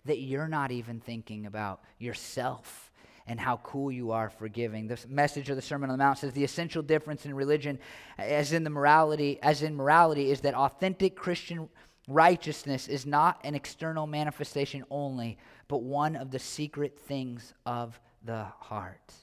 that 0.05 0.18
you're 0.18 0.49
not 0.49 0.71
even 0.71 0.99
thinking 0.99 1.47
about 1.47 1.83
yourself 1.99 2.90
and 3.27 3.38
how 3.38 3.59
cool 3.59 3.92
you 3.92 4.12
are 4.12 4.31
for 4.31 4.49
giving. 4.49 4.88
The 4.88 4.99
message 5.09 5.51
of 5.51 5.57
the 5.57 5.62
Sermon 5.62 5.90
on 5.90 5.99
the 5.99 6.03
Mount 6.03 6.18
says 6.18 6.33
the 6.33 6.45
essential 6.45 6.83
difference 6.83 7.27
in 7.27 7.35
religion, 7.35 7.79
as 8.18 8.53
in 8.53 8.64
the 8.64 8.71
morality, 8.71 9.38
as 9.42 9.62
in 9.62 9.77
morality, 9.77 10.31
is 10.31 10.40
that 10.40 10.55
authentic 10.55 11.16
Christian 11.16 11.68
righteousness 12.09 12.88
is 12.88 13.07
not 13.07 13.41
an 13.45 13.55
external 13.55 14.07
manifestation 14.07 14.85
only, 14.91 15.38
but 15.69 15.83
one 15.83 16.17
of 16.17 16.31
the 16.31 16.38
secret 16.38 16.99
things 16.99 17.55
of 17.65 18.01
the 18.25 18.45
heart. 18.59 19.15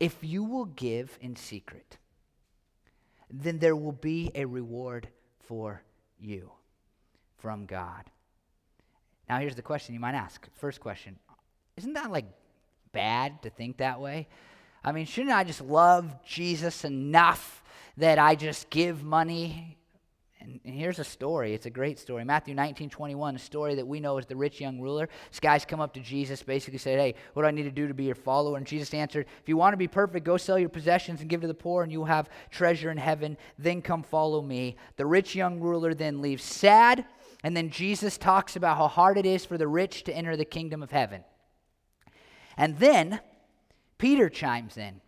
If 0.00 0.18
you 0.22 0.44
will 0.44 0.66
give 0.66 1.18
in 1.20 1.36
secret, 1.36 1.98
then 3.30 3.58
there 3.58 3.76
will 3.76 3.92
be 3.92 4.30
a 4.34 4.44
reward 4.44 5.08
for 5.40 5.82
you 6.18 6.50
from 7.36 7.66
God. 7.66 8.04
Now, 9.28 9.38
here's 9.38 9.56
the 9.56 9.62
question 9.62 9.94
you 9.94 10.00
might 10.00 10.14
ask. 10.14 10.46
First 10.54 10.80
question 10.80 11.18
Isn't 11.76 11.94
that 11.94 12.10
like 12.10 12.26
bad 12.92 13.42
to 13.42 13.50
think 13.50 13.78
that 13.78 14.00
way? 14.00 14.28
I 14.84 14.92
mean, 14.92 15.06
shouldn't 15.06 15.34
I 15.34 15.44
just 15.44 15.60
love 15.60 16.22
Jesus 16.24 16.84
enough 16.84 17.62
that 17.96 18.18
I 18.18 18.36
just 18.36 18.70
give 18.70 19.02
money 19.02 19.77
and, 20.64 20.74
here's 20.74 20.98
a 20.98 21.04
story. 21.04 21.54
It's 21.54 21.66
a 21.66 21.70
great 21.70 21.98
story. 21.98 22.24
Matthew 22.24 22.54
19, 22.54 22.90
21, 22.90 23.36
a 23.36 23.38
story 23.38 23.74
that 23.74 23.86
we 23.86 24.00
know 24.00 24.18
as 24.18 24.26
the 24.26 24.36
rich 24.36 24.60
young 24.60 24.80
ruler. 24.80 25.08
This 25.30 25.40
guy's 25.40 25.64
come 25.64 25.80
up 25.80 25.92
to 25.94 26.00
Jesus, 26.00 26.42
basically 26.42 26.78
said, 26.78 26.98
Hey, 26.98 27.14
what 27.34 27.42
do 27.42 27.48
I 27.48 27.50
need 27.50 27.64
to 27.64 27.70
do 27.70 27.86
to 27.86 27.94
be 27.94 28.04
your 28.04 28.14
follower? 28.14 28.56
And 28.56 28.66
Jesus 28.66 28.94
answered, 28.94 29.26
If 29.42 29.48
you 29.48 29.56
want 29.56 29.72
to 29.72 29.78
be 29.78 29.88
perfect, 29.88 30.24
go 30.24 30.36
sell 30.36 30.58
your 30.58 30.68
possessions 30.68 31.20
and 31.20 31.28
give 31.28 31.42
to 31.42 31.46
the 31.46 31.54
poor, 31.54 31.82
and 31.82 31.92
you'll 31.92 32.06
have 32.06 32.30
treasure 32.50 32.90
in 32.90 32.98
heaven. 32.98 33.36
Then 33.58 33.82
come 33.82 34.02
follow 34.02 34.42
me. 34.42 34.76
The 34.96 35.06
rich 35.06 35.34
young 35.34 35.60
ruler 35.60 35.94
then 35.94 36.20
leaves 36.20 36.44
sad, 36.44 37.04
and 37.44 37.56
then 37.56 37.70
Jesus 37.70 38.18
talks 38.18 38.56
about 38.56 38.76
how 38.76 38.88
hard 38.88 39.18
it 39.18 39.26
is 39.26 39.44
for 39.44 39.58
the 39.58 39.68
rich 39.68 40.04
to 40.04 40.12
enter 40.12 40.36
the 40.36 40.44
kingdom 40.44 40.82
of 40.82 40.90
heaven. 40.90 41.24
And 42.56 42.78
then 42.78 43.20
Peter 43.98 44.28
chimes 44.28 44.76
in. 44.76 45.00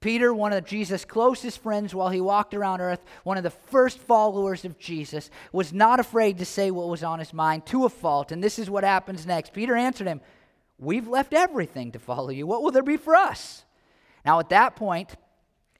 Peter, 0.00 0.32
one 0.32 0.54
of 0.54 0.64
Jesus' 0.64 1.04
closest 1.04 1.62
friends 1.62 1.94
while 1.94 2.08
he 2.08 2.22
walked 2.22 2.54
around 2.54 2.80
earth, 2.80 3.04
one 3.22 3.36
of 3.36 3.42
the 3.42 3.50
first 3.50 3.98
followers 3.98 4.64
of 4.64 4.78
Jesus, 4.78 5.30
was 5.52 5.74
not 5.74 6.00
afraid 6.00 6.38
to 6.38 6.46
say 6.46 6.70
what 6.70 6.88
was 6.88 7.02
on 7.02 7.18
his 7.18 7.34
mind 7.34 7.66
to 7.66 7.84
a 7.84 7.90
fault. 7.90 8.32
And 8.32 8.42
this 8.42 8.58
is 8.58 8.70
what 8.70 8.82
happens 8.82 9.26
next. 9.26 9.52
Peter 9.52 9.76
answered 9.76 10.06
him, 10.06 10.22
We've 10.78 11.06
left 11.06 11.34
everything 11.34 11.92
to 11.92 11.98
follow 11.98 12.30
you. 12.30 12.46
What 12.46 12.62
will 12.62 12.70
there 12.70 12.82
be 12.82 12.96
for 12.96 13.14
us? 13.14 13.64
Now, 14.24 14.40
at 14.40 14.48
that 14.48 14.76
point, 14.76 15.14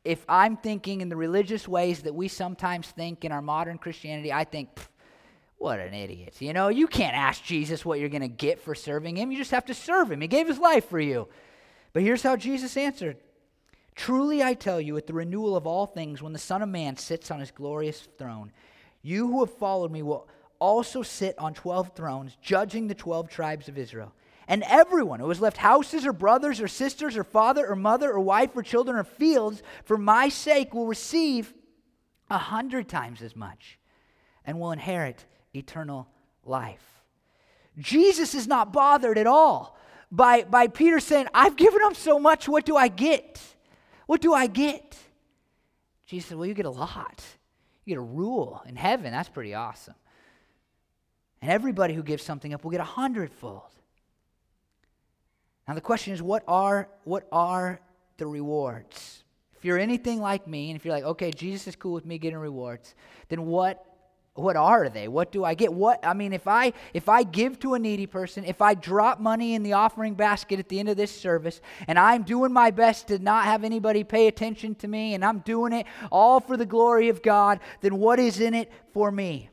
if 0.04 0.22
I'm 0.28 0.58
thinking 0.58 1.00
in 1.00 1.08
the 1.08 1.16
religious 1.16 1.66
ways 1.66 2.02
that 2.02 2.14
we 2.14 2.28
sometimes 2.28 2.88
think 2.88 3.24
in 3.24 3.32
our 3.32 3.40
modern 3.40 3.78
Christianity, 3.78 4.30
I 4.30 4.44
think, 4.44 4.68
what 5.56 5.78
an 5.78 5.94
idiot. 5.94 6.36
You 6.40 6.52
know, 6.52 6.68
you 6.68 6.86
can't 6.86 7.16
ask 7.16 7.42
Jesus 7.42 7.84
what 7.84 7.98
you're 7.98 8.10
going 8.10 8.20
to 8.20 8.28
get 8.28 8.60
for 8.60 8.74
serving 8.74 9.16
him. 9.16 9.32
You 9.32 9.38
just 9.38 9.50
have 9.50 9.66
to 9.66 9.74
serve 9.74 10.12
him. 10.12 10.20
He 10.20 10.28
gave 10.28 10.46
his 10.46 10.58
life 10.58 10.88
for 10.88 11.00
you. 11.00 11.28
But 11.94 12.02
here's 12.02 12.22
how 12.22 12.36
Jesus 12.36 12.76
answered 12.76 13.16
Truly 14.00 14.42
I 14.42 14.54
tell 14.54 14.80
you, 14.80 14.96
at 14.96 15.06
the 15.06 15.12
renewal 15.12 15.54
of 15.54 15.66
all 15.66 15.84
things, 15.84 16.22
when 16.22 16.32
the 16.32 16.38
Son 16.38 16.62
of 16.62 16.70
Man 16.70 16.96
sits 16.96 17.30
on 17.30 17.38
his 17.38 17.50
glorious 17.50 18.08
throne, 18.16 18.50
you 19.02 19.26
who 19.26 19.44
have 19.44 19.52
followed 19.52 19.92
me 19.92 20.02
will 20.02 20.26
also 20.58 21.02
sit 21.02 21.38
on 21.38 21.52
12 21.52 21.94
thrones, 21.94 22.34
judging 22.40 22.86
the 22.86 22.94
12 22.94 23.28
tribes 23.28 23.68
of 23.68 23.76
Israel. 23.76 24.14
And 24.48 24.62
everyone 24.62 25.20
who 25.20 25.28
has 25.28 25.42
left 25.42 25.58
houses 25.58 26.06
or 26.06 26.14
brothers 26.14 26.62
or 26.62 26.66
sisters 26.66 27.14
or 27.14 27.24
father 27.24 27.66
or 27.66 27.76
mother 27.76 28.10
or 28.10 28.20
wife 28.20 28.56
or 28.56 28.62
children 28.62 28.96
or 28.96 29.04
fields 29.04 29.62
for 29.84 29.98
my 29.98 30.30
sake 30.30 30.72
will 30.72 30.86
receive 30.86 31.52
a 32.30 32.38
hundred 32.38 32.88
times 32.88 33.20
as 33.20 33.36
much 33.36 33.78
and 34.46 34.58
will 34.58 34.72
inherit 34.72 35.26
eternal 35.54 36.08
life. 36.42 37.02
Jesus 37.76 38.34
is 38.34 38.46
not 38.46 38.72
bothered 38.72 39.18
at 39.18 39.26
all 39.26 39.78
by, 40.10 40.44
by 40.44 40.68
Peter 40.68 41.00
saying, 41.00 41.26
I've 41.34 41.56
given 41.56 41.82
up 41.84 41.96
so 41.96 42.18
much, 42.18 42.48
what 42.48 42.64
do 42.64 42.78
I 42.78 42.88
get? 42.88 43.38
What 44.10 44.20
do 44.20 44.34
I 44.34 44.48
get? 44.48 44.96
Jesus 46.04 46.30
said, 46.30 46.36
Well, 46.36 46.48
you 46.48 46.52
get 46.52 46.66
a 46.66 46.70
lot. 46.70 47.22
You 47.84 47.94
get 47.94 47.98
a 47.98 48.02
rule 48.02 48.60
in 48.66 48.74
heaven. 48.74 49.12
That's 49.12 49.28
pretty 49.28 49.54
awesome. 49.54 49.94
And 51.40 51.48
everybody 51.48 51.94
who 51.94 52.02
gives 52.02 52.24
something 52.24 52.52
up 52.52 52.64
will 52.64 52.72
get 52.72 52.80
a 52.80 52.92
hundredfold. 52.98 53.70
Now 55.68 55.74
the 55.74 55.80
question 55.80 56.12
is, 56.12 56.20
what 56.20 56.42
are 56.48 56.88
what 57.04 57.28
are 57.30 57.80
the 58.16 58.26
rewards? 58.26 59.22
If 59.56 59.64
you're 59.64 59.78
anything 59.78 60.20
like 60.20 60.44
me, 60.44 60.70
and 60.70 60.76
if 60.76 60.84
you're 60.84 60.94
like, 60.94 61.04
okay, 61.04 61.30
Jesus 61.30 61.68
is 61.68 61.76
cool 61.76 61.92
with 61.92 62.04
me 62.04 62.18
getting 62.18 62.40
rewards, 62.40 62.96
then 63.28 63.46
what 63.46 63.89
what 64.40 64.56
are 64.56 64.88
they? 64.88 65.08
What 65.08 65.32
do 65.32 65.44
i 65.44 65.54
get? 65.54 65.72
What 65.72 66.04
i 66.04 66.14
mean 66.14 66.32
if 66.32 66.46
i 66.46 66.72
if 66.94 67.08
i 67.08 67.22
give 67.22 67.58
to 67.60 67.74
a 67.74 67.78
needy 67.78 68.06
person 68.06 68.44
if 68.44 68.60
i 68.62 68.74
drop 68.74 69.20
money 69.20 69.54
in 69.54 69.62
the 69.62 69.72
offering 69.72 70.14
basket 70.14 70.58
at 70.58 70.68
the 70.68 70.78
end 70.80 70.88
of 70.88 70.96
this 70.96 71.14
service 71.14 71.60
and 71.86 71.98
i'm 71.98 72.22
doing 72.22 72.52
my 72.52 72.70
best 72.70 73.08
to 73.08 73.18
not 73.18 73.44
have 73.44 73.64
anybody 73.64 74.04
pay 74.04 74.26
attention 74.26 74.74
to 74.74 74.88
me 74.88 75.14
and 75.14 75.24
i'm 75.24 75.40
doing 75.40 75.72
it 75.72 75.86
all 76.10 76.40
for 76.40 76.56
the 76.56 76.66
glory 76.66 77.08
of 77.08 77.22
god 77.22 77.60
then 77.80 77.96
what 77.98 78.18
is 78.18 78.40
in 78.40 78.54
it 78.54 78.70
for 78.92 79.10
me 79.10 79.48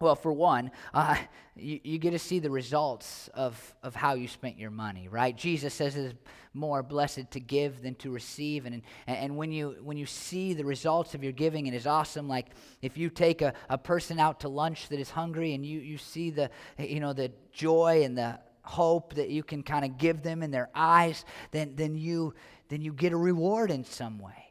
well, 0.00 0.14
for 0.14 0.32
one, 0.32 0.70
uh, 0.94 1.16
you, 1.56 1.80
you, 1.82 1.98
get 1.98 2.12
to 2.12 2.18
see 2.18 2.38
the 2.38 2.50
results 2.50 3.28
of, 3.34 3.74
of 3.82 3.96
how 3.96 4.14
you 4.14 4.28
spent 4.28 4.56
your 4.56 4.70
money, 4.70 5.08
right? 5.08 5.36
Jesus 5.36 5.74
says 5.74 5.96
it's 5.96 6.14
more 6.54 6.82
blessed 6.84 7.30
to 7.32 7.40
give 7.40 7.82
than 7.82 7.96
to 7.96 8.10
receive. 8.10 8.64
And, 8.64 8.82
and 9.08 9.36
when, 9.36 9.50
you, 9.50 9.76
when 9.82 9.96
you 9.96 10.06
see 10.06 10.54
the 10.54 10.64
results 10.64 11.14
of 11.14 11.24
your 11.24 11.32
giving, 11.32 11.66
it 11.66 11.74
is 11.74 11.86
awesome. 11.86 12.28
Like 12.28 12.46
if 12.80 12.96
you 12.96 13.10
take 13.10 13.42
a, 13.42 13.54
a 13.68 13.76
person 13.76 14.20
out 14.20 14.40
to 14.40 14.48
lunch 14.48 14.88
that 14.88 15.00
is 15.00 15.10
hungry 15.10 15.54
and 15.54 15.66
you, 15.66 15.80
you 15.80 15.98
see 15.98 16.30
the, 16.30 16.50
you 16.78 17.00
know, 17.00 17.12
the 17.12 17.32
joy 17.52 18.02
and 18.04 18.16
the 18.16 18.38
hope 18.62 19.14
that 19.14 19.30
you 19.30 19.42
can 19.42 19.62
kind 19.62 19.84
of 19.84 19.98
give 19.98 20.22
them 20.22 20.42
in 20.42 20.50
their 20.52 20.68
eyes, 20.74 21.24
then, 21.50 21.74
then, 21.74 21.96
you, 21.96 22.34
then 22.68 22.82
you 22.82 22.92
get 22.92 23.12
a 23.12 23.16
reward 23.16 23.70
in 23.70 23.84
some 23.84 24.18
way. 24.18 24.47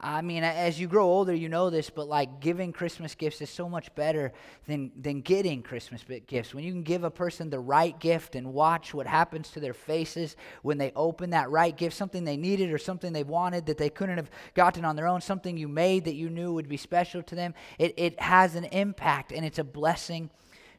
I 0.00 0.22
mean, 0.22 0.42
as 0.42 0.80
you 0.80 0.88
grow 0.88 1.04
older, 1.04 1.34
you 1.34 1.50
know 1.50 1.68
this, 1.68 1.90
but 1.90 2.08
like 2.08 2.40
giving 2.40 2.72
Christmas 2.72 3.14
gifts 3.14 3.42
is 3.42 3.50
so 3.50 3.68
much 3.68 3.94
better 3.94 4.32
than, 4.66 4.90
than 4.98 5.20
getting 5.20 5.62
Christmas 5.62 6.02
gifts. 6.26 6.54
When 6.54 6.64
you 6.64 6.72
can 6.72 6.82
give 6.82 7.04
a 7.04 7.10
person 7.10 7.50
the 7.50 7.60
right 7.60 7.98
gift 8.00 8.34
and 8.34 8.54
watch 8.54 8.94
what 8.94 9.06
happens 9.06 9.50
to 9.50 9.60
their 9.60 9.74
faces 9.74 10.36
when 10.62 10.78
they 10.78 10.92
open 10.96 11.30
that 11.30 11.50
right 11.50 11.76
gift, 11.76 11.94
something 11.94 12.24
they 12.24 12.38
needed 12.38 12.72
or 12.72 12.78
something 12.78 13.12
they 13.12 13.22
wanted 13.22 13.66
that 13.66 13.76
they 13.76 13.90
couldn't 13.90 14.16
have 14.16 14.30
gotten 14.54 14.84
on 14.84 14.96
their 14.96 15.06
own, 15.06 15.20
something 15.20 15.58
you 15.58 15.68
made 15.68 16.06
that 16.06 16.14
you 16.14 16.30
knew 16.30 16.54
would 16.54 16.68
be 16.68 16.78
special 16.78 17.22
to 17.24 17.34
them, 17.34 17.52
it, 17.78 17.92
it 17.98 18.18
has 18.20 18.54
an 18.54 18.64
impact 18.66 19.30
and 19.30 19.44
it's 19.44 19.58
a 19.58 19.64
blessing 19.64 20.30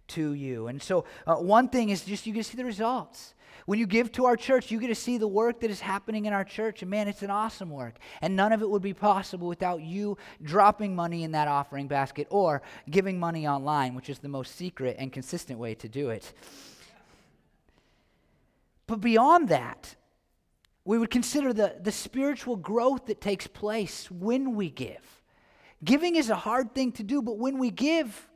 to 0.08 0.34
you. 0.34 0.67
And 0.67 0.82
so, 0.82 1.06
uh, 1.28 1.36
one 1.36 1.69
thing 1.69 1.89
is 1.89 2.04
just 2.04 2.26
you 2.26 2.34
can 2.34 2.43
see 2.43 2.58
the 2.58 2.65
results. 2.65 3.36
When 3.65 3.80
you 3.80 3.88
give 3.88 4.12
to 4.13 4.26
our 4.26 4.36
church, 4.36 4.71
you 4.71 4.80
get 4.80 4.88
to 4.88 4.95
see 4.95 5.17
the 5.17 5.28
work 5.28 5.62
that 5.62 5.71
is 5.71 5.80
happening 5.80 6.26
in 6.26 6.34
our 6.34 6.43
church. 6.43 6.82
And 6.82 6.91
man, 6.91 7.08
it's 7.08 7.21
an 7.21 7.30
awesome 7.30 7.69
work. 7.69 7.95
And 8.21 8.36
none 8.36 8.52
of 8.52 8.62
it 8.62 8.69
would 8.69 8.82
be 8.82 8.93
possible 8.93 9.47
without 9.47 9.82
you 9.82 10.17
dropping 10.41 10.95
money 10.95 11.23
in 11.23 11.32
that 11.32 11.47
offering 11.47 11.88
basket 11.88 12.28
or 12.30 12.62
giving 12.89 13.19
money 13.19 13.47
online, 13.47 13.95
which 13.95 14.10
is 14.10 14.19
the 14.19 14.28
most 14.28 14.56
secret 14.56 14.97
and 14.99 15.13
consistent 15.13 15.60
way 15.60 15.76
to 15.76 15.88
do 15.88 16.10
it. 16.10 16.34
But 18.86 18.99
beyond 18.99 19.49
that, 19.49 19.95
we 20.86 20.97
would 20.97 21.10
consider 21.10 21.54
the, 21.54 21.78
the 21.82 21.91
spiritual 21.91 22.58
growth 22.58 23.06
that 23.06 23.21
takes 23.21 23.47
place 23.47 24.12
when 24.12 24.56
we 24.56 24.69
give. 24.69 25.21
Giving 25.84 26.15
is 26.15 26.30
a 26.30 26.36
hard 26.36 26.73
thing 26.76 26.91
to 26.93 27.04
do, 27.04 27.21
but 27.21 27.38
when 27.38 27.58
we 27.58 27.71
give, 27.71 28.30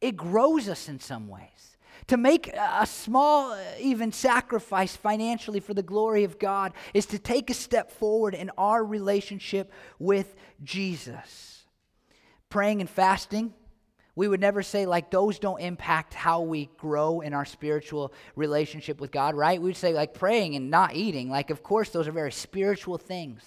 it 0.00 0.16
grows 0.16 0.68
us 0.68 0.88
in 0.88 1.00
some 1.00 1.28
ways. 1.28 1.69
To 2.10 2.16
make 2.16 2.48
a 2.48 2.84
small, 2.86 3.56
even 3.78 4.10
sacrifice 4.10 4.96
financially 4.96 5.60
for 5.60 5.74
the 5.74 5.82
glory 5.84 6.24
of 6.24 6.40
God 6.40 6.72
is 6.92 7.06
to 7.06 7.20
take 7.20 7.50
a 7.50 7.54
step 7.54 7.88
forward 7.92 8.34
in 8.34 8.50
our 8.58 8.84
relationship 8.84 9.70
with 10.00 10.34
Jesus. 10.64 11.66
Praying 12.48 12.80
and 12.80 12.90
fasting, 12.90 13.54
we 14.16 14.26
would 14.26 14.40
never 14.40 14.60
say, 14.60 14.86
like, 14.86 15.12
those 15.12 15.38
don't 15.38 15.60
impact 15.60 16.12
how 16.12 16.40
we 16.40 16.68
grow 16.78 17.20
in 17.20 17.32
our 17.32 17.44
spiritual 17.44 18.12
relationship 18.34 19.00
with 19.00 19.12
God, 19.12 19.36
right? 19.36 19.62
We'd 19.62 19.76
say, 19.76 19.92
like, 19.92 20.12
praying 20.12 20.56
and 20.56 20.68
not 20.68 20.96
eating. 20.96 21.30
Like, 21.30 21.50
of 21.50 21.62
course, 21.62 21.90
those 21.90 22.08
are 22.08 22.12
very 22.12 22.32
spiritual 22.32 22.98
things. 22.98 23.44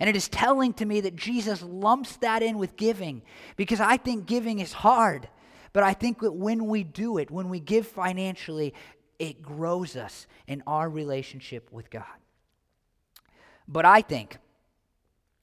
And 0.00 0.10
it 0.10 0.16
is 0.16 0.28
telling 0.28 0.72
to 0.74 0.84
me 0.84 1.02
that 1.02 1.14
Jesus 1.14 1.62
lumps 1.62 2.16
that 2.16 2.42
in 2.42 2.58
with 2.58 2.76
giving 2.76 3.22
because 3.54 3.78
I 3.78 3.96
think 3.96 4.26
giving 4.26 4.58
is 4.58 4.72
hard. 4.72 5.28
But 5.72 5.84
I 5.84 5.94
think 5.94 6.20
that 6.20 6.32
when 6.32 6.66
we 6.66 6.84
do 6.84 7.18
it, 7.18 7.30
when 7.30 7.48
we 7.48 7.60
give 7.60 7.86
financially, 7.86 8.74
it 9.18 9.42
grows 9.42 9.96
us 9.96 10.26
in 10.46 10.62
our 10.66 10.88
relationship 10.88 11.70
with 11.72 11.90
God. 11.90 12.04
But 13.66 13.84
I 13.84 14.02
think, 14.02 14.38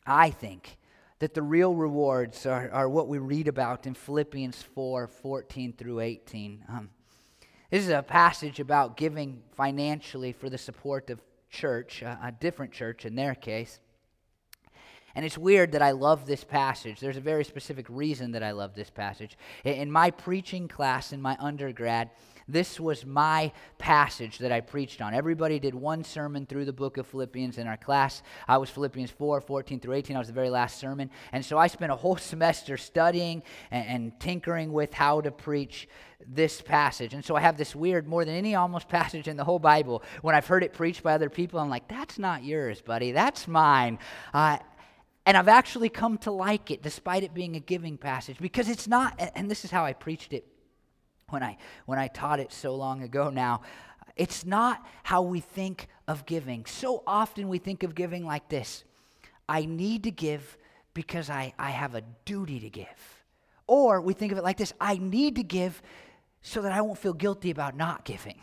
I 0.05 0.29
think 0.29 0.77
that 1.19 1.33
the 1.33 1.41
real 1.41 1.73
rewards 1.73 2.45
are, 2.45 2.69
are 2.71 2.89
what 2.89 3.07
we 3.07 3.17
read 3.17 3.47
about 3.47 3.87
in 3.87 3.93
Philippians 3.93 4.61
4 4.61 5.07
14 5.07 5.73
through 5.73 5.99
18. 5.99 6.63
Um, 6.69 6.89
this 7.69 7.83
is 7.83 7.89
a 7.89 8.01
passage 8.01 8.59
about 8.59 8.97
giving 8.97 9.41
financially 9.55 10.31
for 10.31 10.49
the 10.49 10.57
support 10.57 11.09
of 11.09 11.21
church, 11.49 12.01
a, 12.01 12.19
a 12.23 12.31
different 12.31 12.71
church 12.71 13.05
in 13.05 13.15
their 13.15 13.35
case. 13.35 13.79
And 15.15 15.25
it's 15.25 15.37
weird 15.37 15.71
that 15.73 15.81
I 15.81 15.91
love 15.91 16.25
this 16.25 16.43
passage. 16.43 16.99
There's 16.99 17.17
a 17.17 17.21
very 17.21 17.43
specific 17.43 17.85
reason 17.89 18.31
that 18.31 18.43
I 18.43 18.51
love 18.51 18.75
this 18.75 18.89
passage. 18.89 19.37
In 19.63 19.91
my 19.91 20.11
preaching 20.11 20.67
class 20.67 21.11
in 21.13 21.21
my 21.21 21.37
undergrad, 21.39 22.11
this 22.49 22.79
was 22.79 23.05
my 23.05 23.51
passage 23.77 24.39
that 24.39 24.51
I 24.51 24.59
preached 24.61 25.01
on. 25.01 25.13
Everybody 25.13 25.59
did 25.59 25.75
one 25.75 26.03
sermon 26.03 26.47
through 26.47 26.65
the 26.65 26.73
book 26.73 26.97
of 26.97 27.05
Philippians 27.05 27.59
in 27.59 27.67
our 27.67 27.77
class. 27.77 28.23
I 28.47 28.57
was 28.57 28.71
Philippians 28.71 29.11
4, 29.11 29.39
14 29.39 29.79
through 29.79 29.93
18. 29.93 30.15
I 30.15 30.19
was 30.19 30.27
the 30.27 30.33
very 30.33 30.49
last 30.49 30.79
sermon. 30.79 31.11
And 31.31 31.45
so 31.45 31.59
I 31.59 31.67
spent 31.67 31.91
a 31.91 31.95
whole 31.95 32.17
semester 32.31 32.75
studying 32.75 33.43
and, 33.69 33.87
and 33.87 34.19
tinkering 34.19 34.73
with 34.73 34.93
how 34.95 35.21
to 35.21 35.31
preach 35.31 35.87
this 36.27 36.59
passage. 36.59 37.13
And 37.13 37.23
so 37.23 37.35
I 37.35 37.41
have 37.41 37.55
this 37.55 37.75
weird, 37.75 38.07
more 38.07 38.25
than 38.25 38.35
any 38.35 38.55
almost 38.55 38.89
passage 38.89 39.27
in 39.27 39.37
the 39.37 39.43
whole 39.43 39.59
Bible. 39.59 40.03
When 40.21 40.33
I've 40.33 40.47
heard 40.47 40.63
it 40.63 40.73
preached 40.73 41.03
by 41.03 41.13
other 41.13 41.29
people, 41.29 41.59
I'm 41.59 41.69
like, 41.69 41.87
that's 41.87 42.17
not 42.17 42.43
yours, 42.43 42.81
buddy. 42.81 43.11
That's 43.11 43.47
mine. 43.47 43.99
Uh, 44.33 44.57
and 45.29 45.37
I've 45.37 45.47
actually 45.47 45.89
come 45.89 46.17
to 46.19 46.31
like 46.31 46.71
it 46.71 46.81
despite 46.81 47.21
it 47.21 47.35
being 47.35 47.55
a 47.55 47.59
giving 47.59 47.99
passage 47.99 48.39
because 48.39 48.67
it's 48.67 48.87
not, 48.87 49.13
and 49.35 49.49
this 49.49 49.63
is 49.63 49.69
how 49.69 49.85
I 49.85 49.93
preached 49.93 50.33
it 50.33 50.43
when 51.29 51.43
I, 51.43 51.57
when 51.85 51.99
I 51.99 52.07
taught 52.07 52.39
it 52.39 52.51
so 52.51 52.73
long 52.73 53.03
ago 53.03 53.29
now. 53.29 53.61
It's 54.15 54.43
not 54.43 54.83
how 55.03 55.21
we 55.21 55.39
think 55.39 55.87
of 56.07 56.25
giving. 56.25 56.65
So 56.65 57.03
often 57.05 57.47
we 57.47 57.59
think 57.59 57.83
of 57.83 57.93
giving 57.93 58.25
like 58.25 58.49
this 58.49 58.83
I 59.47 59.65
need 59.65 60.01
to 60.05 60.11
give 60.11 60.57
because 60.95 61.29
I, 61.29 61.53
I 61.59 61.69
have 61.69 61.93
a 61.93 62.01
duty 62.25 62.59
to 62.61 62.69
give. 62.71 62.87
Or 63.67 64.01
we 64.01 64.13
think 64.15 64.31
of 64.31 64.39
it 64.39 64.43
like 64.43 64.57
this 64.57 64.73
I 64.81 64.97
need 64.97 65.35
to 65.35 65.43
give 65.43 65.79
so 66.41 66.63
that 66.63 66.71
I 66.71 66.81
won't 66.81 66.97
feel 66.97 67.13
guilty 67.13 67.51
about 67.51 67.77
not 67.77 68.03
giving. 68.03 68.39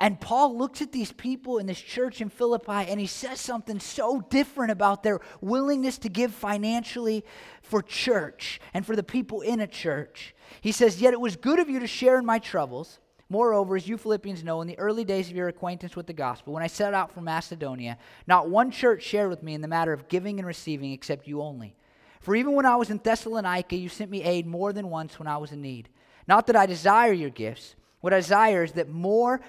And 0.00 0.18
Paul 0.18 0.56
looks 0.56 0.80
at 0.80 0.92
these 0.92 1.12
people 1.12 1.58
in 1.58 1.66
this 1.66 1.80
church 1.80 2.22
in 2.22 2.30
Philippi 2.30 2.90
and 2.90 2.98
he 2.98 3.06
says 3.06 3.38
something 3.38 3.78
so 3.78 4.22
different 4.30 4.72
about 4.72 5.02
their 5.02 5.20
willingness 5.42 5.98
to 5.98 6.08
give 6.08 6.32
financially 6.32 7.22
for 7.62 7.82
church 7.82 8.60
and 8.72 8.84
for 8.86 8.96
the 8.96 9.02
people 9.02 9.42
in 9.42 9.60
a 9.60 9.66
church. 9.66 10.34
He 10.62 10.72
says, 10.72 11.02
Yet 11.02 11.12
it 11.12 11.20
was 11.20 11.36
good 11.36 11.58
of 11.58 11.68
you 11.68 11.78
to 11.80 11.86
share 11.86 12.18
in 12.18 12.24
my 12.24 12.38
troubles. 12.38 12.98
Moreover, 13.28 13.76
as 13.76 13.86
you 13.86 13.96
Philippians 13.98 14.42
know, 14.42 14.60
in 14.62 14.66
the 14.66 14.78
early 14.78 15.04
days 15.04 15.30
of 15.30 15.36
your 15.36 15.48
acquaintance 15.48 15.94
with 15.94 16.06
the 16.06 16.12
gospel, 16.12 16.52
when 16.52 16.64
I 16.64 16.66
set 16.66 16.94
out 16.94 17.12
from 17.12 17.24
Macedonia, 17.24 17.96
not 18.26 18.48
one 18.48 18.72
church 18.72 19.04
shared 19.04 19.28
with 19.28 19.42
me 19.42 19.54
in 19.54 19.60
the 19.60 19.68
matter 19.68 19.92
of 19.92 20.08
giving 20.08 20.40
and 20.40 20.46
receiving 20.46 20.92
except 20.92 21.28
you 21.28 21.42
only. 21.42 21.76
For 22.20 22.34
even 22.34 22.54
when 22.54 22.66
I 22.66 22.74
was 22.74 22.90
in 22.90 22.98
Thessalonica, 22.98 23.76
you 23.76 23.88
sent 23.88 24.10
me 24.10 24.24
aid 24.24 24.46
more 24.46 24.72
than 24.72 24.90
once 24.90 25.18
when 25.18 25.28
I 25.28 25.36
was 25.36 25.52
in 25.52 25.62
need. 25.62 25.90
Not 26.26 26.46
that 26.48 26.56
I 26.56 26.66
desire 26.66 27.12
your 27.12 27.30
gifts. 27.30 27.76
What 28.00 28.12
I 28.12 28.18
desire 28.18 28.64
is 28.64 28.72
that 28.72 28.88
more 28.88 29.40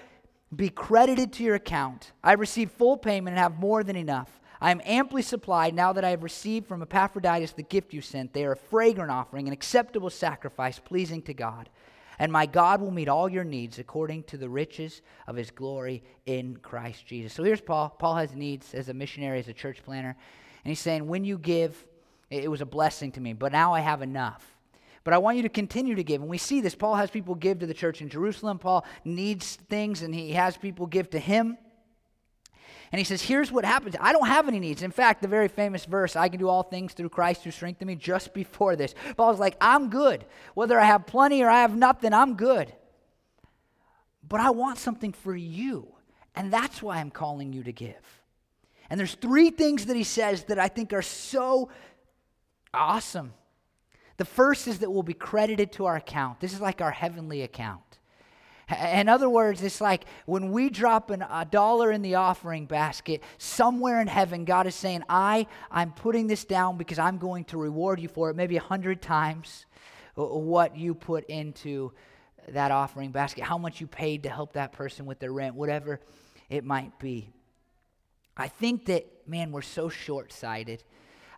be 0.55 0.69
credited 0.69 1.33
to 1.33 1.43
your 1.43 1.55
account. 1.55 2.11
I 2.23 2.33
receive 2.33 2.71
full 2.71 2.97
payment 2.97 3.35
and 3.35 3.39
have 3.39 3.59
more 3.59 3.83
than 3.83 3.95
enough. 3.95 4.39
I 4.59 4.71
am 4.71 4.81
amply 4.85 5.23
supplied 5.23 5.73
now 5.73 5.91
that 5.93 6.03
I 6.03 6.11
have 6.11 6.23
received 6.23 6.67
from 6.67 6.81
Epaphroditus 6.81 7.53
the 7.53 7.63
gift 7.63 7.93
you 7.93 8.01
sent. 8.01 8.33
They 8.33 8.45
are 8.45 8.51
a 8.51 8.57
fragrant 8.57 9.09
offering, 9.09 9.47
an 9.47 9.53
acceptable 9.53 10.09
sacrifice, 10.09 10.77
pleasing 10.77 11.21
to 11.23 11.33
God. 11.33 11.69
And 12.19 12.31
my 12.31 12.45
God 12.45 12.81
will 12.81 12.91
meet 12.91 13.09
all 13.09 13.27
your 13.27 13.43
needs 13.43 13.79
according 13.79 14.23
to 14.25 14.37
the 14.37 14.49
riches 14.49 15.01
of 15.25 15.35
his 15.35 15.49
glory 15.49 16.03
in 16.27 16.57
Christ 16.57 17.07
Jesus. 17.07 17.33
So 17.33 17.43
here's 17.43 17.61
Paul. 17.61 17.89
Paul 17.97 18.15
has 18.17 18.35
needs 18.35 18.75
as 18.75 18.89
a 18.89 18.93
missionary, 18.93 19.39
as 19.39 19.47
a 19.47 19.53
church 19.53 19.81
planner. 19.83 20.15
And 20.63 20.69
he's 20.69 20.79
saying, 20.79 21.07
when 21.07 21.25
you 21.25 21.39
give, 21.39 21.83
it 22.29 22.51
was 22.51 22.61
a 22.61 22.65
blessing 22.65 23.11
to 23.13 23.21
me, 23.21 23.33
but 23.33 23.51
now 23.51 23.73
I 23.73 23.79
have 23.79 24.03
enough. 24.03 24.50
But 25.03 25.13
I 25.13 25.17
want 25.17 25.37
you 25.37 25.43
to 25.43 25.49
continue 25.49 25.95
to 25.95 26.03
give. 26.03 26.21
And 26.21 26.29
we 26.29 26.37
see 26.37 26.61
this. 26.61 26.75
Paul 26.75 26.95
has 26.95 27.09
people 27.09 27.33
give 27.33 27.59
to 27.59 27.65
the 27.65 27.73
church 27.73 28.01
in 28.01 28.09
Jerusalem. 28.09 28.59
Paul 28.59 28.85
needs 29.03 29.55
things, 29.69 30.03
and 30.03 30.13
he 30.13 30.33
has 30.33 30.57
people 30.57 30.85
give 30.85 31.09
to 31.11 31.19
him. 31.19 31.57
And 32.91 32.99
he 32.99 33.05
says, 33.05 33.21
Here's 33.21 33.51
what 33.51 33.65
happens. 33.65 33.95
I 33.99 34.11
don't 34.11 34.27
have 34.27 34.47
any 34.47 34.59
needs. 34.59 34.83
In 34.83 34.91
fact, 34.91 35.21
the 35.21 35.27
very 35.27 35.47
famous 35.47 35.85
verse, 35.85 36.15
I 36.15 36.29
can 36.29 36.39
do 36.39 36.49
all 36.49 36.61
things 36.61 36.93
through 36.93 37.09
Christ 37.09 37.43
who 37.43 37.51
strengthens 37.51 37.87
me, 37.87 37.95
just 37.95 38.33
before 38.33 38.75
this. 38.75 38.93
Paul's 39.17 39.39
like, 39.39 39.57
I'm 39.59 39.89
good. 39.89 40.25
Whether 40.53 40.79
I 40.79 40.85
have 40.85 41.07
plenty 41.07 41.41
or 41.41 41.49
I 41.49 41.61
have 41.61 41.75
nothing, 41.75 42.13
I'm 42.13 42.35
good. 42.35 42.71
But 44.27 44.39
I 44.39 44.51
want 44.51 44.77
something 44.77 45.13
for 45.13 45.35
you. 45.35 45.95
And 46.35 46.53
that's 46.53 46.81
why 46.81 46.97
I'm 46.97 47.11
calling 47.11 47.53
you 47.53 47.63
to 47.63 47.73
give. 47.73 48.21
And 48.89 48.99
there's 48.99 49.15
three 49.15 49.49
things 49.49 49.87
that 49.87 49.95
he 49.95 50.03
says 50.03 50.43
that 50.45 50.59
I 50.59 50.67
think 50.67 50.93
are 50.93 51.01
so 51.01 51.69
awesome 52.73 53.33
the 54.21 54.25
first 54.25 54.67
is 54.67 54.77
that 54.77 54.91
we'll 54.91 55.01
be 55.01 55.15
credited 55.15 55.71
to 55.71 55.87
our 55.87 55.95
account. 55.95 56.39
This 56.39 56.53
is 56.53 56.61
like 56.61 56.79
our 56.79 56.91
heavenly 56.91 57.41
account. 57.41 57.97
In 58.79 59.09
other 59.09 59.27
words, 59.27 59.63
it's 59.63 59.81
like 59.81 60.05
when 60.27 60.51
we 60.51 60.69
drop 60.69 61.09
an, 61.09 61.23
a 61.23 61.43
dollar 61.43 61.91
in 61.91 62.03
the 62.03 62.13
offering 62.13 62.67
basket, 62.67 63.23
somewhere 63.39 63.99
in 63.99 64.05
heaven, 64.05 64.45
God 64.45 64.67
is 64.67 64.75
saying, 64.75 65.01
I, 65.09 65.47
I'm 65.71 65.91
putting 65.91 66.27
this 66.27 66.45
down 66.45 66.77
because 66.77 66.99
I'm 66.99 67.17
going 67.17 67.45
to 67.45 67.57
reward 67.57 67.99
you 67.99 68.09
for 68.09 68.29
it, 68.29 68.35
maybe 68.35 68.57
a 68.57 68.61
hundred 68.61 69.01
times 69.01 69.65
uh, 70.15 70.23
what 70.23 70.77
you 70.77 70.93
put 70.93 71.25
into 71.25 71.91
that 72.49 72.69
offering 72.69 73.09
basket, 73.09 73.43
how 73.43 73.57
much 73.57 73.81
you 73.81 73.87
paid 73.87 74.21
to 74.21 74.29
help 74.29 74.53
that 74.53 74.71
person 74.71 75.07
with 75.07 75.17
their 75.17 75.33
rent, 75.33 75.55
whatever 75.55 75.99
it 76.47 76.63
might 76.63 76.99
be. 76.99 77.33
I 78.37 78.49
think 78.49 78.85
that, 78.85 79.07
man, 79.25 79.51
we're 79.51 79.63
so 79.63 79.89
short 79.89 80.31
sighted. 80.31 80.83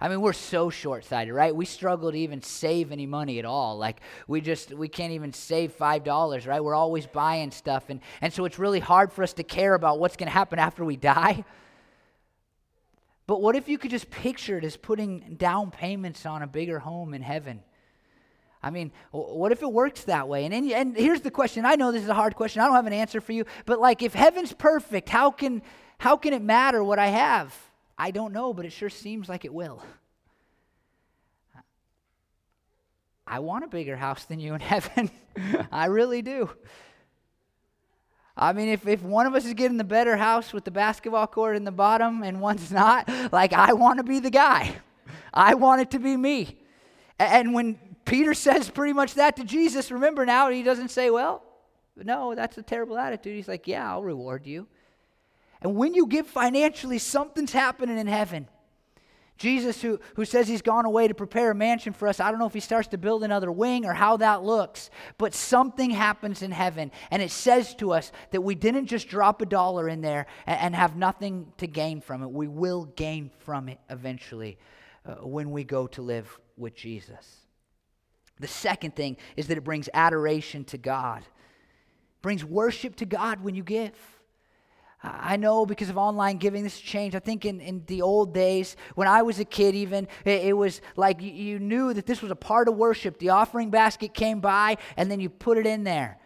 I 0.02 0.10
mean, 0.10 0.22
we're 0.22 0.34
so 0.34 0.70
short 0.70 1.06
sighted, 1.06 1.34
right? 1.34 1.56
We 1.56 1.66
struggle 1.66 2.12
to 2.12 2.18
even 2.18 2.42
save 2.42 2.92
any 2.92 3.06
money 3.06 3.40
at 3.40 3.46
all. 3.46 3.78
Like, 3.78 4.02
we 4.28 4.42
just, 4.42 4.74
we 4.74 4.88
can't 4.88 5.14
even 5.14 5.32
save 5.32 5.78
$5, 5.78 6.48
right? 6.48 6.64
We're 6.64 6.76
always 6.76 7.06
buying 7.06 7.52
stuff. 7.52 7.86
And, 7.90 8.02
and 8.20 8.34
so 8.34 8.46
it's 8.46 8.60
really 8.60 8.80
hard 8.80 9.14
for 9.14 9.24
us 9.24 9.34
to 9.34 9.44
care 9.44 9.74
about 9.74 10.00
what's 10.00 10.18
going 10.18 10.28
to 10.28 10.34
happen 10.34 10.60
after 10.60 10.84
we 10.84 10.98
die. 10.98 11.46
But 13.28 13.42
what 13.42 13.56
if 13.56 13.70
you 13.70 13.78
could 13.78 13.92
just 13.92 14.10
picture 14.10 14.58
it 14.58 14.66
as 14.66 14.76
putting 14.76 15.36
down 15.36 15.72
payments 15.72 16.26
on 16.26 16.42
a 16.42 16.48
bigger 16.48 16.80
home 16.80 17.14
in 17.14 17.22
heaven? 17.22 17.62
I 18.62 18.70
mean, 18.70 18.92
what 19.12 19.52
if 19.52 19.62
it 19.62 19.72
works 19.72 20.06
that 20.06 20.28
way? 20.28 20.46
And, 20.46 20.54
and 20.54 20.96
here's 20.96 21.22
the 21.22 21.32
question. 21.32 21.66
I 21.66 21.76
know 21.76 21.92
this 21.92 22.04
is 22.04 22.10
a 22.10 22.14
hard 22.14 22.36
question. 22.36 22.62
I 22.62 22.66
don't 22.66 22.76
have 22.76 22.88
an 22.88 22.94
answer 22.94 23.22
for 23.22 23.34
you. 23.34 23.46
But 23.66 23.80
like, 23.80 24.02
if 24.02 24.14
heaven's 24.14 24.54
perfect, 24.54 25.10
how 25.10 25.32
can, 25.32 25.62
how 25.98 26.18
can 26.18 26.34
it 26.34 26.42
matter 26.42 26.84
what 26.84 26.98
I 27.00 27.08
have? 27.08 27.58
I 27.98 28.12
don't 28.12 28.34
know, 28.34 28.54
but 28.54 28.66
it 28.66 28.72
sure 28.72 28.90
seems 28.90 29.30
like 29.30 29.46
it 29.46 29.54
will. 29.54 29.84
I 33.26 33.40
want 33.40 33.64
a 33.64 33.68
bigger 33.68 33.96
house 33.96 34.26
than 34.26 34.40
you 34.40 34.54
in 34.54 34.62
heaven. 34.62 35.10
I 35.72 35.86
really 35.86 36.22
do. 36.22 36.50
I 38.36 38.52
mean, 38.54 38.70
if, 38.70 38.88
if 38.88 39.04
one 39.04 39.28
of 39.28 39.36
us 39.36 39.46
is 39.46 39.54
getting 39.54 39.78
the 39.78 39.84
better 39.84 40.18
house 40.18 40.54
with 40.54 40.66
the 40.66 40.72
basketball 40.72 41.28
court 41.28 41.56
in 41.56 41.64
the 41.64 41.72
bottom 41.72 42.24
and 42.24 42.42
one's 42.42 42.72
not, 42.72 43.08
like, 43.32 43.54
I 43.54 43.74
want 43.74 43.98
to 43.98 44.04
be 44.04 44.20
the 44.20 44.32
guy. 44.32 44.76
I 45.34 45.54
want 45.54 45.82
it 45.82 45.92
to 45.92 46.00
be 46.00 46.18
me. 46.18 46.58
And 47.20 47.54
when 47.54 47.78
Peter 48.06 48.34
says 48.34 48.70
pretty 48.70 48.94
much 48.94 49.14
that 49.16 49.36
to 49.36 49.44
Jesus, 49.44 49.92
remember 49.92 50.26
now, 50.26 50.50
he 50.50 50.64
doesn't 50.64 50.90
say, 50.90 51.12
well, 51.12 51.44
no, 51.96 52.34
that's 52.34 52.58
a 52.58 52.64
terrible 52.64 52.98
attitude. 52.98 53.36
He's 53.36 53.48
like, 53.48 53.68
yeah, 53.68 53.88
I'll 53.88 54.04
reward 54.04 54.48
you. 54.48 54.68
And 55.64 55.76
when 55.76 55.94
you 55.94 56.08
give 56.08 56.28
financially, 56.28 57.00
something's 57.00 57.54
happening 57.54 57.98
in 57.98 58.08
heaven. 58.08 58.48
Jesus, 59.38 59.82
who, 59.82 60.00
who 60.16 60.26
says 60.26 60.48
he's 60.48 60.62
gone 60.62 60.86
away 60.86 61.08
to 61.08 61.16
prepare 61.16 61.52
a 61.52 61.56
mansion 61.56 61.92
for 61.92 62.08
us, 62.08 62.20
I 62.20 62.30
don't 62.30 62.40
know 62.40 62.46
if 62.46 62.54
he 62.54 62.60
starts 62.60 62.90
to 62.90 62.98
build 62.98 63.24
another 63.24 63.52
wing 63.52 63.86
or 63.86 63.94
how 63.94 64.18
that 64.18 64.44
looks, 64.44 64.90
but 65.18 65.34
something 65.34 65.90
happens 65.90 66.44
in 66.44 66.52
heaven. 66.52 66.92
And 67.10 67.22
it 67.22 67.32
says 67.32 67.74
to 67.76 67.94
us 67.94 68.12
that 68.32 68.42
we 68.42 68.56
didn't 68.56 68.88
just 68.88 69.08
drop 69.08 69.42
a 69.42 69.46
dollar 69.46 69.90
in 69.90 70.02
there 70.02 70.28
and, 70.46 70.60
and 70.60 70.76
have 70.76 70.96
nothing 70.96 71.52
to 71.58 71.68
gain 71.68 72.00
from 72.00 72.22
it. 72.22 72.30
We 72.30 72.48
will 72.48 72.86
gain 72.86 73.32
from 73.40 73.70
it 73.70 73.80
eventually 73.90 74.60
uh, 75.06 75.16
when 75.16 75.50
we 75.50 75.64
go 75.64 75.88
to 75.88 76.02
live 76.02 76.40
with 76.56 76.76
Jesus. 76.76 77.38
The 78.40 78.48
second 78.48 78.96
thing 78.96 79.18
is 79.36 79.48
that 79.48 79.58
it 79.58 79.64
brings 79.64 79.90
adoration 79.94 80.64
to 80.66 80.78
God, 80.78 81.22
it 81.22 82.22
brings 82.22 82.46
worship 82.46 82.98
to 82.98 83.06
God 83.06 83.42
when 83.42 83.56
you 83.56 83.64
give. 83.64 83.94
I 85.04 85.36
know 85.36 85.66
because 85.66 85.90
of 85.90 85.98
online 85.98 86.38
giving, 86.38 86.64
this 86.64 86.80
changed. 86.80 87.14
I 87.14 87.20
think 87.20 87.44
in, 87.44 87.60
in 87.60 87.84
the 87.88 88.02
old 88.02 88.34
days, 88.34 88.78
when 88.96 89.06
I 89.08 89.22
was 89.22 89.38
a 89.38 89.44
kid, 89.46 89.76
even, 89.76 90.08
it, 90.24 90.46
it 90.46 90.54
was 90.54 90.80
like 90.96 91.22
you, 91.22 91.60
knew 91.60 91.94
that 91.94 92.06
this 92.06 92.22
was 92.22 92.32
a 92.32 92.36
part 92.36 92.70
of 92.70 92.76
worship. 92.76 93.20
The 93.20 93.30
offering 93.30 93.70
basket 93.70 94.14
came 94.14 94.40
by, 94.40 94.78
and 94.96 95.12
then 95.12 95.20
you 95.20 95.30
put 95.30 95.58
it 95.58 95.68
in 95.68 95.84
there. 95.84 96.20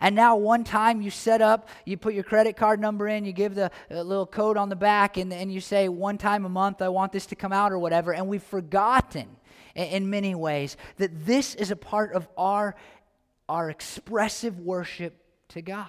And 0.00 0.16
now, 0.16 0.36
one 0.36 0.64
time 0.64 1.02
you 1.02 1.10
set 1.10 1.42
up, 1.42 1.68
you 1.84 1.98
put 1.98 2.14
your 2.14 2.24
credit 2.24 2.56
card 2.56 2.80
number 2.80 3.06
in, 3.06 3.26
you 3.26 3.32
give 3.32 3.54
the 3.54 3.70
uh, 3.90 4.00
little 4.00 4.26
code 4.26 4.56
on 4.56 4.70
the 4.70 4.76
back, 4.76 5.18
and, 5.18 5.30
and 5.30 5.52
you 5.52 5.60
say, 5.60 5.88
one 5.88 6.16
time 6.16 6.46
a 6.46 6.48
month, 6.48 6.80
I 6.80 6.88
want 6.88 7.12
this 7.12 7.26
to 7.26 7.36
come 7.36 7.52
out, 7.52 7.70
or 7.70 7.78
whatever. 7.78 8.14
And 8.14 8.28
we've 8.28 8.42
forgotten 8.42 9.28
in, 9.74 9.86
in 9.88 10.10
many 10.10 10.34
ways 10.34 10.78
that 10.96 11.26
this 11.26 11.54
is 11.54 11.70
a 11.70 11.76
part 11.76 12.14
of 12.14 12.26
our, 12.38 12.76
our 13.46 13.68
expressive 13.68 14.58
worship 14.58 15.22
to 15.48 15.60
God. 15.60 15.86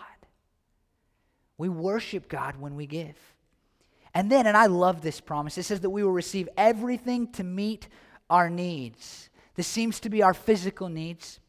We 1.63 1.69
worship 1.69 2.27
God 2.27 2.57
when 2.59 2.75
we 2.75 2.85
give. 2.85 3.15
And 4.13 4.29
then, 4.29 4.47
and 4.47 4.57
I 4.57 4.65
love 4.65 5.01
this 5.01 5.21
promise, 5.21 5.57
it 5.57 5.63
says 5.63 5.79
that 5.79 5.91
we 5.91 6.03
will 6.03 6.11
receive 6.11 6.49
everything 6.57 7.31
to 7.31 7.43
meet 7.45 7.87
our 8.29 8.49
needs. 8.49 9.29
This 9.55 9.65
seems 9.65 10.01
to 10.01 10.09
be 10.09 10.21
our 10.21 10.33
physical 10.33 10.89
needs. 10.89 11.39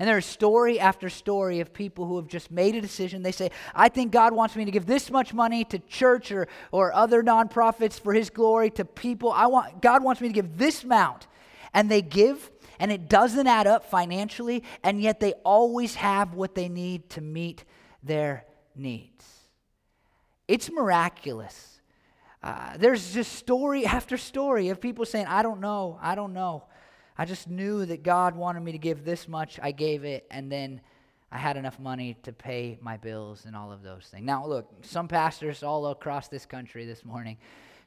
And 0.00 0.08
there's 0.08 0.26
story 0.26 0.80
after 0.80 1.08
story 1.08 1.60
of 1.60 1.72
people 1.72 2.06
who 2.06 2.16
have 2.16 2.26
just 2.26 2.50
made 2.50 2.74
a 2.74 2.80
decision. 2.80 3.22
They 3.22 3.30
say, 3.30 3.52
I 3.72 3.88
think 3.88 4.10
God 4.10 4.32
wants 4.32 4.56
me 4.56 4.64
to 4.64 4.72
give 4.72 4.84
this 4.84 5.12
much 5.12 5.32
money 5.32 5.62
to 5.66 5.78
church 5.78 6.32
or, 6.32 6.48
or 6.72 6.92
other 6.92 7.22
nonprofits 7.22 8.00
for 8.00 8.14
his 8.14 8.30
glory 8.30 8.68
to 8.70 8.84
people. 8.84 9.30
I 9.30 9.46
want 9.46 9.80
God 9.80 10.02
wants 10.02 10.20
me 10.20 10.26
to 10.26 10.34
give 10.34 10.58
this 10.58 10.82
amount. 10.82 11.28
And 11.72 11.88
they 11.88 12.02
give, 12.02 12.50
and 12.80 12.90
it 12.90 13.08
doesn't 13.08 13.46
add 13.46 13.68
up 13.68 13.88
financially, 13.88 14.64
and 14.82 15.00
yet 15.00 15.20
they 15.20 15.34
always 15.44 15.94
have 15.94 16.34
what 16.34 16.56
they 16.56 16.68
need 16.68 17.10
to 17.10 17.20
meet 17.20 17.64
their 18.02 18.44
needs. 18.76 19.24
It's 20.46 20.70
miraculous. 20.70 21.80
Uh, 22.42 22.76
there's 22.76 23.14
just 23.14 23.32
story 23.32 23.86
after 23.86 24.16
story 24.16 24.68
of 24.68 24.80
people 24.80 25.04
saying, 25.04 25.26
I 25.26 25.42
don't 25.42 25.60
know, 25.60 25.98
I 26.02 26.14
don't 26.14 26.32
know. 26.32 26.64
I 27.16 27.24
just 27.24 27.48
knew 27.48 27.86
that 27.86 28.02
God 28.02 28.34
wanted 28.34 28.60
me 28.60 28.72
to 28.72 28.78
give 28.78 29.04
this 29.04 29.28
much. 29.28 29.58
I 29.62 29.70
gave 29.70 30.04
it, 30.04 30.26
and 30.30 30.50
then 30.50 30.80
I 31.30 31.38
had 31.38 31.56
enough 31.56 31.78
money 31.78 32.16
to 32.24 32.32
pay 32.32 32.78
my 32.80 32.96
bills 32.96 33.44
and 33.46 33.56
all 33.56 33.72
of 33.72 33.82
those 33.82 34.06
things. 34.10 34.26
Now, 34.26 34.46
look, 34.46 34.70
some 34.82 35.08
pastors 35.08 35.62
all 35.62 35.86
across 35.86 36.28
this 36.28 36.44
country 36.44 36.86
this 36.86 37.04
morning 37.04 37.38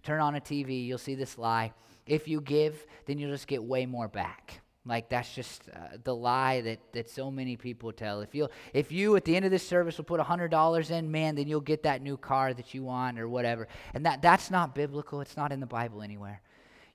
turn 0.03 0.21
on 0.21 0.35
a 0.35 0.41
TV, 0.41 0.85
you'll 0.85 0.97
see 0.97 1.15
this 1.15 1.37
lie. 1.37 1.73
If 2.05 2.27
you 2.27 2.41
give, 2.41 2.85
then 3.05 3.19
you'll 3.19 3.31
just 3.31 3.47
get 3.47 3.61
way 3.61 3.85
more 3.85 4.07
back. 4.07 4.61
Like 4.87 5.09
that's 5.09 5.33
just 5.33 5.63
uh, 5.73 5.97
the 6.03 6.15
lie 6.15 6.61
that, 6.61 6.79
that 6.93 7.09
so 7.09 7.29
many 7.29 7.57
people 7.57 7.91
tell. 7.91 8.21
If 8.21 8.33
you 8.33 8.47
if 8.73 8.91
you 8.91 9.15
at 9.15 9.25
the 9.25 9.35
end 9.35 9.45
of 9.45 9.51
this 9.51 9.67
service 9.67 9.97
will 9.97 10.05
put 10.05 10.19
hundred 10.21 10.49
dollars 10.49 10.91
in, 10.91 11.11
man, 11.11 11.35
then 11.35 11.47
you'll 11.47 11.61
get 11.61 11.83
that 11.83 12.01
new 12.01 12.17
car 12.17 12.53
that 12.53 12.73
you 12.73 12.83
want 12.83 13.19
or 13.19 13.27
whatever. 13.27 13.67
And 13.93 14.05
that 14.05 14.21
that's 14.21 14.49
not 14.49 14.73
biblical. 14.73 15.21
It's 15.21 15.37
not 15.37 15.51
in 15.51 15.59
the 15.59 15.65
Bible 15.65 16.01
anywhere. 16.01 16.41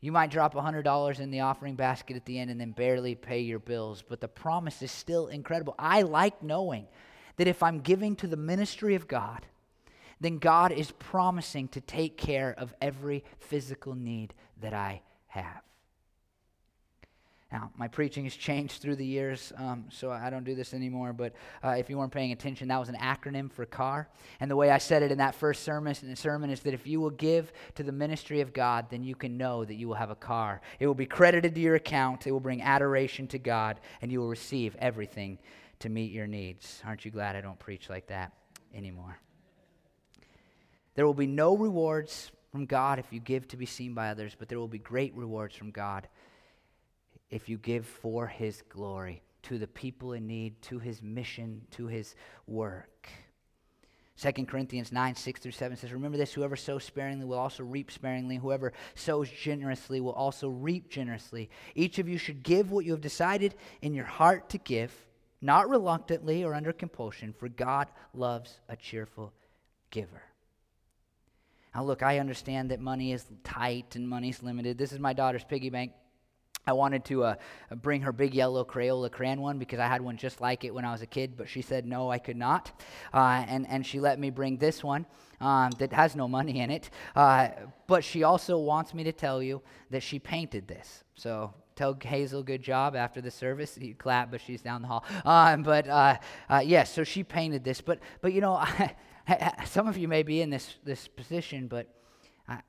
You 0.00 0.10
might 0.10 0.32
drop 0.32 0.52
$100 0.52 1.20
in 1.20 1.30
the 1.30 1.40
offering 1.40 1.76
basket 1.76 2.16
at 2.16 2.24
the 2.24 2.36
end 2.36 2.50
and 2.50 2.60
then 2.60 2.72
barely 2.72 3.14
pay 3.14 3.38
your 3.38 3.60
bills, 3.60 4.02
but 4.06 4.20
the 4.20 4.26
promise 4.26 4.82
is 4.82 4.90
still 4.90 5.28
incredible. 5.28 5.76
I 5.78 6.02
like 6.02 6.42
knowing 6.42 6.88
that 7.36 7.46
if 7.46 7.62
I'm 7.62 7.78
giving 7.78 8.16
to 8.16 8.26
the 8.26 8.36
ministry 8.36 8.96
of 8.96 9.06
God, 9.06 9.46
then 10.20 10.38
God 10.38 10.72
is 10.72 10.90
promising 10.90 11.68
to 11.68 11.80
take 11.80 12.16
care 12.16 12.52
of 12.58 12.74
every 12.80 13.24
physical 13.38 13.94
need 13.94 14.34
that 14.60 14.74
I 14.74 15.02
have. 15.28 15.62
Now, 17.52 17.70
my 17.76 17.86
preaching 17.86 18.24
has 18.24 18.34
changed 18.48 18.80
through 18.80 18.96
the 18.96 19.06
years, 19.06 19.52
um, 19.58 19.84
so 19.90 20.10
I 20.10 20.30
don't 20.30 20.44
do 20.44 20.54
this 20.54 20.72
anymore. 20.72 21.12
But 21.12 21.34
uh, 21.62 21.76
if 21.78 21.90
you 21.90 21.98
weren't 21.98 22.12
paying 22.12 22.32
attention, 22.32 22.68
that 22.68 22.80
was 22.80 22.88
an 22.88 22.96
acronym 22.96 23.52
for 23.52 23.66
CAR. 23.66 24.08
And 24.40 24.50
the 24.50 24.56
way 24.56 24.70
I 24.70 24.78
said 24.78 25.02
it 25.02 25.12
in 25.12 25.18
that 25.18 25.34
first 25.34 25.62
sermon, 25.62 25.94
sermon 26.16 26.50
is 26.50 26.60
that 26.60 26.72
if 26.72 26.86
you 26.86 27.00
will 27.00 27.10
give 27.10 27.52
to 27.74 27.82
the 27.82 27.92
ministry 27.92 28.40
of 28.40 28.52
God, 28.52 28.86
then 28.90 29.04
you 29.04 29.14
can 29.14 29.36
know 29.36 29.64
that 29.64 29.74
you 29.74 29.86
will 29.86 29.94
have 29.94 30.10
a 30.10 30.16
car. 30.16 30.62
It 30.80 30.86
will 30.86 30.94
be 30.94 31.06
credited 31.06 31.54
to 31.54 31.60
your 31.60 31.74
account, 31.74 32.26
it 32.26 32.32
will 32.32 32.40
bring 32.40 32.62
adoration 32.62 33.26
to 33.28 33.38
God, 33.38 33.80
and 34.00 34.10
you 34.10 34.20
will 34.20 34.28
receive 34.28 34.74
everything 34.78 35.38
to 35.80 35.90
meet 35.90 36.12
your 36.12 36.26
needs. 36.26 36.82
Aren't 36.86 37.04
you 37.04 37.10
glad 37.10 37.36
I 37.36 37.42
don't 37.42 37.58
preach 37.58 37.90
like 37.90 38.06
that 38.06 38.32
anymore? 38.74 39.18
There 40.94 41.06
will 41.06 41.14
be 41.14 41.26
no 41.26 41.56
rewards 41.56 42.30
from 42.50 42.66
God 42.66 42.98
if 42.98 43.06
you 43.10 43.18
give 43.18 43.48
to 43.48 43.56
be 43.56 43.66
seen 43.66 43.94
by 43.94 44.10
others, 44.10 44.36
but 44.38 44.48
there 44.48 44.58
will 44.58 44.68
be 44.68 44.78
great 44.78 45.14
rewards 45.14 45.56
from 45.56 45.70
God 45.70 46.06
if 47.32 47.48
you 47.48 47.56
give 47.56 47.86
for 47.86 48.26
his 48.26 48.62
glory 48.68 49.22
to 49.42 49.58
the 49.58 49.66
people 49.66 50.12
in 50.12 50.26
need, 50.26 50.60
to 50.62 50.78
his 50.78 51.02
mission, 51.02 51.62
to 51.72 51.86
his 51.86 52.14
work. 52.46 53.08
2 54.20 54.44
Corinthians 54.44 54.92
9, 54.92 55.16
6 55.16 55.40
through 55.40 55.50
7 55.50 55.76
says, 55.76 55.92
Remember 55.92 56.18
this, 56.18 56.34
whoever 56.34 56.54
sows 56.54 56.84
sparingly 56.84 57.24
will 57.24 57.38
also 57.38 57.64
reap 57.64 57.90
sparingly. 57.90 58.36
Whoever 58.36 58.74
sows 58.94 59.30
generously 59.30 60.00
will 60.00 60.12
also 60.12 60.48
reap 60.48 60.90
generously. 60.90 61.50
Each 61.74 61.98
of 61.98 62.08
you 62.08 62.18
should 62.18 62.42
give 62.42 62.70
what 62.70 62.84
you 62.84 62.92
have 62.92 63.00
decided 63.00 63.54
in 63.80 63.94
your 63.94 64.04
heart 64.04 64.50
to 64.50 64.58
give, 64.58 64.94
not 65.40 65.70
reluctantly 65.70 66.44
or 66.44 66.54
under 66.54 66.72
compulsion, 66.72 67.32
for 67.32 67.48
God 67.48 67.88
loves 68.12 68.60
a 68.68 68.76
cheerful 68.76 69.32
giver. 69.90 70.22
Now, 71.74 71.82
look, 71.82 72.02
I 72.02 72.18
understand 72.18 72.70
that 72.70 72.78
money 72.78 73.12
is 73.12 73.24
tight 73.42 73.96
and 73.96 74.06
money's 74.06 74.42
limited. 74.42 74.76
This 74.76 74.92
is 74.92 75.00
my 75.00 75.14
daughter's 75.14 75.44
piggy 75.44 75.70
bank. 75.70 75.92
I 76.66 76.72
wanted 76.72 77.04
to 77.06 77.24
uh, 77.24 77.34
bring 77.80 78.02
her 78.02 78.12
big 78.12 78.34
yellow 78.34 78.64
Crayola 78.64 79.10
crayon 79.10 79.40
one 79.40 79.58
because 79.58 79.80
I 79.80 79.88
had 79.88 80.00
one 80.00 80.16
just 80.16 80.40
like 80.40 80.64
it 80.64 80.72
when 80.72 80.84
I 80.84 80.92
was 80.92 81.02
a 81.02 81.06
kid, 81.06 81.36
but 81.36 81.48
she 81.48 81.60
said 81.60 81.86
no, 81.86 82.10
I 82.10 82.18
could 82.18 82.36
not. 82.36 82.80
Uh, 83.12 83.44
and, 83.48 83.66
and 83.68 83.84
she 83.84 83.98
let 83.98 84.18
me 84.18 84.30
bring 84.30 84.58
this 84.58 84.84
one 84.84 85.06
um, 85.40 85.70
that 85.78 85.92
has 85.92 86.14
no 86.14 86.28
money 86.28 86.60
in 86.60 86.70
it. 86.70 86.90
Uh, 87.16 87.48
but 87.88 88.04
she 88.04 88.22
also 88.22 88.58
wants 88.58 88.94
me 88.94 89.02
to 89.04 89.12
tell 89.12 89.42
you 89.42 89.60
that 89.90 90.02
she 90.02 90.20
painted 90.20 90.68
this. 90.68 91.02
So 91.16 91.52
tell 91.74 91.96
Hazel 92.00 92.44
good 92.44 92.62
job 92.62 92.94
after 92.94 93.20
the 93.20 93.30
service. 93.30 93.76
You 93.80 93.96
clap, 93.96 94.30
but 94.30 94.40
she's 94.40 94.62
down 94.62 94.82
the 94.82 94.88
hall. 94.88 95.04
Um, 95.24 95.64
but 95.64 95.88
uh, 95.88 96.18
uh, 96.48 96.60
yes, 96.60 96.68
yeah, 96.68 96.84
so 96.84 97.02
she 97.02 97.24
painted 97.24 97.64
this. 97.64 97.80
But, 97.80 97.98
but 98.20 98.32
you 98.32 98.40
know, 98.40 98.64
some 99.66 99.88
of 99.88 99.98
you 99.98 100.06
may 100.06 100.22
be 100.22 100.40
in 100.40 100.50
this, 100.50 100.76
this 100.84 101.08
position, 101.08 101.66
but 101.66 101.88
I, 102.46 102.60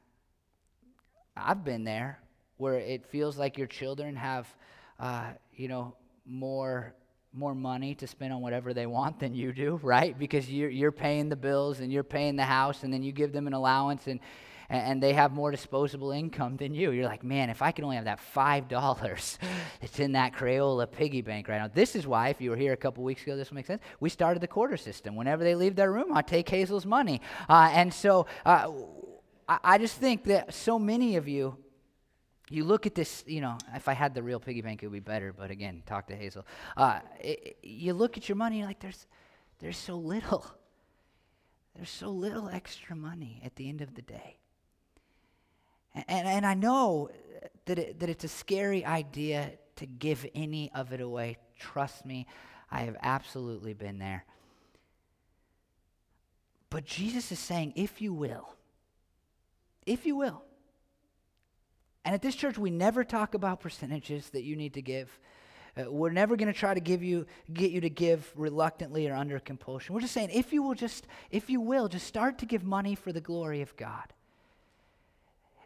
I've 1.38 1.64
been 1.64 1.84
there 1.84 2.23
where 2.58 2.76
it 2.76 3.06
feels 3.06 3.38
like 3.38 3.58
your 3.58 3.68
children 3.68 4.16
have, 4.16 4.48
uh, 5.00 5.32
you 5.56 5.68
know, 5.68 5.96
more 6.26 6.94
more 7.36 7.56
money 7.56 7.96
to 7.96 8.06
spend 8.06 8.32
on 8.32 8.42
whatever 8.42 8.76
they 8.76 8.86
want 8.86 9.20
than 9.20 9.34
you 9.34 9.52
do, 9.52 9.80
right? 9.82 10.18
Because 10.18 10.50
you're 10.50 10.70
you're 10.70 10.92
paying 10.92 11.30
the 11.30 11.36
bills 11.36 11.80
and 11.80 11.92
you're 11.92 12.04
paying 12.04 12.36
the 12.36 12.44
house, 12.44 12.84
and 12.84 12.94
then 12.94 13.04
you 13.04 13.12
give 13.12 13.32
them 13.32 13.48
an 13.48 13.54
allowance 13.54 14.08
and. 14.08 14.20
And 14.70 15.04
they 15.04 15.14
have 15.14 15.34
more 15.34 15.52
disposable 15.52 16.12
income 16.12 16.58
than 16.58 16.74
you. 16.74 16.92
You're 16.92 17.06
like, 17.06 17.24
man, 17.24 17.52
if 17.52 17.62
I 17.62 17.72
could 17.72 17.84
only 17.84 17.98
have 17.98 18.06
that 18.06 18.20
five 18.20 18.70
dollars 18.70 19.38
that's 19.82 20.00
in 20.00 20.14
that 20.14 20.34
Crayola 20.34 20.90
piggy 20.90 21.22
bank 21.22 21.48
right 21.48 21.60
now. 21.60 21.68
This 21.68 21.96
is 21.96 22.08
why, 22.08 22.30
if 22.30 22.42
you 22.42 22.50
were 22.50 22.56
here 22.56 22.74
a 22.74 22.78
couple 22.78 23.04
weeks 23.04 23.22
ago, 23.22 23.36
this 23.36 23.52
will 23.52 23.56
make 23.58 23.68
sense. 23.68 23.84
We 24.00 24.10
started 24.10 24.42
the 24.42 24.48
quarter 24.48 24.78
system. 24.78 25.16
Whenever 25.16 25.44
they 25.44 25.54
leave 25.54 25.76
their 25.76 25.92
room, 25.92 26.14
I 26.14 26.24
take 26.24 26.50
Hazel's 26.50 26.86
money. 26.88 27.22
Uh, 27.48 27.70
and 27.72 27.94
so 27.94 28.26
uh, 28.46 28.72
I 29.48 29.78
just 29.78 29.98
think 29.98 30.24
that 30.24 30.54
so 30.54 30.80
many 30.80 31.18
of 31.18 31.28
you 31.28 31.58
you 32.54 32.64
look 32.64 32.86
at 32.86 32.94
this, 32.94 33.24
you 33.26 33.42
know, 33.42 33.58
if 33.74 33.88
I 33.88 33.94
had 33.94 34.14
the 34.14 34.22
real 34.22 34.40
piggy 34.40 34.62
bank, 34.62 34.84
it 34.84 34.88
would 34.88 34.94
be 34.94 35.00
better. 35.00 35.34
But 35.34 35.50
again, 35.50 35.82
talk 35.88 36.08
to 36.08 36.16
Hazel. 36.16 36.46
Uh, 36.78 37.00
it, 37.20 37.58
you 37.64 37.94
look 37.94 38.16
at 38.16 38.30
your 38.30 38.36
money, 38.36 38.60
you're 38.60 38.68
like, 38.68 38.80
there's, 38.80 39.08
there's 39.60 39.78
so 39.78 39.96
little. 39.96 40.46
There's 41.76 41.90
so 41.90 42.10
little 42.10 42.50
extra 42.50 42.96
money 42.96 43.42
at 43.44 43.56
the 43.56 43.68
end 43.68 43.82
of 43.82 43.96
the 43.96 44.04
day. 44.04 44.38
And, 45.96 46.06
and, 46.08 46.28
and 46.28 46.46
I 46.46 46.54
know 46.54 47.10
that, 47.66 47.80
it, 47.80 48.00
that 48.00 48.10
it's 48.10 48.24
a 48.24 48.28
scary 48.30 48.86
idea 48.86 49.54
to 49.78 49.88
give 49.88 50.24
any 50.36 50.72
of 50.76 50.94
it 50.94 51.02
away. 51.02 51.38
Trust 51.58 52.06
me, 52.06 52.28
I 52.70 52.82
have 52.82 52.98
absolutely 53.02 53.74
been 53.74 53.98
there. 53.98 54.26
But 56.70 56.86
Jesus 56.86 57.32
is 57.32 57.40
saying, 57.40 57.74
if 57.76 58.00
you 58.00 58.14
will, 58.14 58.54
if 59.88 60.06
you 60.06 60.16
will, 60.16 60.44
and 62.06 62.14
at 62.14 62.22
this 62.22 62.36
church, 62.36 62.58
we 62.58 62.70
never 62.70 63.04
talk 63.04 63.34
about 63.34 63.62
percentages 63.62 64.30
that 64.32 64.44
you 64.44 64.56
need 64.56 64.74
to 64.74 64.82
give. 64.82 65.20
Uh, 65.78 65.90
we're 65.90 66.12
never 66.12 66.36
going 66.36 66.52
to 66.52 66.58
try 66.58 66.74
to 66.74 66.80
give 66.80 67.02
you, 67.02 67.26
get 67.54 67.72
you 67.72 67.82
to 67.82 67.90
give 67.90 68.32
reluctantly 68.36 69.08
or 69.08 69.16
under 69.16 69.40
compulsion. 69.40 69.96
We're 69.96 70.02
just 70.02 70.14
saying, 70.14 70.30
if 70.32 70.52
you 70.52 70.62
will 70.62 70.76
just, 70.76 71.08
if 71.32 71.50
you 71.50 71.62
will, 71.62 71.88
just 71.88 72.06
start 72.06 72.38
to 72.40 72.46
give 72.46 72.64
money 72.64 72.94
for 72.94 73.12
the 73.12 73.22
glory 73.22 73.62
of 73.62 73.76
God. 73.78 74.14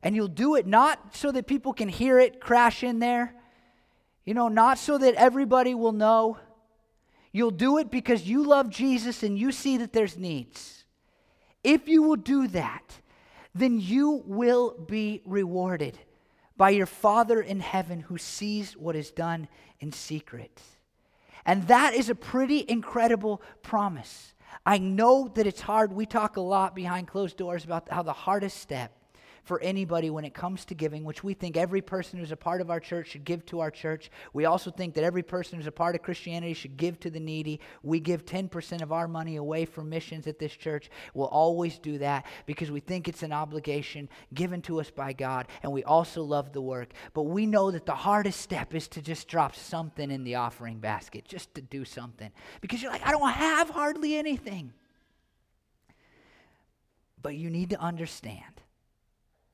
And 0.03 0.15
you'll 0.15 0.27
do 0.27 0.55
it 0.55 0.67
not 0.67 1.15
so 1.15 1.31
that 1.31 1.47
people 1.47 1.73
can 1.73 1.89
hear 1.89 2.19
it 2.19 2.39
crash 2.39 2.83
in 2.83 2.99
there, 2.99 3.33
you 4.25 4.33
know, 4.33 4.47
not 4.47 4.77
so 4.77 4.97
that 4.97 5.15
everybody 5.15 5.73
will 5.73 5.91
know. 5.91 6.37
You'll 7.31 7.51
do 7.51 7.79
it 7.79 7.89
because 7.89 8.27
you 8.27 8.43
love 8.43 8.69
Jesus 8.69 9.23
and 9.23 9.37
you 9.37 9.51
see 9.51 9.77
that 9.77 9.91
there's 9.91 10.17
needs. 10.17 10.85
If 11.63 11.87
you 11.87 12.03
will 12.03 12.15
do 12.15 12.47
that, 12.49 12.99
then 13.55 13.79
you 13.79 14.21
will 14.25 14.77
be 14.77 15.21
rewarded 15.25 15.97
by 16.57 16.71
your 16.71 16.85
Father 16.85 17.41
in 17.41 17.59
heaven 17.59 18.01
who 18.01 18.17
sees 18.17 18.75
what 18.75 18.95
is 18.95 19.11
done 19.11 19.47
in 19.79 19.91
secret. 19.91 20.61
And 21.45 21.67
that 21.67 21.93
is 21.93 22.09
a 22.09 22.15
pretty 22.15 22.65
incredible 22.67 23.41
promise. 23.61 24.33
I 24.65 24.79
know 24.79 25.31
that 25.35 25.47
it's 25.47 25.61
hard. 25.61 25.93
We 25.93 26.05
talk 26.05 26.35
a 26.35 26.41
lot 26.41 26.75
behind 26.75 27.07
closed 27.07 27.37
doors 27.37 27.63
about 27.63 27.89
how 27.89 28.03
the 28.03 28.11
hardest 28.11 28.57
step 28.57 28.96
for 29.47 29.61
anybody 29.61 30.09
when 30.09 30.25
it 30.25 30.33
comes 30.33 30.65
to 30.65 30.75
giving, 30.75 31.05
which 31.05 31.23
we 31.23 31.33
think 31.33 31.55
every 31.55 31.81
person 31.81 32.19
who's 32.19 32.33
a 32.33 32.37
part 32.37 32.59
of 32.59 32.69
our 32.69 32.81
church 32.81 33.07
should 33.11 33.23
give 33.23 33.45
to 33.45 33.61
our 33.61 33.71
church. 33.71 34.11
We 34.33 34.43
also 34.43 34.69
think 34.69 34.93
that 34.95 35.05
every 35.05 35.23
person 35.23 35.57
who's 35.57 35.67
a 35.67 35.71
part 35.71 35.95
of 35.95 36.01
Christianity 36.01 36.53
should 36.53 36.75
give 36.75 36.99
to 36.99 37.09
the 37.09 37.19
needy. 37.19 37.61
We 37.81 38.01
give 38.01 38.25
10% 38.25 38.81
of 38.81 38.91
our 38.91 39.07
money 39.07 39.37
away 39.37 39.63
for 39.63 39.85
missions 39.85 40.27
at 40.27 40.37
this 40.37 40.51
church. 40.51 40.89
We'll 41.13 41.27
always 41.27 41.79
do 41.79 41.97
that 41.99 42.25
because 42.45 42.69
we 42.71 42.81
think 42.81 43.07
it's 43.07 43.23
an 43.23 43.31
obligation 43.31 44.09
given 44.33 44.61
to 44.63 44.81
us 44.81 44.91
by 44.91 45.13
God, 45.13 45.47
and 45.63 45.71
we 45.71 45.85
also 45.85 46.23
love 46.23 46.51
the 46.51 46.61
work. 46.61 46.91
But 47.13 47.23
we 47.23 47.45
know 47.45 47.71
that 47.71 47.85
the 47.85 47.95
hardest 47.95 48.41
step 48.41 48.75
is 48.75 48.89
to 48.89 49.01
just 49.01 49.29
drop 49.29 49.55
something 49.55 50.11
in 50.11 50.25
the 50.25 50.35
offering 50.35 50.79
basket, 50.79 51.25
just 51.25 51.55
to 51.55 51.61
do 51.61 51.85
something. 51.85 52.31
Because 52.59 52.81
you're 52.81 52.91
like, 52.91 53.07
I 53.07 53.11
don't 53.11 53.31
have 53.31 53.69
hardly 53.69 54.17
anything. 54.17 54.73
But 57.21 57.35
you 57.35 57.49
need 57.49 57.69
to 57.69 57.79
understand 57.79 58.43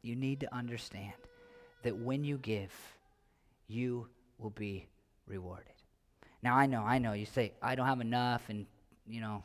you 0.04 0.16
need 0.16 0.42
to 0.42 0.54
understand 0.54 1.14
that 1.82 1.98
when 1.98 2.24
you 2.24 2.38
give, 2.38 2.72
you 3.68 4.08
will 4.38 4.52
be 4.52 4.88
rewarded. 5.26 5.74
Now, 6.44 6.56
I 6.56 6.66
know, 6.66 6.82
I 6.82 7.00
know. 7.00 7.14
You 7.14 7.26
say, 7.26 7.54
I 7.62 7.76
don't 7.76 7.88
have 7.88 8.02
enough, 8.02 8.50
and, 8.50 8.66
you 9.08 9.22
know, 9.22 9.44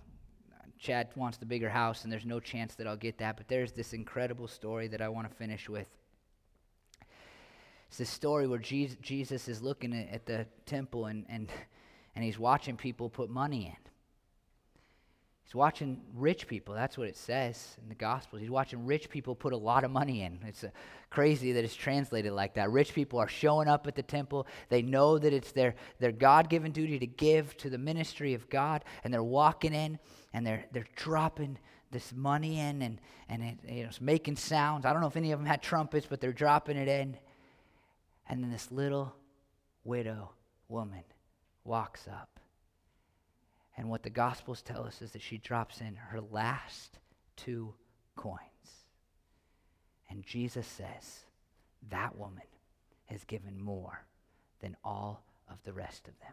Chad 0.79 1.09
wants 1.15 1.39
the 1.39 1.47
bigger 1.47 1.69
house, 1.69 2.03
and 2.03 2.13
there's 2.13 2.27
no 2.27 2.41
chance 2.41 2.75
that 2.75 2.87
I'll 2.87 2.97
get 2.97 3.19
that. 3.19 3.37
But 3.37 3.49
there's 3.49 3.73
this 3.73 3.93
incredible 3.93 4.49
story 4.49 4.89
that 4.89 5.01
I 5.01 5.09
want 5.09 5.29
to 5.29 5.35
finish 5.35 5.69
with. 5.69 5.87
It's 7.89 7.99
this 7.99 8.11
story 8.11 8.47
where 8.47 8.59
Jesus 8.59 9.49
is 9.49 9.63
looking 9.63 9.95
at 9.95 10.27
the 10.27 10.47
temple 10.67 11.07
and, 11.07 11.25
and, 11.29 11.49
and 12.15 12.25
he's 12.25 12.39
watching 12.39 12.77
people 12.77 13.09
put 13.09 13.31
money 13.31 13.67
in. 13.67 13.91
He's 15.49 15.55
watching 15.55 16.03
rich 16.15 16.47
people. 16.47 16.75
That's 16.75 16.99
what 16.99 17.09
it 17.09 17.17
says 17.17 17.79
in 17.83 17.89
the 17.89 17.95
Gospels. 17.95 18.43
He's 18.43 18.51
watching 18.51 18.85
rich 18.85 19.09
people 19.09 19.35
put 19.35 19.55
a 19.55 19.57
lot 19.57 19.83
of 19.83 19.91
money 19.91 20.21
in. 20.21 20.41
It's 20.47 20.63
uh, 20.63 20.69
crazy 21.09 21.53
that 21.53 21.65
it's 21.65 21.75
translated 21.75 22.35
like 22.35 22.53
that. 22.57 22.71
Rich 22.71 22.93
people 22.93 23.19
are 23.19 23.29
showing 23.29 23.67
up 23.67 23.87
at 23.87 23.95
the 23.95 24.03
temple. 24.03 24.47
They 24.69 24.83
know 24.83 25.17
that 25.17 25.33
it's 25.33 25.53
their, 25.53 25.75
their 26.01 26.13
God 26.13 26.51
given 26.51 26.71
duty 26.71 26.99
to 26.99 27.07
give 27.07 27.57
to 27.57 27.71
the 27.71 27.79
ministry 27.79 28.35
of 28.35 28.51
God, 28.51 28.85
and 29.03 29.15
they're 29.15 29.23
walking 29.23 29.73
in 29.73 29.99
and 30.35 30.47
they're, 30.47 30.67
they're 30.71 30.87
dropping 30.97 31.57
this 31.93 32.13
money 32.13 32.61
in 32.61 32.83
and, 32.83 33.01
and 33.31 33.43
it, 33.43 33.59
you 33.67 33.83
know, 33.85 33.89
it's 33.89 34.03
making 34.03 34.37
sounds. 34.37 34.85
I 34.85 34.93
don't 34.93 35.01
know 35.01 35.09
if 35.09 35.17
any 35.17 35.33
of 35.33 35.39
them 35.39 35.47
had 35.47 35.63
trumpets, 35.63 36.07
but 36.07 36.21
they're 36.21 36.31
dropping 36.31 36.77
it 36.77 36.89
in. 36.89 37.17
And 38.29 38.45
then 38.45 38.51
this 38.51 38.71
little 38.71 39.15
widow 39.83 40.33
woman 40.69 41.05
walks 41.65 42.07
up. 42.07 42.38
And 43.79 43.89
what 43.89 44.03
the 44.03 44.11
Gospels 44.11 44.61
tell 44.61 44.85
us 44.85 45.01
is 45.01 45.13
that 45.13 45.23
she 45.23 45.39
drops 45.39 45.81
in 45.81 45.95
her 45.95 46.21
last 46.21 46.99
two 47.37 47.73
coins. 48.17 48.41
And 50.11 50.27
Jesus 50.27 50.67
says, 50.67 51.25
that 51.89 52.19
woman 52.19 52.43
has 53.07 53.23
given 53.23 53.63
more 53.63 54.05
than 54.61 54.77
all 54.85 55.23
of 55.49 55.63
the 55.63 55.73
rest 55.73 56.09
of 56.09 56.19
them. 56.19 56.33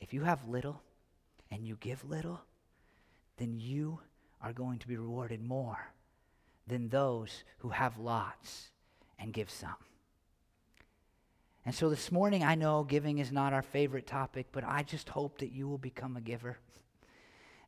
If 0.00 0.14
you 0.14 0.22
have 0.22 0.48
little 0.48 0.80
and 1.50 1.66
you 1.66 1.76
give 1.80 2.08
little, 2.08 2.40
then 3.36 3.58
you 3.58 3.98
are 4.40 4.52
going 4.52 4.78
to 4.78 4.86
be 4.86 4.96
rewarded 4.96 5.42
more 5.42 5.92
than 6.68 6.88
those 6.88 7.42
who 7.58 7.70
have 7.70 7.98
lots 7.98 8.68
and 9.18 9.32
give 9.32 9.50
some. 9.50 9.74
And 11.66 11.74
so 11.74 11.88
this 11.88 12.12
morning, 12.12 12.44
I 12.44 12.54
know 12.54 12.84
giving 12.84 13.18
is 13.18 13.32
not 13.32 13.52
our 13.52 13.62
favorite 13.62 14.06
topic, 14.06 14.48
but 14.52 14.64
I 14.64 14.82
just 14.82 15.08
hope 15.08 15.38
that 15.38 15.52
you 15.52 15.66
will 15.66 15.78
become 15.78 16.16
a 16.16 16.20
giver. 16.20 16.58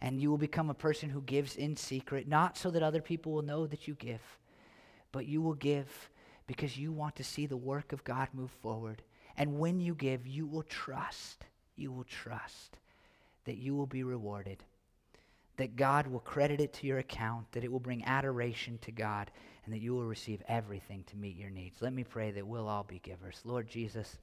And 0.01 0.21
you 0.21 0.31
will 0.31 0.39
become 0.39 0.69
a 0.69 0.75
person 0.75 1.09
who 1.09 1.23
gives 1.23 1.57
in 1.57 1.77
secret, 1.77 2.29
not 2.29 2.59
so 2.59 2.71
that 2.71 2.83
other 2.83 3.01
people 3.01 3.33
will 3.33 3.43
know 3.43 3.67
that 3.67 3.89
you 3.89 3.95
give, 3.95 4.21
but 5.13 5.27
you 5.27 5.41
will 5.41 5.55
give 5.55 6.11
because 6.47 6.77
you 6.77 6.93
want 6.93 7.17
to 7.17 7.25
see 7.25 7.47
the 7.47 7.57
work 7.57 7.93
of 7.93 8.05
God 8.05 8.29
move 8.35 8.51
forward. 8.51 9.03
And 9.37 9.59
when 9.59 9.81
you 9.81 9.95
give, 9.95 10.27
you 10.27 10.47
will 10.47 10.63
trust, 10.63 11.47
you 11.75 11.91
will 11.91 12.05
trust 12.05 12.77
that 13.47 13.57
you 13.57 13.75
will 13.75 13.87
be 13.87 14.03
rewarded, 14.03 14.63
that 15.57 15.77
God 15.77 16.07
will 16.07 16.21
credit 16.21 16.61
it 16.61 16.73
to 16.75 16.87
your 16.87 16.99
account, 16.99 17.51
that 17.53 17.65
it 17.65 17.73
will 17.73 17.81
bring 17.81 18.05
adoration 18.05 18.79
to 18.83 18.93
God, 18.93 19.31
and 19.65 19.75
that 19.75 19.81
you 19.81 19.95
will 19.95 20.05
receive 20.05 20.43
everything 20.49 21.05
to 21.09 21.17
meet 21.17 21.37
your 21.37 21.51
needs. 21.51 21.81
Let 21.81 21.93
me 21.93 22.05
pray 22.05 22.31
that 22.33 22.47
we'll 22.47 22.69
all 22.69 22.85
be 22.85 22.99
givers. 22.99 23.41
Lord 23.45 23.69
Jesus, 23.69 24.19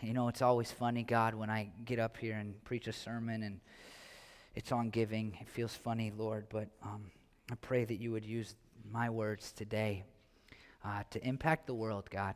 you 0.00 0.14
know, 0.14 0.28
it's 0.28 0.42
always 0.42 0.70
funny, 0.70 1.02
God, 1.02 1.34
when 1.34 1.50
I 1.50 1.70
get 1.84 1.98
up 1.98 2.16
here 2.16 2.36
and 2.36 2.62
preach 2.64 2.86
a 2.86 2.92
sermon 2.92 3.42
and 3.42 3.60
it's 4.54 4.72
on 4.72 4.90
giving. 4.90 5.36
It 5.40 5.48
feels 5.48 5.74
funny, 5.74 6.12
Lord, 6.16 6.46
but 6.50 6.68
um, 6.82 7.10
I 7.50 7.54
pray 7.56 7.84
that 7.84 8.00
you 8.00 8.12
would 8.12 8.24
use 8.24 8.54
my 8.90 9.10
words 9.10 9.52
today 9.52 10.04
uh, 10.84 11.02
to 11.10 11.24
impact 11.26 11.66
the 11.66 11.74
world, 11.74 12.08
God. 12.10 12.34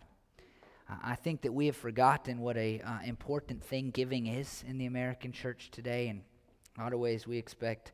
Uh, 0.88 0.94
I 1.02 1.14
think 1.14 1.42
that 1.42 1.52
we 1.52 1.66
have 1.66 1.76
forgotten 1.76 2.40
what 2.40 2.56
a 2.56 2.80
uh, 2.80 2.98
important 3.04 3.62
thing 3.62 3.90
giving 3.90 4.26
is 4.26 4.64
in 4.66 4.78
the 4.78 4.86
American 4.86 5.32
church 5.32 5.70
today, 5.70 6.08
and 6.08 6.22
a 6.78 6.82
lot 6.82 6.92
of 6.92 7.00
ways 7.00 7.26
we 7.26 7.38
expect 7.38 7.92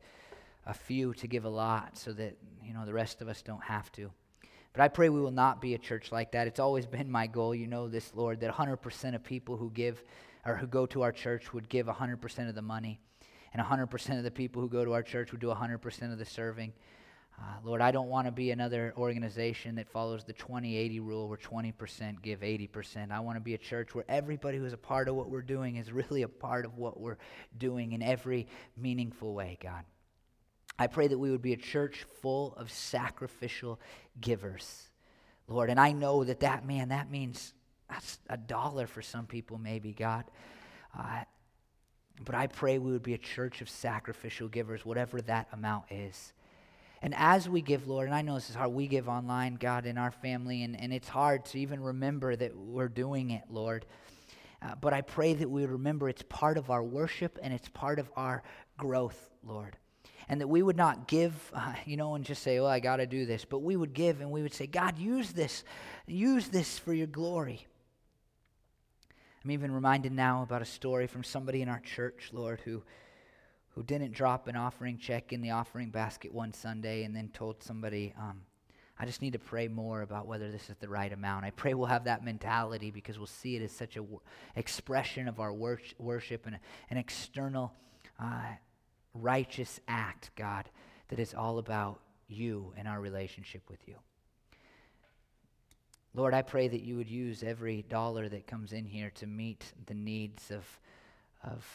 a 0.65 0.73
few 0.73 1.13
to 1.15 1.27
give 1.27 1.45
a 1.45 1.49
lot 1.49 1.97
so 1.97 2.13
that 2.13 2.37
you 2.63 2.73
know 2.73 2.85
the 2.85 2.93
rest 2.93 3.21
of 3.21 3.27
us 3.27 3.41
don't 3.41 3.63
have 3.63 3.91
to. 3.93 4.11
But 4.73 4.83
I 4.83 4.87
pray 4.87 5.09
we 5.09 5.19
will 5.19 5.31
not 5.31 5.61
be 5.61 5.73
a 5.73 5.77
church 5.77 6.11
like 6.11 6.31
that. 6.33 6.47
It's 6.47 6.59
always 6.59 6.85
been 6.85 7.09
my 7.09 7.27
goal, 7.27 7.55
you 7.55 7.67
know 7.67 7.87
this, 7.87 8.11
Lord, 8.15 8.39
that 8.41 8.53
100% 8.53 9.15
of 9.15 9.23
people 9.23 9.57
who 9.57 9.71
give 9.71 10.03
or 10.45 10.55
who 10.55 10.67
go 10.67 10.85
to 10.87 11.01
our 11.01 11.11
church 11.11 11.53
would 11.53 11.67
give 11.69 11.87
100% 11.87 12.49
of 12.49 12.55
the 12.55 12.61
money, 12.61 12.99
and 13.53 13.61
100% 13.61 14.17
of 14.17 14.23
the 14.23 14.31
people 14.31 14.61
who 14.61 14.69
go 14.69 14.85
to 14.85 14.93
our 14.93 15.03
church 15.03 15.31
would 15.31 15.41
do 15.41 15.47
100% 15.47 16.11
of 16.11 16.19
the 16.19 16.25
serving. 16.25 16.71
Uh, 17.39 17.43
Lord, 17.63 17.79
I 17.81 17.91
don't 17.91 18.09
want 18.09 18.27
to 18.27 18.31
be 18.31 18.51
another 18.51 18.93
organization 18.97 19.75
that 19.75 19.87
follows 19.87 20.23
the 20.25 20.33
20 20.33 20.75
80 20.75 20.99
rule 20.99 21.29
where 21.29 21.37
20% 21.37 22.21
give 22.21 22.41
80%. 22.41 23.11
I 23.11 23.19
want 23.21 23.37
to 23.37 23.41
be 23.41 23.53
a 23.53 23.57
church 23.57 23.95
where 23.95 24.03
everybody 24.09 24.57
who's 24.57 24.73
a 24.73 24.77
part 24.77 25.07
of 25.07 25.15
what 25.15 25.29
we're 25.29 25.41
doing 25.41 25.77
is 25.77 25.91
really 25.91 26.23
a 26.23 26.27
part 26.27 26.65
of 26.65 26.77
what 26.77 26.99
we're 26.99 27.17
doing 27.57 27.93
in 27.93 28.01
every 28.01 28.47
meaningful 28.75 29.33
way, 29.33 29.57
God. 29.61 29.83
I 30.77 30.87
pray 30.87 31.07
that 31.07 31.17
we 31.17 31.31
would 31.31 31.41
be 31.41 31.53
a 31.53 31.57
church 31.57 32.05
full 32.21 32.53
of 32.55 32.71
sacrificial 32.71 33.79
givers, 34.19 34.89
Lord. 35.47 35.69
And 35.69 35.79
I 35.79 35.91
know 35.91 36.23
that 36.23 36.41
that, 36.41 36.65
man, 36.65 36.89
that 36.89 37.09
means 37.09 37.53
that's 37.89 38.19
a 38.29 38.37
dollar 38.37 38.87
for 38.87 39.01
some 39.01 39.25
people, 39.25 39.57
maybe, 39.57 39.93
God. 39.93 40.25
Uh, 40.97 41.23
but 42.23 42.35
I 42.35 42.47
pray 42.47 42.79
we 42.79 42.91
would 42.91 43.03
be 43.03 43.13
a 43.13 43.19
church 43.19 43.61
of 43.61 43.69
sacrificial 43.69 44.47
givers, 44.47 44.85
whatever 44.85 45.21
that 45.21 45.47
amount 45.53 45.85
is. 45.89 46.33
And 47.01 47.13
as 47.15 47.47
we 47.47 47.61
give, 47.61 47.87
Lord, 47.87 48.07
and 48.07 48.15
I 48.15 48.21
know 48.21 48.35
this 48.35 48.49
is 48.49 48.55
hard, 48.55 48.71
we 48.71 48.87
give 48.87 49.07
online, 49.07 49.55
God, 49.55 49.85
in 49.85 49.97
our 49.97 50.11
family, 50.11 50.63
and, 50.63 50.79
and 50.79 50.93
it's 50.93 51.07
hard 51.07 51.45
to 51.45 51.59
even 51.59 51.81
remember 51.81 52.35
that 52.35 52.55
we're 52.55 52.89
doing 52.89 53.31
it, 53.31 53.43
Lord. 53.49 53.85
Uh, 54.61 54.75
but 54.79 54.93
I 54.93 55.01
pray 55.01 55.33
that 55.33 55.49
we 55.49 55.65
remember 55.65 56.09
it's 56.09 56.23
part 56.23 56.57
of 56.57 56.69
our 56.69 56.83
worship 56.83 57.39
and 57.41 57.53
it's 57.53 57.69
part 57.69 57.99
of 57.99 58.11
our 58.15 58.43
growth, 58.77 59.29
Lord 59.43 59.77
and 60.29 60.39
that 60.39 60.47
we 60.47 60.61
would 60.61 60.77
not 60.77 61.07
give, 61.07 61.33
uh, 61.53 61.73
you 61.85 61.97
know, 61.97 62.15
and 62.15 62.23
just 62.23 62.43
say, 62.43 62.59
well, 62.59 62.69
I 62.69 62.79
got 62.79 62.97
to 62.97 63.07
do 63.07 63.25
this, 63.25 63.43
but 63.43 63.59
we 63.59 63.75
would 63.75 63.93
give 63.93 64.21
and 64.21 64.31
we 64.31 64.43
would 64.43 64.53
say, 64.53 64.67
God, 64.67 64.97
use 64.97 65.31
this, 65.31 65.63
use 66.07 66.47
this 66.47 66.77
for 66.77 66.93
your 66.93 67.07
glory. 67.07 67.65
I'm 69.43 69.51
even 69.51 69.71
reminded 69.71 70.11
now 70.11 70.43
about 70.43 70.61
a 70.61 70.65
story 70.65 71.07
from 71.07 71.23
somebody 71.23 71.61
in 71.61 71.69
our 71.69 71.79
church, 71.79 72.29
Lord, 72.31 72.61
who, 72.65 72.83
who 73.79 73.83
didn't 73.85 74.11
drop 74.11 74.49
an 74.49 74.57
offering 74.57 74.97
check 74.97 75.31
in 75.31 75.39
the 75.39 75.51
offering 75.51 75.89
basket 75.89 76.33
one 76.33 76.51
Sunday 76.51 77.05
and 77.05 77.15
then 77.15 77.29
told 77.29 77.63
somebody, 77.63 78.13
um, 78.19 78.41
I 78.99 79.05
just 79.05 79.21
need 79.21 79.31
to 79.31 79.39
pray 79.39 79.69
more 79.69 80.01
about 80.01 80.27
whether 80.27 80.51
this 80.51 80.69
is 80.69 80.75
the 80.81 80.89
right 80.89 81.13
amount. 81.13 81.45
I 81.45 81.51
pray 81.51 81.73
we'll 81.73 81.87
have 81.87 82.03
that 82.03 82.21
mentality 82.21 82.91
because 82.91 83.17
we'll 83.17 83.25
see 83.25 83.55
it 83.55 83.61
as 83.61 83.71
such 83.71 83.95
an 83.95 84.01
w- 84.01 84.19
expression 84.57 85.29
of 85.29 85.39
our 85.39 85.53
wor- 85.53 85.79
worship 85.97 86.45
and 86.45 86.59
an 86.89 86.97
external 86.97 87.71
uh, 88.21 88.41
righteous 89.13 89.79
act, 89.87 90.31
God, 90.35 90.65
that 91.07 91.17
is 91.17 91.33
all 91.33 91.57
about 91.57 92.01
you 92.27 92.73
and 92.75 92.85
our 92.85 92.99
relationship 92.99 93.61
with 93.69 93.87
you. 93.87 93.95
Lord, 96.13 96.33
I 96.33 96.41
pray 96.41 96.67
that 96.67 96.81
you 96.81 96.97
would 96.97 97.09
use 97.09 97.43
every 97.43 97.83
dollar 97.83 98.27
that 98.27 98.45
comes 98.45 98.73
in 98.73 98.83
here 98.83 99.13
to 99.15 99.25
meet 99.25 99.71
the 99.85 99.93
needs 99.93 100.51
of, 100.51 100.65
of 101.45 101.65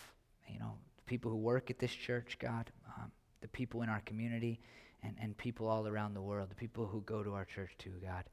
you 0.46 0.58
know, 0.58 0.74
people 1.06 1.30
who 1.30 1.36
work 1.36 1.70
at 1.70 1.78
this 1.78 1.92
church, 1.92 2.36
God, 2.40 2.70
um, 2.98 3.10
the 3.40 3.48
people 3.48 3.82
in 3.82 3.88
our 3.88 4.00
community, 4.00 4.60
and, 5.02 5.14
and 5.20 5.36
people 5.36 5.68
all 5.68 5.86
around 5.86 6.14
the 6.14 6.22
world, 6.22 6.50
the 6.50 6.54
people 6.54 6.86
who 6.86 7.02
go 7.02 7.22
to 7.22 7.34
our 7.34 7.44
church 7.44 7.72
too, 7.78 7.92
God. 8.02 8.24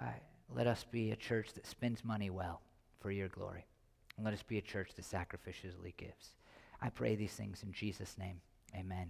Uh, 0.00 0.12
let 0.54 0.66
us 0.66 0.84
be 0.90 1.10
a 1.10 1.16
church 1.16 1.52
that 1.54 1.66
spends 1.66 2.04
money 2.04 2.30
well 2.30 2.62
for 3.00 3.10
your 3.10 3.28
glory. 3.28 3.66
And 4.16 4.24
let 4.24 4.34
us 4.34 4.42
be 4.42 4.58
a 4.58 4.62
church 4.62 4.90
that 4.96 5.04
sacrificially 5.04 5.96
gives. 5.96 6.34
I 6.80 6.90
pray 6.90 7.14
these 7.14 7.32
things 7.32 7.62
in 7.62 7.72
Jesus' 7.72 8.16
name. 8.18 8.40
Amen. 8.74 9.08